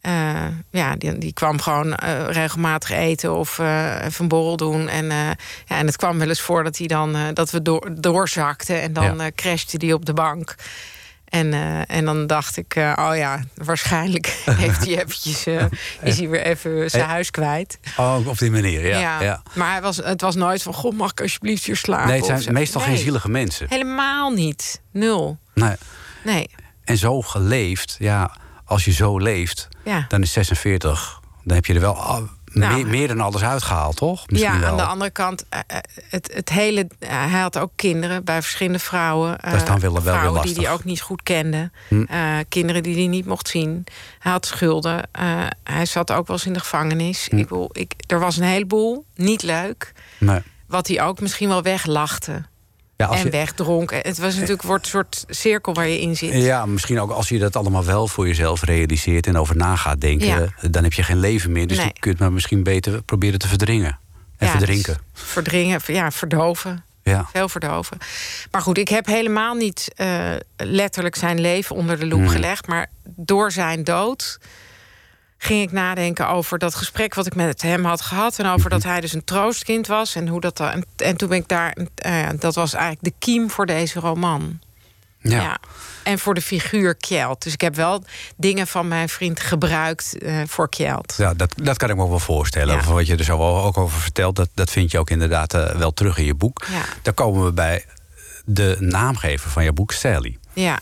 Eh, 0.01 0.47
ja, 0.71 0.97
die, 0.97 1.19
die 1.19 1.33
kwam 1.33 1.61
gewoon 1.61 1.95
eh, 1.95 2.27
regelmatig 2.29 2.91
eten 2.91 3.35
of 3.37 3.59
eh, 3.59 4.05
even 4.05 4.23
een 4.23 4.29
borrel 4.29 4.57
doen. 4.57 4.89
En, 4.89 5.07
ja, 5.07 5.37
en 5.67 5.87
het 5.87 5.97
kwam 5.97 6.19
wel 6.19 6.29
eens 6.29 6.41
voor 6.41 6.65
dat, 6.65 6.79
hij 6.79 6.87
dan, 6.87 7.17
dat 7.35 7.51
we 7.51 7.63
door, 7.63 7.91
doorzakten. 8.01 8.81
En 8.81 8.93
dan 8.93 9.17
Ja. 9.17 9.31
crashte 9.35 9.79
die 9.79 9.95
op 9.95 10.07
de 10.07 10.15
bank. 10.15 10.55
En, 11.33 11.53
eh, 11.53 11.97
en 11.97 12.05
dan 12.05 12.27
dacht 12.27 12.57
ik, 12.57 12.75
eh, 12.75 12.93
oh 12.97 13.17
ja, 13.17 13.41
waarschijnlijk 13.55 14.27
heeft 14.65 14.85
hij 14.85 14.99
eventjes, 15.03 15.47
eh, 15.47 15.65
is 16.03 16.19
hij 16.19 16.29
weer 16.29 16.43
even 16.43 16.91
zijn 16.91 17.05
huis 17.09 17.31
kwijt. 17.31 17.79
Oh, 17.97 18.27
op 18.27 18.39
die 18.39 18.51
manier, 18.51 18.87
ja. 18.87 19.21
ja. 19.21 19.43
Maar 19.55 19.73
hij 19.73 19.81
was, 19.83 19.97
het 19.97 20.21
was 20.21 20.35
nooit 20.35 20.63
van, 20.63 20.75
god, 20.75 20.97
mag 20.97 21.11
ik 21.11 21.21
alsjeblieft 21.21 21.65
hier 21.65 21.77
slapen? 21.77 22.07
Nee, 22.09 22.23
het 22.25 22.43
zijn 22.43 22.55
meestal 22.55 22.81
geen 22.81 22.97
zielige 22.99 23.29
mensen. 23.29 23.67
Helemaal 23.69 24.31
niet. 24.31 24.81
Nul. 24.91 25.39
Nee. 25.55 25.77
Nee. 26.25 26.51
En 26.85 26.97
zo 26.97 27.23
geleefd, 27.23 27.97
ja, 27.99 28.37
als 28.65 28.85
je 28.85 28.93
zo 28.93 29.19
leeft, 29.19 29.69
Ja. 29.85 30.05
dan 30.09 30.23
is 30.23 30.33
46, 30.33 31.21
dan 31.45 31.55
heb 31.57 31.67
je 31.67 31.75
er 31.75 31.81
wel 31.81 31.97
Nou. 32.53 32.75
meer, 32.75 32.87
meer 32.87 33.09
dan 33.09 33.21
alles 33.21 33.43
uitgehaald, 33.43 33.97
toch? 33.97 34.29
Misschien 34.31 34.53
ja, 34.53 34.61
wel. 34.61 34.69
aan 34.71 34.77
de 34.77 34.83
andere 34.83 35.11
kant, 35.11 35.45
eh, 35.49 35.59
eh, 35.67 35.77
het, 36.09 36.31
het 36.35 36.49
hele, 36.49 36.87
eh, 36.99 37.09
hij 37.11 37.41
had 37.41 37.59
ook 37.59 37.71
kinderen 37.77 38.25
bij 38.25 38.43
verschillende 38.43 38.79
vrouwen. 38.79 39.39
Dat 39.41 39.55
is 39.55 39.65
dan 39.65 39.81
wel- 39.81 39.93
wel 39.93 40.03
weer 40.03 40.13
vrouwen 40.13 40.43
die 40.43 40.55
hij 40.55 40.73
ook 40.73 40.85
niet 40.85 41.01
goed 41.01 41.23
kende. 41.23 41.71
Hm. 41.89 42.05
Kinderen 42.49 42.83
die 42.83 42.95
hij 42.95 43.07
niet 43.07 43.27
mocht 43.27 43.49
zien. 43.49 43.85
Hij 44.19 44.33
had 44.33 44.47
schulden. 44.47 45.09
Hij 45.65 45.87
zat 45.87 46.13
ook 46.13 46.27
wel 46.27 46.37
eens 46.37 46.47
in 46.47 46.53
de 46.53 46.61
gevangenis. 46.61 47.27
Hm. 47.31 47.37
Ik 47.39 47.49
wil, 47.49 47.71
ik, 47.73 47.95
er 48.07 48.21
was 48.21 48.37
een 48.37 48.43
heleboel, 48.45 49.05
niet 49.15 49.43
leuk. 49.43 49.93
Nee. 50.19 50.41
Wat 50.67 50.89
hij 50.89 51.03
ook 51.03 51.21
misschien 51.21 51.49
wel 51.49 51.63
weglachte. 51.63 52.43
Ja, 53.03 53.09
als 53.09 53.19
en 53.19 53.25
je- 53.25 53.31
wegdronk. 53.31 53.91
Het 53.91 54.19
was 54.19 54.35
natuurlijk 54.35 54.63
wordt 54.63 54.85
een 54.85 54.91
soort 54.91 55.25
cirkel 55.29 55.75
waar 55.75 55.89
je 55.89 56.01
in 56.01 56.17
zit. 56.17 56.33
Ja, 56.35 56.67
misschien 56.67 57.01
ook 57.01 57.11
als 57.11 57.29
je 57.29 57.39
dat 57.39 57.57
allemaal 57.57 57.85
wel 57.85 58.09
voor 58.09 58.27
jezelf 58.27 58.63
realiseert 58.63 59.27
en 59.27 59.37
over 59.37 59.57
na 59.57 59.77
gaat 59.77 60.01
denken, 60.01 60.27
Ja. 60.27 60.69
dan 60.71 60.83
heb 60.83 60.93
je 60.93 61.03
geen 61.03 61.21
leven 61.21 61.53
meer. 61.53 61.67
Dus 61.67 61.77
Nee. 61.77 61.87
je 61.87 62.01
kunt 62.01 62.19
maar 62.19 62.33
misschien 62.33 62.63
beter 62.63 63.03
proberen 63.03 63.39
te 63.39 63.49
verdringen. 63.49 63.99
En 64.37 64.47
Ja, 64.47 64.53
verdrinken. 64.53 64.95
dus 65.13 65.23
verdringen, 65.23 65.81
ja, 65.87 66.11
verdoven. 66.11 66.85
Ja. 67.03 67.29
Veel 67.33 67.49
verdoven. 67.49 67.99
Maar 68.51 68.61
goed, 68.63 68.79
ik 68.79 68.89
heb 68.89 69.07
helemaal 69.07 69.55
niet 69.55 69.89
eh, 69.97 70.31
letterlijk 70.57 71.17
zijn 71.17 71.41
leven 71.41 71.77
onder 71.77 71.99
de 71.99 72.07
loep 72.07 72.19
Hmm. 72.19 72.29
gelegd. 72.29 72.67
Maar 72.67 72.91
door 73.05 73.53
zijn 73.53 73.85
dood 73.85 74.39
ging 75.43 75.63
ik 75.63 75.73
nadenken 75.73 76.29
over 76.29 76.59
dat 76.59 76.75
gesprek 76.75 77.15
wat 77.15 77.27
ik 77.27 77.35
met 77.35 77.63
hem 77.63 77.85
had 77.85 78.01
gehad. 78.01 78.39
En 78.39 78.47
over 78.47 78.71
dat 78.71 78.83
hij 78.83 79.01
dus 79.01 79.13
een 79.13 79.25
troostkind 79.25 79.87
was. 79.87 80.15
En, 80.15 80.29
hoe 80.29 80.41
dat, 80.41 80.61
en, 80.61 80.87
en 80.97 81.17
toen 81.17 81.29
ben 81.29 81.39
ik 81.39 81.49
daar. 81.49 81.77
eh, 81.95 82.29
dat 82.39 82.55
was 82.55 82.73
eigenlijk 82.75 83.05
de 83.05 83.13
kiem 83.19 83.51
voor 83.51 83.67
deze 83.67 84.01
roman. 84.01 84.61
Ja. 85.19 85.59
En 86.03 86.19
voor 86.19 86.35
de 86.35 86.43
figuur 86.43 86.95
Kjeld. 86.95 87.43
Dus 87.43 87.53
ik 87.53 87.61
heb 87.61 87.75
wel 87.75 88.05
dingen 88.37 88.67
van 88.67 88.89
mijn 88.89 89.09
vriend 89.09 89.41
gebruikt 89.41 90.19
eh, 90.19 90.41
voor 90.47 90.69
Kjeld. 90.69 91.15
Ja, 91.17 91.35
dat, 91.35 91.55
dat 91.63 91.77
kan 91.77 91.91
ik 91.91 91.97
me 91.97 92.03
ook 92.03 92.09
wel 92.09 92.19
voorstellen. 92.19 92.77
Ja. 92.77 92.93
Wat 92.93 93.07
je 93.07 93.17
er 93.17 93.25
zo 93.25 93.39
ook 93.39 93.79
over 93.79 94.01
vertelt, 94.01 94.37
dat, 94.37 94.49
dat 94.55 94.71
vind 94.71 94.91
je 94.91 94.99
ook 94.99 95.11
inderdaad 95.11 95.55
eh, 95.55 95.77
wel 95.77 95.93
terug 95.93 96.19
in 96.19 96.25
je 96.25 96.35
boek. 96.35 96.67
Ja. 96.71 96.85
Dan 97.03 97.15
komen 97.15 97.45
we 97.45 97.53
bij 97.53 97.85
de 98.45 98.77
naamgever 98.79 99.51
van 99.51 99.65
je 99.65 99.73
boek, 99.73 99.93
Sally. 99.93 100.39
Ja. 100.53 100.79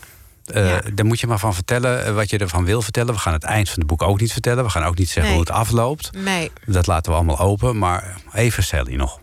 Eh, 0.51 0.69
Ja. 0.69 0.81
Daar 0.93 1.05
moet 1.05 1.19
je 1.19 1.27
maar 1.27 1.39
van 1.39 1.53
vertellen 1.53 2.05
eh, 2.05 2.13
wat 2.13 2.29
je 2.29 2.37
ervan 2.37 2.65
wil 2.65 2.81
vertellen. 2.81 3.13
We 3.13 3.19
gaan 3.19 3.33
het 3.33 3.43
eind 3.43 3.69
van 3.69 3.77
het 3.79 3.87
boek 3.87 4.01
ook 4.01 4.19
niet 4.19 4.31
vertellen. 4.31 4.63
We 4.63 4.69
gaan 4.69 4.83
ook 4.83 4.97
niet 4.97 5.07
zeggen 5.09 5.23
Nee. 5.23 5.33
hoe 5.33 5.41
het 5.41 5.51
afloopt. 5.51 6.09
Nee. 6.17 6.51
Dat 6.65 6.87
laten 6.87 7.11
we 7.11 7.17
allemaal 7.17 7.39
open. 7.39 7.77
Maar 7.77 8.15
even 8.33 8.63
Sally 8.63 8.95
nog. 8.95 9.19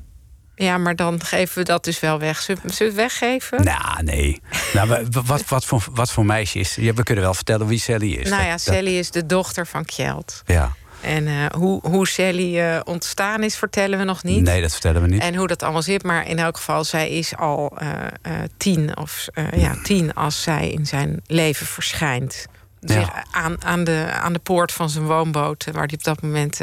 Ja, 0.54 0.78
maar 0.78 0.96
dan 0.96 1.24
geven 1.24 1.58
we 1.58 1.64
dat 1.64 1.84
dus 1.84 2.00
wel 2.00 2.18
weg. 2.18 2.40
Zullen 2.40 2.62
we 2.64 2.84
het 2.84 2.94
weggeven? 2.94 3.64
Nou, 3.64 4.02
nee. 4.02 4.40
Nou, 4.72 4.88
wa- 4.88 5.02
wa- 5.10 5.22
wat, 5.22 5.48
wat, 5.48 5.64
voor, 5.64 5.84
wat 5.92 6.10
voor 6.12 6.26
meisje 6.26 6.58
is... 6.58 6.74
Ja, 6.74 6.92
we 6.94 7.02
kunnen 7.02 7.24
wel 7.24 7.34
vertellen 7.34 7.66
wie 7.66 7.78
Sally 7.80 8.12
is. 8.12 8.30
nou 8.30 8.42
ja, 8.42 8.50
dat- 8.50 8.60
Sally 8.60 8.98
is 8.98 9.10
de 9.10 9.26
dochter 9.26 9.66
van 9.66 9.84
Kjeld. 9.84 10.42
ja. 10.46 10.72
En 11.01 11.26
eh, 11.26 11.34
hoe, 11.55 11.80
hoe 11.82 12.09
Sally 12.09 12.59
eh, 12.61 12.80
ontstaan 12.84 13.42
is, 13.42 13.57
vertellen 13.57 13.99
we 13.99 14.05
nog 14.05 14.22
niet. 14.22 14.42
Nee, 14.42 14.61
dat 14.61 14.72
vertellen 14.72 15.03
we 15.03 15.09
niet. 15.09 15.20
En 15.22 15.34
hoe 15.34 15.46
dat 15.46 15.62
allemaal 15.62 15.82
zit. 15.82 16.03
Maar 16.03 16.28
in 16.28 16.38
elk 16.38 16.57
geval, 16.57 16.84
zij 16.84 17.11
is 17.11 17.36
al 17.36 17.72
eh, 17.78 18.32
tien, 18.57 18.96
of, 18.96 19.26
eh, 19.32 19.44
ja, 19.53 19.76
tien 19.82 20.14
als 20.14 20.42
zij 20.42 20.70
in 20.70 20.86
zijn 20.86 21.20
leven 21.26 21.66
verschijnt. 21.66 22.46
Zich 22.80 23.11
aan, 23.30 23.64
aan, 23.64 23.84
de, 23.84 24.09
aan 24.12 24.32
de 24.32 24.38
poort 24.38 24.72
van 24.72 24.90
zijn 24.90 25.05
woonboot, 25.05 25.64
waar 25.72 25.86
hij 25.86 25.94
op 25.94 26.05
dat 26.05 26.22
moment 26.22 26.61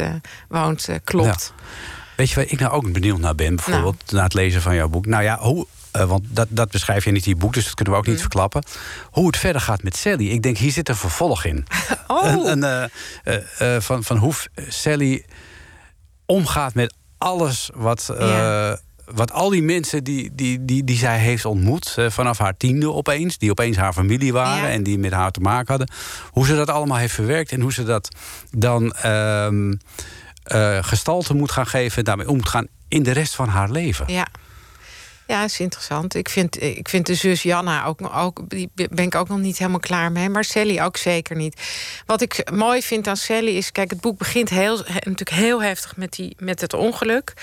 woont, 0.50 0.88
klopt. 1.04 1.54
Weet 2.16 2.30
je 2.30 2.36
waar 2.36 2.46
ik 2.48 2.60
nou 2.60 2.74
ook 2.74 2.92
benieuwd 2.92 3.20
naar 3.20 3.36
ben? 3.36 3.56
Bijvoorbeeld 3.56 4.04
Nou. 4.06 4.16
na 4.18 4.24
het 4.24 4.34
lezen 4.34 4.62
van 4.62 4.76
jouw 4.76 4.88
boek. 4.88 5.06
Nou 5.06 5.24
ja, 5.24 5.38
hoe, 5.40 5.66
eh, 5.96 6.06
want 6.08 6.24
dat, 6.30 6.48
dat 6.50 6.72
beschrijf 6.72 7.04
je 7.06 7.12
niet 7.12 7.26
in 7.26 7.32
je 7.32 7.38
boek, 7.38 7.54
dus 7.54 7.66
dat 7.66 7.74
kunnen 7.74 7.94
we 7.94 8.00
ook 8.00 8.06
niet 8.06 8.16
Mm. 8.16 8.22
verklappen. 8.22 8.64
Hoe 9.12 9.28
het 9.28 9.38
verder 9.38 9.62
gaat 9.62 9.84
met 9.84 9.96
Sally. 9.98 10.28
Ik 10.30 10.42
denk, 10.42 10.58
hier 10.58 10.72
zit 10.72 10.90
een 10.90 10.96
vervolg 10.96 11.46
in. 11.46 11.66
Oh. 12.08 12.26
Een, 12.26 12.64
een, 12.64 12.90
eh, 13.24 13.76
eh, 13.76 13.82
van, 13.82 14.04
van 14.04 14.18
hoe 14.18 14.34
Sally 14.70 15.26
omgaat 16.26 16.74
met 16.74 16.94
alles 17.18 17.70
wat. 17.74 18.14
Ja. 18.20 18.80
Wat 19.06 19.32
al 19.32 19.50
die 19.50 19.64
mensen 19.64 20.04
die, 20.04 20.32
die, 20.36 20.66
die, 20.66 20.84
die 20.84 20.98
zij 20.98 21.18
heeft 21.20 21.46
ontmoet, 21.46 21.96
vanaf 22.08 22.38
haar 22.38 22.58
tiende 22.58 22.92
opeens, 22.92 23.38
die 23.38 23.52
opeens 23.52 23.78
haar 23.78 23.94
familie 23.94 24.34
waren 24.34 24.64
Ja. 24.64 24.70
en 24.70 24.84
die 24.84 24.98
met 25.00 25.12
haar 25.12 25.32
te 25.32 25.40
maken 25.40 25.68
hadden, 25.68 25.90
hoe 26.32 26.46
ze 26.46 26.56
dat 26.56 26.70
allemaal 26.70 26.98
heeft 26.98 27.14
verwerkt 27.14 27.52
en 27.52 27.62
hoe 27.62 27.74
ze 27.74 27.84
dat 27.84 28.16
dan 28.52 28.92
ehm, 28.94 29.74
eh, 30.44 30.78
gestalte 30.82 31.34
moet 31.34 31.52
gaan 31.52 31.68
geven 31.68 31.98
en 31.98 32.04
daarmee 32.04 32.30
om 32.30 32.36
moet 32.36 32.50
gaan 32.50 32.68
in 32.88 33.04
de 33.04 33.12
rest 33.12 33.36
van 33.36 33.48
haar 33.48 33.70
leven. 33.72 34.06
Ja. 34.08 34.28
Ja, 35.28 35.44
is 35.44 35.60
interessant. 35.60 36.16
Ik 36.16 36.30
vind, 36.30 36.62
ik 36.62 36.90
vind 36.90 37.06
de 37.06 37.16
zus 37.16 37.44
Janna 37.44 37.86
ook, 37.86 38.16
ook. 38.16 38.50
Die 38.50 38.70
ben 38.74 39.06
ik 39.06 39.16
ook 39.16 39.28
nog 39.28 39.40
niet 39.40 39.58
helemaal 39.58 39.80
klaar 39.80 40.12
mee. 40.12 40.30
Maar 40.30 40.44
Sally 40.44 40.82
ook 40.82 40.98
zeker 40.98 41.36
niet. 41.36 41.62
Wat 42.06 42.22
ik 42.22 42.52
mooi 42.52 42.82
vind 42.82 43.08
aan 43.08 43.18
Sally 43.18 43.56
is. 43.58 43.72
Kijk, 43.72 43.90
het 43.90 44.02
boek 44.02 44.18
begint 44.18 44.50
heel, 44.50 44.78
he- 44.78 44.94
natuurlijk 44.94 45.30
heel 45.30 45.62
heftig 45.64 45.96
met, 45.96 46.14
die, 46.14 46.36
met 46.40 46.62
het 46.62 46.74
ongeluk. 46.74 47.34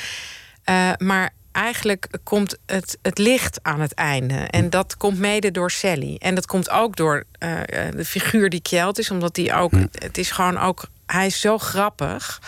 Eh, 0.65 0.91
maar 0.99 1.31
eigenlijk 1.53 2.07
komt 2.25 2.57
het, 2.67 2.99
het 3.03 3.19
licht 3.19 3.59
aan 3.63 3.81
het 3.81 3.95
einde. 3.95 4.35
En 4.35 4.71
dat 4.71 4.97
komt 4.97 5.19
mede 5.19 5.51
door 5.51 5.71
Sally. 5.71 6.17
En 6.19 6.35
dat 6.35 6.47
komt 6.47 6.71
ook 6.71 6.97
door 6.97 7.25
eh, 7.39 7.87
eh, 7.87 7.97
de 7.97 8.05
figuur 8.05 8.49
die 8.51 8.63
Kjeld 8.63 8.99
is. 8.99 9.11
Omdat 9.11 9.35
die 9.35 9.53
ook. 9.55 9.73
Het 9.93 10.19
is 10.19 10.31
gewoon 10.31 10.59
ook. 10.59 10.85
Hij 11.07 11.27
is 11.27 11.41
zo 11.41 11.59
grappig. 11.59 12.41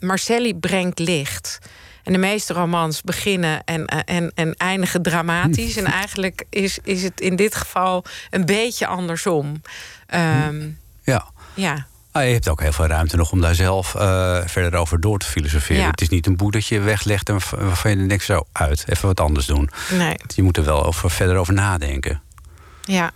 Maar 0.00 0.18
Sally 0.18 0.54
brengt 0.54 0.98
licht. 0.98 1.58
En 2.04 2.12
de 2.12 2.18
meeste 2.18 2.52
romans 2.52 3.02
beginnen 3.02 3.64
en, 3.64 3.86
eh, 3.86 4.16
en, 4.16 4.32
en 4.34 4.54
eindigen 4.56 5.02
dramatisch. 5.02 5.76
en 5.76 5.84
eigenlijk 5.84 6.44
is, 6.50 6.78
is 6.82 7.02
het 7.02 7.20
in 7.20 7.36
dit 7.36 7.54
geval 7.54 8.04
een 8.30 8.44
beetje 8.44 8.86
andersom. 8.86 9.62
Ehm, 10.06 10.68
Ja. 11.02 11.26
ja. 11.54 11.86
Ah, 12.12 12.24
je 12.24 12.32
hebt 12.32 12.48
ook 12.48 12.60
heel 12.60 12.72
veel 12.72 12.86
ruimte 12.86 13.16
nog 13.16 13.30
om 13.32 13.40
daar 13.40 13.54
zelf 13.54 13.94
eh, 13.94 14.38
verder 14.46 14.80
over 14.80 15.00
door 15.00 15.18
te 15.18 15.26
filosoferen. 15.26 15.82
Ja. 15.82 15.90
Het 15.90 16.00
is 16.00 16.08
niet 16.08 16.26
een 16.26 16.36
boek 16.36 16.52
dat 16.52 16.66
je 16.66 16.80
weglegt 16.80 17.28
en 17.28 17.38
waarvan 17.50 17.98
je 17.98 18.06
denkt 18.06 18.24
zo 18.24 18.42
uit, 18.52 18.84
even 18.88 19.06
wat 19.08 19.20
anders 19.20 19.46
doen. 19.46 19.70
Nee, 19.90 20.14
Je 20.34 20.42
moet 20.42 20.56
er 20.56 20.64
wel 20.64 20.84
over, 20.84 21.10
verder 21.10 21.36
over 21.36 21.54
nadenken. 21.54 22.22
ja. 22.84 23.10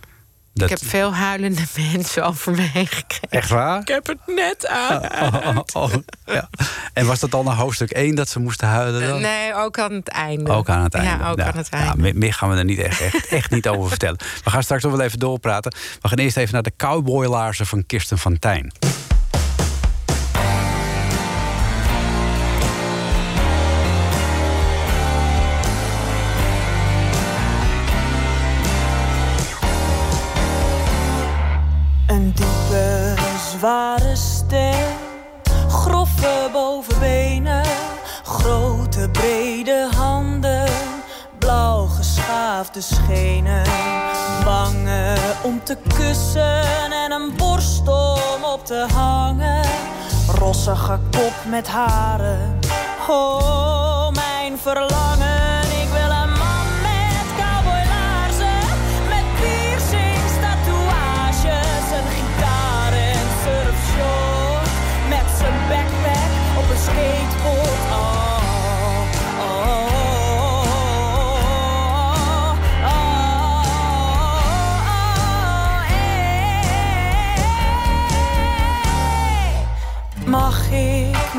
Dat, 0.53 0.69
Ik 0.71 0.79
heb 0.79 0.89
veel 0.89 1.13
huilende 1.13 1.61
mensen 1.91 2.25
over 2.25 2.51
me 2.51 2.61
heen 2.61 2.87
gekregen. 2.87 3.29
Echt 3.29 3.49
waar? 3.49 3.81
Ik 3.81 3.87
heb 3.87 4.07
het 4.07 4.17
net 4.25 4.67
aan. 4.67 5.01
Oh, 5.21 5.57
oh, 5.73 5.83
oh, 5.83 5.93
ja. 6.25 6.49
En 6.93 7.05
was 7.05 7.19
dat 7.19 7.33
al 7.33 7.43
naar 7.43 7.55
hoofdstuk 7.55 7.91
1 7.91 8.15
dat 8.15 8.29
ze 8.29 8.39
moesten 8.39 8.67
huilen 8.67 9.07
dan? 9.09 9.21
Nee, 9.21 9.55
ook 9.55 9.79
aan 9.79 9.91
het 9.93 10.07
einde. 10.07 10.51
Ook 10.51 10.69
aan 10.69 10.83
het 10.83 10.93
einde. 10.93 11.09
Ja, 11.23 11.29
ook 11.29 11.37
Nou, 11.37 11.49
aan 11.49 11.57
het 11.57 11.71
nou, 11.71 11.83
einde. 11.83 12.01
meer, 12.01 12.15
meer 12.15 12.33
gaan 12.33 12.49
we 12.49 12.55
er 12.55 12.63
niet 12.63 12.79
echt, 12.79 13.01
echt, 13.01 13.27
echt 13.27 13.51
niet 13.51 13.67
over 13.67 13.89
vertellen. 13.89 14.17
We 14.43 14.49
gaan 14.49 14.63
straks 14.63 14.83
nog 14.83 14.91
wel 14.91 15.01
even 15.01 15.19
doorpraten. 15.19 15.73
We 16.01 16.07
gaan 16.07 16.17
eerst 16.17 16.37
even 16.37 16.53
naar 16.53 16.63
de 16.63 16.73
cowboylaarzen 16.77 17.65
van 17.65 17.85
Kirsten 17.85 18.17
van 18.17 18.39
Tijn. 18.39 18.71
Brede 39.19 39.89
handen, 39.95 40.69
blauw 41.39 41.85
geschaafde 41.85 42.81
schenen, 42.81 43.63
wangen 44.45 45.17
om 45.43 45.63
te 45.63 45.77
kussen 45.97 46.61
en 46.91 47.11
een 47.11 47.35
borst 47.37 47.87
om 47.87 48.43
op 48.43 48.65
te 48.65 48.87
hangen, 48.93 49.65
rossige 50.37 50.99
kop 51.11 51.33
met 51.49 51.67
haren. 51.67 52.59
Oh, 53.09 54.09
mijn 54.11 54.57
verlangen, 54.57 55.38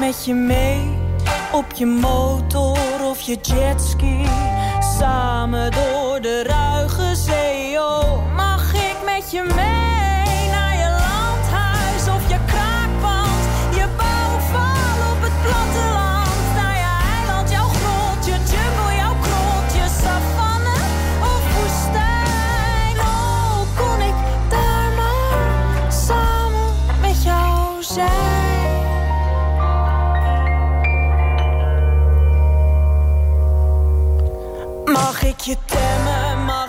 met 0.01 0.25
je 0.25 0.35
mee 0.35 0.99
op 1.53 1.73
je 1.75 1.87
motor 1.87 2.79
of 3.05 3.21
je 3.21 3.37
jetski? 3.43 4.25
Samen 4.99 5.71
door 5.71 6.21
de 6.21 6.43
ruige 6.43 7.15
zee, 7.15 7.81
oh, 7.81 8.35
mag 8.37 8.75
ik 8.75 8.97
met 9.05 9.31
je 9.31 9.43
mee 9.55 10.10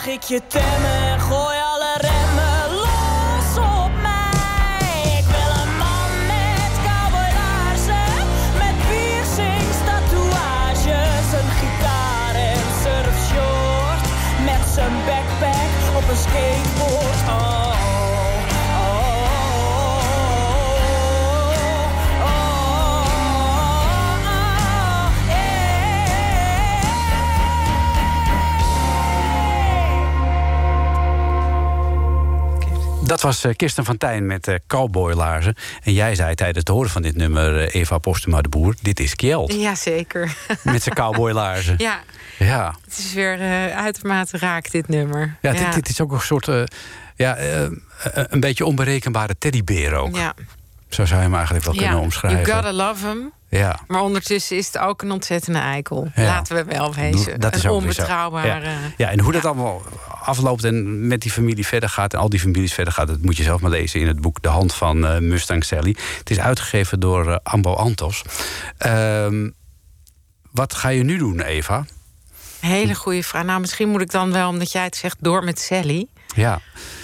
mag 0.06 0.14
ik 0.14 0.24
je 0.24 0.42
temmen? 0.48 1.20
Gooi 1.20 1.51
Dat 33.12 33.22
was 33.22 33.44
eh, 33.44 33.56
Kirsten 33.56 33.86
van 33.86 33.98
Tijn 33.98 34.26
met 34.26 34.48
eh, 34.48 34.56
cowboylaarzen. 34.68 35.56
En 35.84 35.94
jij 35.94 36.16
zei 36.16 36.36
tijdens 36.36 36.58
het 36.58 36.68
horen 36.68 36.90
van 36.90 37.02
dit 37.02 37.16
nummer, 37.16 37.68
eh, 37.68 37.82
Eva 37.82 37.98
Postuma 37.98 38.42
de 38.42 38.50
Boer... 38.50 38.76
dit 38.82 39.00
is 39.00 39.16
Kjeld, 39.16 39.54
Jazeker. 39.54 40.36
met 40.64 40.84
zijn 40.84 40.96
cowboylaarzen. 40.96 41.76
Ja, 41.88 42.00
Ja, 42.38 42.76
het 42.86 42.98
is 42.98 43.14
weer 43.14 43.40
uitermate 43.74 44.38
raak, 44.38 44.72
dit 44.72 44.88
nummer. 44.88 45.38
ja, 45.42 45.52
Dit, 45.52 45.74
dit 45.74 45.90
is 45.90 46.02
ook 46.02 46.12
een 46.12 46.22
soort... 46.22 46.50
ja, 47.16 47.38
een 48.14 48.40
beetje 48.40 48.66
onberekenbare 48.66 49.36
teddybeer 49.38 49.94
ook. 49.94 50.16
Ja. 50.16 50.34
Zo 50.90 51.06
zou 51.06 51.20
je 51.20 51.26
hem 51.26 51.36
eigenlijk 51.36 51.66
wel 51.66 51.74
kunnen 51.74 51.92
You 51.92 52.04
omschrijven. 52.04 52.54
gotta 52.54 52.74
love 52.74 53.08
him. 53.08 53.32
Ja. 53.60 53.80
Maar 53.88 54.02
ondertussen 54.02 54.58
is 54.58 54.66
het 54.66 54.78
ook 54.78 55.02
een 55.02 55.12
ontzettende 55.12 55.60
eikel. 55.60 56.12
Ja. 56.16 56.24
Laten 56.24 56.56
we 56.56 56.64
wel 56.64 56.94
wezen. 56.94 57.40
Dat 57.40 57.56
is 57.56 57.64
een 57.64 57.70
onbetrouwbare... 57.72 58.70
Ja. 58.70 58.78
ja, 58.98 59.10
en 59.10 59.20
hoe 59.20 59.32
dat 59.32 59.46
allemaal 59.46 59.82
afloopt 60.22 60.64
en 60.64 61.08
met 61.08 61.22
die 61.22 61.32
familie 61.32 61.66
verder 61.66 61.90
gaat... 61.90 62.14
en 62.14 62.20
al 62.20 62.30
die 62.30 62.40
families 62.40 62.74
verder 62.74 62.94
gaat, 62.94 63.08
dat 63.08 63.22
moet 63.22 63.38
je 63.38 63.44
zelf 63.44 63.62
maar 63.62 63.72
lezen 63.72 64.00
in 64.00 64.08
het 64.08 64.22
boek... 64.22 64.42
De 64.42 64.48
Hand 64.48 64.74
van 64.74 65.08
eh, 65.08 65.18
Mustang 65.18 65.64
Sally. 65.64 65.96
Het 66.18 66.30
is 66.30 66.40
uitgegeven 66.40 67.00
door 67.00 67.32
eh, 67.32 67.38
Ambo 67.44 67.74
Antos. 67.74 68.24
Ehm, 68.78 69.50
wat 70.52 70.74
ga 70.74 70.90
je 70.90 71.04
nu 71.04 71.18
doen, 71.18 71.42
Eva? 71.42 71.86
Hele 72.60 72.96
goede 72.96 73.24
vraag. 73.24 73.44
Nou, 73.44 73.60
misschien 73.60 73.90
moet 73.90 74.02
ik 74.02 74.12
dan 74.12 74.32
wel, 74.32 74.50
omdat 74.50 74.72
jij 74.72 74.84
het 74.84 74.96
zegt, 74.96 75.18
door 75.20 75.44
met 75.44 75.60
Sally. 75.60 76.08
Ja, 76.36 76.60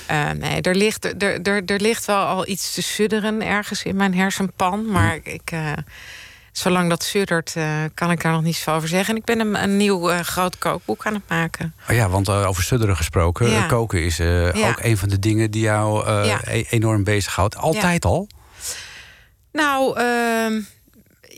Eh, 0.07 0.29
nee, 0.31 0.61
er 0.61 0.75
ligt, 0.75 1.05
er, 1.23 1.41
er, 1.41 1.65
er 1.65 1.79
ligt 1.79 2.05
wel 2.05 2.25
al 2.25 2.47
iets 2.47 2.73
te 2.73 2.81
sudderen 2.81 3.41
ergens 3.41 3.83
in 3.83 3.95
mijn 3.95 4.13
hersenpan. 4.15 4.91
Maar 4.91 5.19
ik, 5.23 5.51
eh, 5.51 5.71
zolang 6.57 6.89
dat 6.89 7.03
suddert, 7.03 7.53
eh, 7.55 7.83
kan 7.93 8.11
ik 8.11 8.21
daar 8.21 8.31
nog 8.31 8.41
niets 8.43 8.67
over 8.67 8.87
zeggen. 8.87 9.13
En 9.13 9.19
ik 9.19 9.25
ben 9.25 9.39
een, 9.39 9.63
een 9.63 9.77
nieuw 9.77 10.09
eh, 10.09 10.19
groot 10.19 10.57
kookboek 10.57 11.05
aan 11.05 11.13
het 11.13 11.23
maken. 11.27 11.73
oh 11.89 11.95
ja 11.95 12.09
want 12.09 12.27
eh, 12.27 12.47
over 12.47 12.63
sudderen 12.63 12.95
gesproken. 12.97 13.49
Ja. 13.49 13.65
koken 13.65 14.03
is 14.03 14.17
Ja. 14.17 14.51
ook 14.69 14.79
een 14.81 14.97
van 14.97 15.09
de 15.09 15.19
dingen 15.19 15.51
die 15.51 15.61
jou 15.61 16.11
Ja. 16.25 16.39
e- 16.45 16.63
enorm 16.69 17.03
bezighoudt. 17.03 17.57
Altijd 17.57 18.05
al? 18.05 18.27
Nou, 19.51 19.97
ehm, 19.99 20.59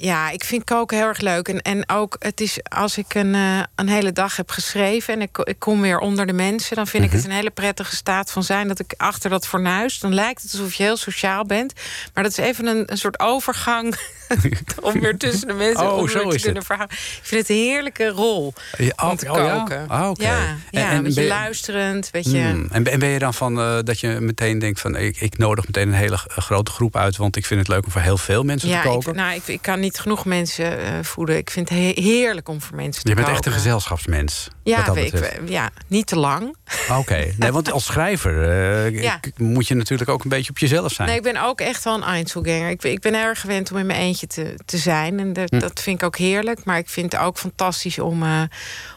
Ja, 0.02 0.30
ik 0.30 0.44
vind 0.44 0.64
koken 0.64 0.98
heel 0.98 1.08
erg 1.08 1.20
leuk. 1.20 1.48
En, 1.48 1.62
en 1.62 1.90
ook, 1.90 2.16
het 2.20 2.42
is 2.42 2.58
als 2.64 2.98
ik 2.98 3.14
een, 3.14 3.36
eh, 3.36 3.60
een 3.76 3.90
hele 3.90 4.12
dag 4.12 4.36
heb 4.36 4.50
geschreven 4.52 5.14
en 5.14 5.22
ik, 5.22 5.38
ik 5.38 5.60
kom 5.60 5.82
weer 5.82 6.00
onder 6.00 6.26
de 6.28 6.34
mensen, 6.34 6.76
dan 6.76 6.88
vind 6.88 7.04
ik 7.04 7.12
het 7.12 7.26
een 7.26 7.32
hele 7.32 7.50
prettige 7.50 7.96
staat 7.96 8.32
van 8.32 8.44
zijn 8.44 8.68
dat 8.68 8.80
ik 8.80 8.94
achter 8.98 9.30
dat 9.30 9.48
fornuis, 9.48 10.00
dan 10.00 10.14
lijkt 10.14 10.42
het 10.42 10.52
alsof 10.52 10.74
je 10.74 10.84
heel 10.84 10.98
sociaal 10.98 11.46
bent. 11.46 11.74
Maar 12.14 12.24
dat 12.24 12.32
is 12.32 12.38
even 12.46 12.66
een, 12.68 12.84
een 12.86 12.98
soort 12.98 13.20
overgang 13.20 13.96
om 14.82 15.00
weer 15.00 15.18
tussen 15.18 15.48
de 15.48 15.54
mensen 15.54 15.92
Oh, 15.94 16.08
zo 16.10 16.30
te 16.30 16.36
is 16.36 16.42
kunnen 16.42 16.64
verhouden. 16.64 16.98
Ik 16.98 17.20
vind 17.24 17.42
het 17.48 17.50
een 17.58 17.64
heerlijke 17.64 18.08
rol 18.08 18.54
Ja, 18.78 18.92
om 19.04 19.10
oh, 19.10 19.16
te 19.16 19.30
oh, 19.32 19.38
ja? 19.38 19.58
koken. 19.58 19.88
Ah. 19.90 20.12
Ja, 20.14 20.38
En- 20.48 20.62
ja 20.72 20.90
en 20.90 20.98
een 20.98 21.04
beetje 21.04 21.22
je- 21.22 21.28
luisterend, 21.28 22.10
weet 22.12 22.26
je. 22.32 22.38
Hmm. 22.40 22.68
En, 22.72 22.84
ben- 22.84 22.94
en 22.94 23.00
ben 23.00 23.10
je 23.10 23.20
dan 23.20 23.34
van 23.34 23.60
eh, 23.60 23.78
dat 23.84 24.00
je 24.00 24.08
meteen 24.08 24.60
denkt 24.60 24.80
van 24.80 24.96
ik, 24.96 25.22
ik 25.22 25.38
nodig 25.38 25.66
meteen 25.66 25.88
een 25.88 25.94
hele 25.94 26.18
grote 26.18 26.72
groep 26.72 26.96
uit, 26.96 27.18
want 27.18 27.36
ik 27.36 27.46
vind 27.46 27.60
het 27.60 27.70
leuk 27.70 27.86
om 27.86 27.92
voor 27.92 28.02
heel 28.02 28.18
veel 28.18 28.44
mensen 28.44 28.70
te 28.70 28.80
koken? 28.84 29.10
ik, 29.10 29.16
nou, 29.16 29.34
ik, 29.36 29.48
ik 29.48 29.62
kan 29.62 29.80
niet 29.80 29.89
genoeg 29.98 30.26
mensen 30.26 30.80
eh, 30.80 30.94
voeden. 31.02 31.38
Ik 31.38 31.50
vind 31.50 31.70
het 31.70 31.78
he- 31.78 32.02
heerlijk 32.02 32.50
om 32.50 32.62
voor 32.62 32.76
mensen 32.76 33.04
te 33.04 33.10
je 33.10 33.16
bent 33.16 33.28
koken. 33.28 33.42
echt 33.44 33.54
een 33.54 33.60
gezelschapsmens. 33.62 34.48
Ja, 34.64 34.84
dat 34.84 34.96
ik, 34.98 35.40
ja, 35.46 35.70
niet 35.88 36.08
te 36.08 36.16
lang. 36.16 36.56
Oké, 36.90 37.34
nee, 37.38 37.52
want 37.58 37.72
als 37.72 37.86
schrijver 37.86 38.50
eh, 38.50 39.02
Ja. 39.02 39.20
moet 39.38 39.68
je 39.68 39.76
natuurlijk 39.76 40.10
ook 40.10 40.24
een 40.24 40.30
beetje 40.30 40.50
op 40.50 40.58
jezelf 40.58 40.92
zijn. 40.94 41.08
Nee, 41.08 41.18
ik 41.18 41.24
ben 41.24 41.44
ook 41.44 41.62
echt 41.62 41.84
wel 41.84 41.96
een 41.96 42.04
Einzelganger. 42.04 42.70
Ik, 42.70 42.80
ben- 42.82 42.92
ik 42.92 43.00
ben 43.02 43.14
erg 43.14 43.40
gewend 43.42 43.72
om 43.72 43.78
in 43.78 43.86
mijn 43.86 44.00
eentje 44.00 44.28
te, 44.28 44.56
te 44.66 44.78
zijn. 44.78 45.20
En 45.20 45.34
dat, 45.34 45.50
Hm. 45.50 45.60
dat 45.60 45.80
vind 45.82 46.00
ik 46.02 46.06
ook 46.06 46.18
heerlijk. 46.18 46.64
Maar 46.66 46.78
ik 46.78 46.90
vind 46.90 47.12
het 47.12 47.22
ook 47.22 47.38
fantastisch 47.38 48.00
om, 48.00 48.24
eh, 48.24 48.42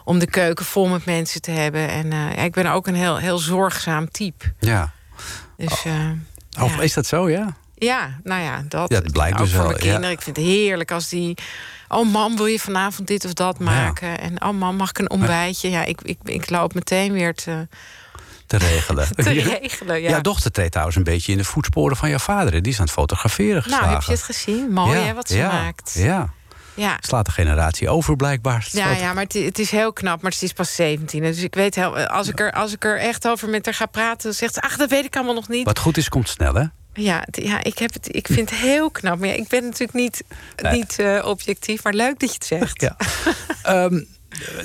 om 0.03 0.19
de 0.19 0.27
keuken 0.27 0.65
vol 0.65 0.87
met 0.87 1.05
mensen 1.05 1.41
te 1.41 1.51
hebben. 1.51 1.89
En 1.89 2.11
ja, 2.11 2.35
ik 2.43 2.51
ben 2.53 2.65
ook 2.71 2.87
een 2.87 2.95
heel, 2.95 3.17
heel 3.17 3.37
zorgzaam 3.37 4.11
type. 4.11 4.45
Ja. 4.59 4.91
Dus 5.57 5.85
eh, 5.85 6.63
Of 6.63 6.75
ja. 6.75 6.81
is 6.81 6.93
dat 6.93 7.05
zo, 7.05 7.29
ja? 7.29 7.55
Ja, 7.83 8.19
nou 8.23 8.41
ja, 8.41 8.63
dat. 8.67 8.91
Ja, 8.91 9.01
blijkt 9.11 9.37
ook 9.37 9.43
dus 9.43 9.53
voor 9.53 9.59
wel, 9.61 9.71
mijn 9.71 9.83
ja. 9.83 9.89
kinderen. 9.91 10.15
Ik 10.15 10.21
vind 10.21 10.35
het 10.35 10.45
heerlijk 10.45 10.91
als 10.91 11.09
die... 11.09 11.37
Oh 11.87 12.11
mam, 12.11 12.35
wil 12.35 12.45
je 12.45 12.59
vanavond 12.59 13.07
dit 13.07 13.25
of 13.25 13.33
dat 13.33 13.59
maken? 13.59 14.19
En 14.19 14.43
oh 14.43 14.53
mam, 14.53 14.75
mag 14.75 14.89
ik 14.89 14.97
een 14.99 15.09
ontbijtje? 15.09 15.69
Ja, 15.69 15.83
ik, 15.83 16.01
ik, 16.01 16.17
ik 16.23 16.49
loop 16.49 16.73
meteen 16.73 17.11
weer 17.13 17.33
te, 17.33 17.67
Te 18.47 18.57
regelen. 18.57 19.07
te 19.15 19.29
regelen. 19.31 20.01
Ja. 20.01 20.09
Jouw 20.09 20.21
dochter 20.21 20.51
treedt 20.51 20.71
trouwens 20.71 20.97
een 20.97 21.03
beetje 21.03 21.31
in 21.31 21.37
de 21.37 21.43
voetsporen 21.43 21.97
van 21.97 22.09
jouw 22.09 22.17
vader. 22.17 22.61
Die 22.61 22.71
is 22.71 22.77
aan 22.79 22.85
het 22.85 22.93
fotograferen 22.93 23.61
geslagen. 23.63 23.85
nou, 23.85 23.97
heb 23.99 24.07
je 24.07 24.11
het 24.11 24.23
gezien? 24.23 24.71
Mooi 24.71 24.99
hè, 24.99 25.13
wat 25.13 25.27
ze 25.27 25.37
maakt. 25.37 25.93
Ja, 25.97 26.29
Ja. 26.73 26.97
slaat 26.99 27.25
de 27.25 27.31
generatie 27.31 27.89
over 27.89 28.15
blijkbaar. 28.15 28.67
Ja, 28.71 28.91
ja, 28.91 29.13
maar 29.13 29.23
het, 29.23 29.33
het 29.33 29.59
is 29.59 29.71
heel 29.71 29.93
knap, 29.93 30.21
maar 30.21 30.33
ze 30.33 30.45
is 30.45 30.53
pas 30.53 30.75
17. 30.75 31.21
Dus 31.21 31.41
ik 31.41 31.55
weet 31.55 31.75
heel, 31.75 31.97
als 31.97 32.27
ik 32.27 32.39
er, 32.39 32.51
als 32.51 32.73
ik 32.73 32.83
er 32.83 32.99
echt 32.99 33.27
over 33.27 33.49
met 33.49 33.65
haar 33.65 33.73
ga 33.73 33.85
praten, 33.85 34.33
zegt 34.33 34.53
ze: 34.53 34.61
Ach, 34.61 34.77
dat 34.77 34.89
weet 34.89 35.05
ik 35.05 35.15
allemaal 35.15 35.33
nog 35.33 35.47
niet. 35.47 35.65
Wat 35.65 35.79
goed 35.79 35.97
is, 35.97 36.09
komt 36.09 36.29
snel, 36.29 36.53
hè? 36.53 36.63
Ja, 36.93 37.23
ja 37.31 37.63
ik, 37.63 37.77
heb 37.77 37.93
het, 37.93 38.15
ik 38.15 38.27
vind 38.27 38.49
het 38.49 38.59
heel 38.59 38.91
knap. 38.91 39.19
Maar 39.19 39.27
ja, 39.27 39.33
ik 39.33 39.47
ben 39.47 39.63
natuurlijk 39.63 39.93
niet, 39.93 40.23
Nee. 40.55 40.73
niet 40.73 40.99
eh, 40.99 41.25
objectief, 41.25 41.83
maar 41.83 41.93
leuk 41.93 42.19
dat 42.19 42.29
je 42.29 42.35
het 42.35 42.45
zegt. 42.45 42.81
Ja. 42.81 42.95
Ehm, 43.63 44.03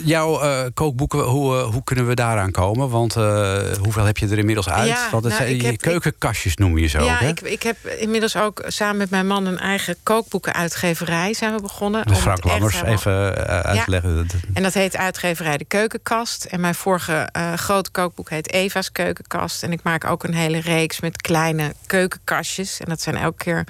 jouw 0.05 0.41
eh, 0.41 0.64
kookboeken, 0.74 1.18
hoe, 1.20 1.59
eh, 1.59 1.64
hoe 1.66 1.85
kunnen 1.85 2.07
we 2.07 2.14
daaraan 2.14 2.51
komen? 2.51 2.89
Want 2.89 3.16
eh, 3.16 3.59
hoeveel 3.83 4.05
heb 4.05 4.18
je 4.18 4.29
er 4.29 4.39
inmiddels 4.39 4.68
uit? 4.68 4.89
Ja, 4.89 5.09
Want 5.11 5.24
het 5.24 5.33
nou, 5.33 5.47
zijn 5.47 5.64
heb- 5.64 5.81
keukenkastjes 5.81 6.57
noem 6.57 6.79
je 6.79 6.87
zo. 6.87 7.05
ja, 7.05 7.16
hè? 7.18 7.29
ik, 7.29 7.41
ik 7.41 7.62
heb 7.62 7.76
inmiddels 7.87 8.37
ook 8.37 8.62
samen 8.66 8.97
met 8.97 9.11
mijn 9.11 9.26
man 9.26 9.47
een 9.47 9.59
eigen 9.59 9.97
kookboekenuitgeverij 10.03 11.35
zijn 11.35 11.55
we 11.55 11.62
begonnen. 11.62 12.07
Dus 12.07 12.18
Frank 12.18 12.45
Lammers 12.45 12.83
even 12.83 13.47
eh, 13.49 13.59
uitleggen. 13.61 14.26
En 14.55 14.62
dat 14.62 14.74
heet 14.74 14.97
uitgeverij 14.97 15.57
De 15.57 15.64
Keukenkast. 15.64 16.45
En 16.45 16.61
mijn 16.61 16.74
vorige 16.74 17.29
eh, 17.33 17.53
grote 17.53 17.91
kookboek 17.91 18.31
heet 18.31 18.53
Eva's 18.53 18.93
Keukenkast. 18.93 19.62
En 19.62 19.72
ik 19.72 19.83
maak 19.83 20.05
ook 20.05 20.24
een 20.24 20.35
hele 20.35 20.61
reeks 20.61 21.01
met 21.01 21.22
kleine 21.22 21.74
keukenkastjes. 21.87 22.81
En 22.81 22.87
dat 22.89 23.01
zijn 23.01 23.16
elke 23.16 23.45
keer 23.45 23.64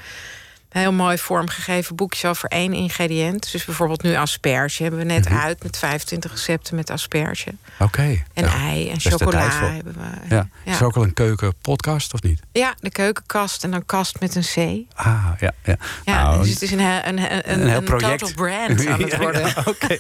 heel 0.69 0.93
mooi 0.93 1.19
vormgegeven 1.19 1.97
boekjes 1.97 2.25
over 2.25 2.49
één 2.49 2.73
ingrediënt. 2.73 3.53
Dus 3.53 3.65
bijvoorbeeld 3.65 4.03
nu 4.03 4.15
asperge 4.15 4.83
hebben 4.83 5.01
we 5.01 5.07
net 5.07 5.29
Mhm. 5.29 5.39
uit... 5.39 5.63
met 5.63 5.77
25 5.79 6.31
recepten 6.31 6.77
met 6.77 6.91
asperge. 6.91 7.51
Oké. 7.79 8.23
En 8.35 8.45
ja. 8.45 8.53
ei 8.55 8.91
en 8.91 9.01
chocola 9.01 9.49
hebben 9.51 9.95
we. 9.95 10.35
Ja. 10.35 10.49
Ja. 10.65 10.73
Is 10.73 10.81
er 10.81 10.87
ook 10.87 10.97
al 10.97 11.03
een 11.03 11.15
keukenpodcast 11.15 12.15
of 12.15 12.23
niet? 12.23 12.41
Ja, 12.53 12.75
de 12.81 12.91
keukenkast 12.91 13.65
en 13.65 13.71
dan 13.71 13.87
kast 13.87 14.21
met 14.21 14.35
een 14.35 14.43
C. 14.43 14.57
Ah, 14.95 15.25
ja. 15.41 15.53
ja. 15.65 15.77
Ja, 16.05 16.23
Nou, 16.23 16.41
dus 16.43 16.51
het 16.51 16.63
is 16.63 16.71
een, 16.71 16.79
een, 16.81 17.09
een, 17.09 17.19
een, 17.33 17.61
een 17.61 17.69
heel 17.69 17.83
project. 17.83 18.19
total 18.19 18.35
brand 18.35 18.87
aan 18.87 19.01
het 19.09 19.17
worden. 19.17 19.41
ja, 19.47 19.55
Oké. 19.67 19.97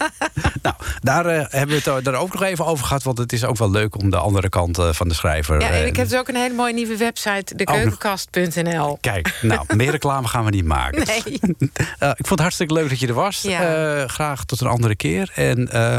nou, 0.62 0.74
daar 1.00 1.26
eh, 1.26 1.44
hebben 1.48 1.82
we 1.82 1.90
het 1.90 2.04
daar 2.04 2.14
ook 2.14 2.32
nog 2.32 2.42
even 2.42 2.66
over 2.66 2.86
gehad. 2.86 3.02
Want 3.02 3.18
het 3.18 3.32
is 3.32 3.44
ook 3.44 3.56
wel 3.56 3.70
leuk 3.70 3.98
om 3.98 4.10
de 4.10 4.16
andere 4.16 4.48
kant 4.48 4.78
eh, 4.78 4.92
van 4.92 5.08
de 5.08 5.14
schrijver... 5.14 5.60
Ja, 5.60 5.66
en 5.68 5.72
eh, 5.72 5.86
ik 5.86 5.96
heb 5.96 6.08
dus 6.08 6.18
ook 6.18 6.28
een 6.28 6.36
hele 6.36 6.54
mooie 6.54 6.72
nieuwe 6.74 6.96
website, 6.96 7.54
dekeukenkast.nl. 7.54 8.98
Kijk, 9.00 9.38
nou, 9.42 9.76
meer 9.76 9.90
reclame 9.90 10.28
gaan 10.28 10.44
we 10.44 10.50
niet 10.50 10.57
maken. 10.64 11.06
Nee. 11.06 11.40
Eh, 11.98 12.09
ik 12.09 12.26
vond 12.26 12.28
het 12.28 12.40
hartstikke 12.40 12.74
leuk 12.74 12.88
dat 12.88 13.00
je 13.00 13.06
er 13.06 13.14
was. 13.14 13.42
Ja. 13.42 14.00
Eh, 14.00 14.09
graag 14.09 14.44
tot 14.44 14.61
een 14.61 14.66
andere 14.66 14.96
keer. 14.96 15.30
En 15.34 15.72
eh, 15.72 15.98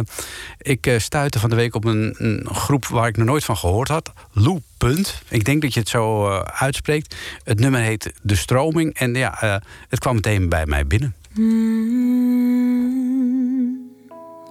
ik 0.58 0.88
eh, 0.88 1.00
stuitte 1.00 1.40
van 1.40 1.50
de 1.50 1.56
week 1.56 1.76
op 1.76 1.86
een, 1.86 2.16
een 2.18 2.48
groep 2.52 2.86
waar 2.86 3.08
ik 3.08 3.18
nog 3.18 3.26
nooit 3.26 3.44
van 3.44 3.58
gehoord 3.58 3.88
had. 3.88 4.12
Lou 4.32 4.62
Punt. 4.78 5.22
Ik 5.28 5.46
denk 5.46 5.62
dat 5.62 5.74
je 5.74 5.80
het 5.80 5.90
zo 5.90 6.30
uitspreekt. 6.40 7.16
Het 7.44 7.60
nummer 7.60 7.82
heet 7.82 8.14
De 8.22 8.36
Stroming. 8.36 8.94
En 8.94 9.16
ja, 9.16 9.42
eh, 9.42 9.56
het 9.90 10.00
kwam 10.00 10.16
meteen 10.16 10.50
bij 10.50 10.66
mij 10.66 10.88
binnen. 10.88 11.16
Mm, 11.34 12.20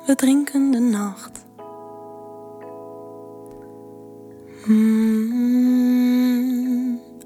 we 0.06 0.14
drinken 0.14 0.70
de 0.70 0.80
nacht. 0.80 1.46
Mm, 4.66 6.57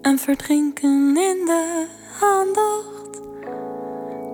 en 0.03 0.19
verdrinken 0.19 1.17
in 1.17 1.45
de 1.45 1.87
aandacht. 2.21 3.21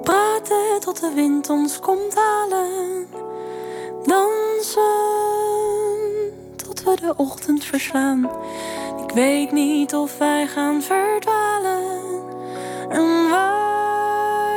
Praten 0.03 0.81
tot 0.81 1.01
de 1.01 1.12
wind 1.14 1.51
ons 1.51 1.81
komt 1.81 2.14
halen. 2.14 3.07
Dansen 4.03 4.83
tot 6.57 6.83
we 6.83 6.97
de 7.01 7.14
ochtend 7.16 7.64
verslaan. 7.64 8.31
Ik 9.07 9.11
weet 9.14 9.53
niet 9.53 9.95
of 9.95 10.19
wij 10.19 10.47
gaan 10.47 10.83
verdwalen. 10.83 11.83
En 12.89 13.29
waar 13.31 14.47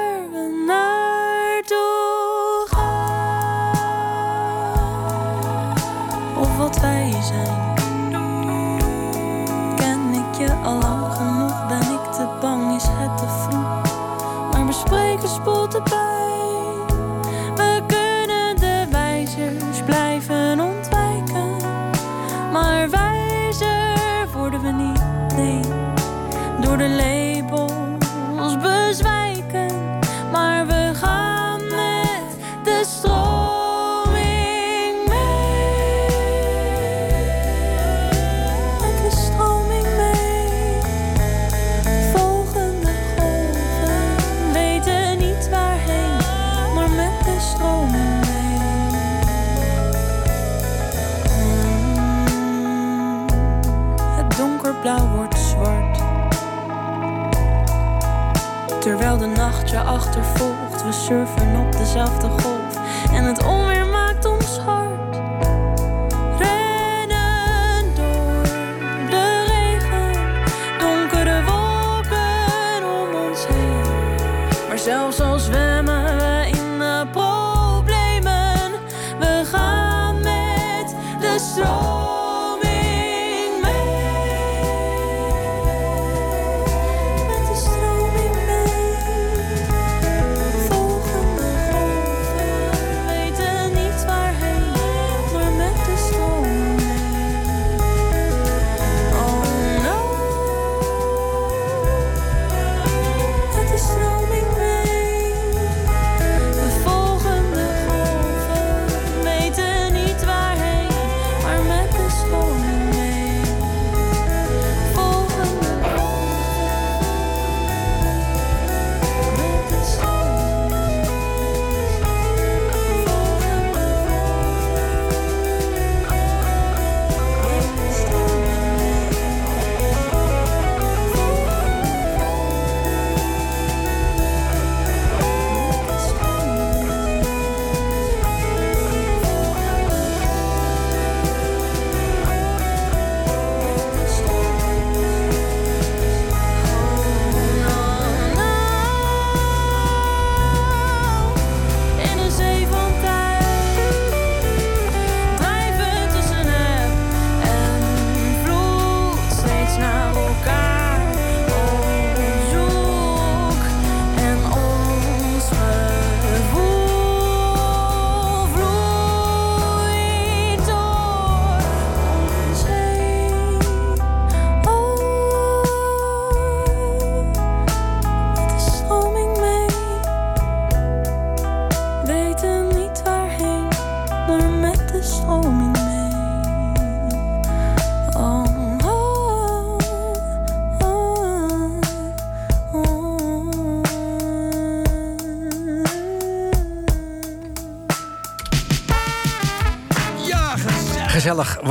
spoelt 15.42 15.74
erbij. 15.74 16.21
We 16.21 16.21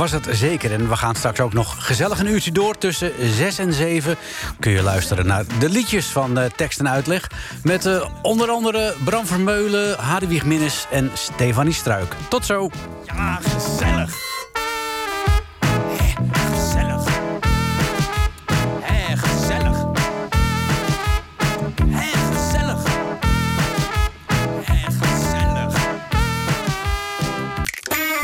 was 0.01 0.11
het 0.11 0.27
zeker. 0.31 0.71
En 0.71 0.89
we 0.89 0.95
gaan 0.95 1.15
straks 1.15 1.39
ook 1.39 1.53
nog 1.53 1.85
gezellig 1.85 2.19
een 2.19 2.27
uurtje 2.27 2.51
door. 2.51 2.77
Tussen 2.77 3.11
6 3.19 3.57
en 3.57 3.73
7 3.73 4.17
kun 4.59 4.71
je 4.71 4.83
luisteren 4.83 5.25
naar 5.25 5.43
de 5.59 5.69
liedjes 5.69 6.05
van 6.05 6.39
uh, 6.39 6.45
tekst 6.45 6.79
en 6.79 6.89
uitleg. 6.89 7.29
Met 7.63 7.85
uh, 7.85 8.05
onder 8.21 8.49
andere 8.49 8.95
Bram 9.03 9.25
Vermeulen, 9.25 9.99
Hadewig 9.99 10.45
Minnes 10.45 10.85
en 10.91 11.11
Stefanie 11.13 11.73
Struik. 11.73 12.15
Tot 12.29 12.45
zo. 12.45 12.69
Ja, 13.05 13.39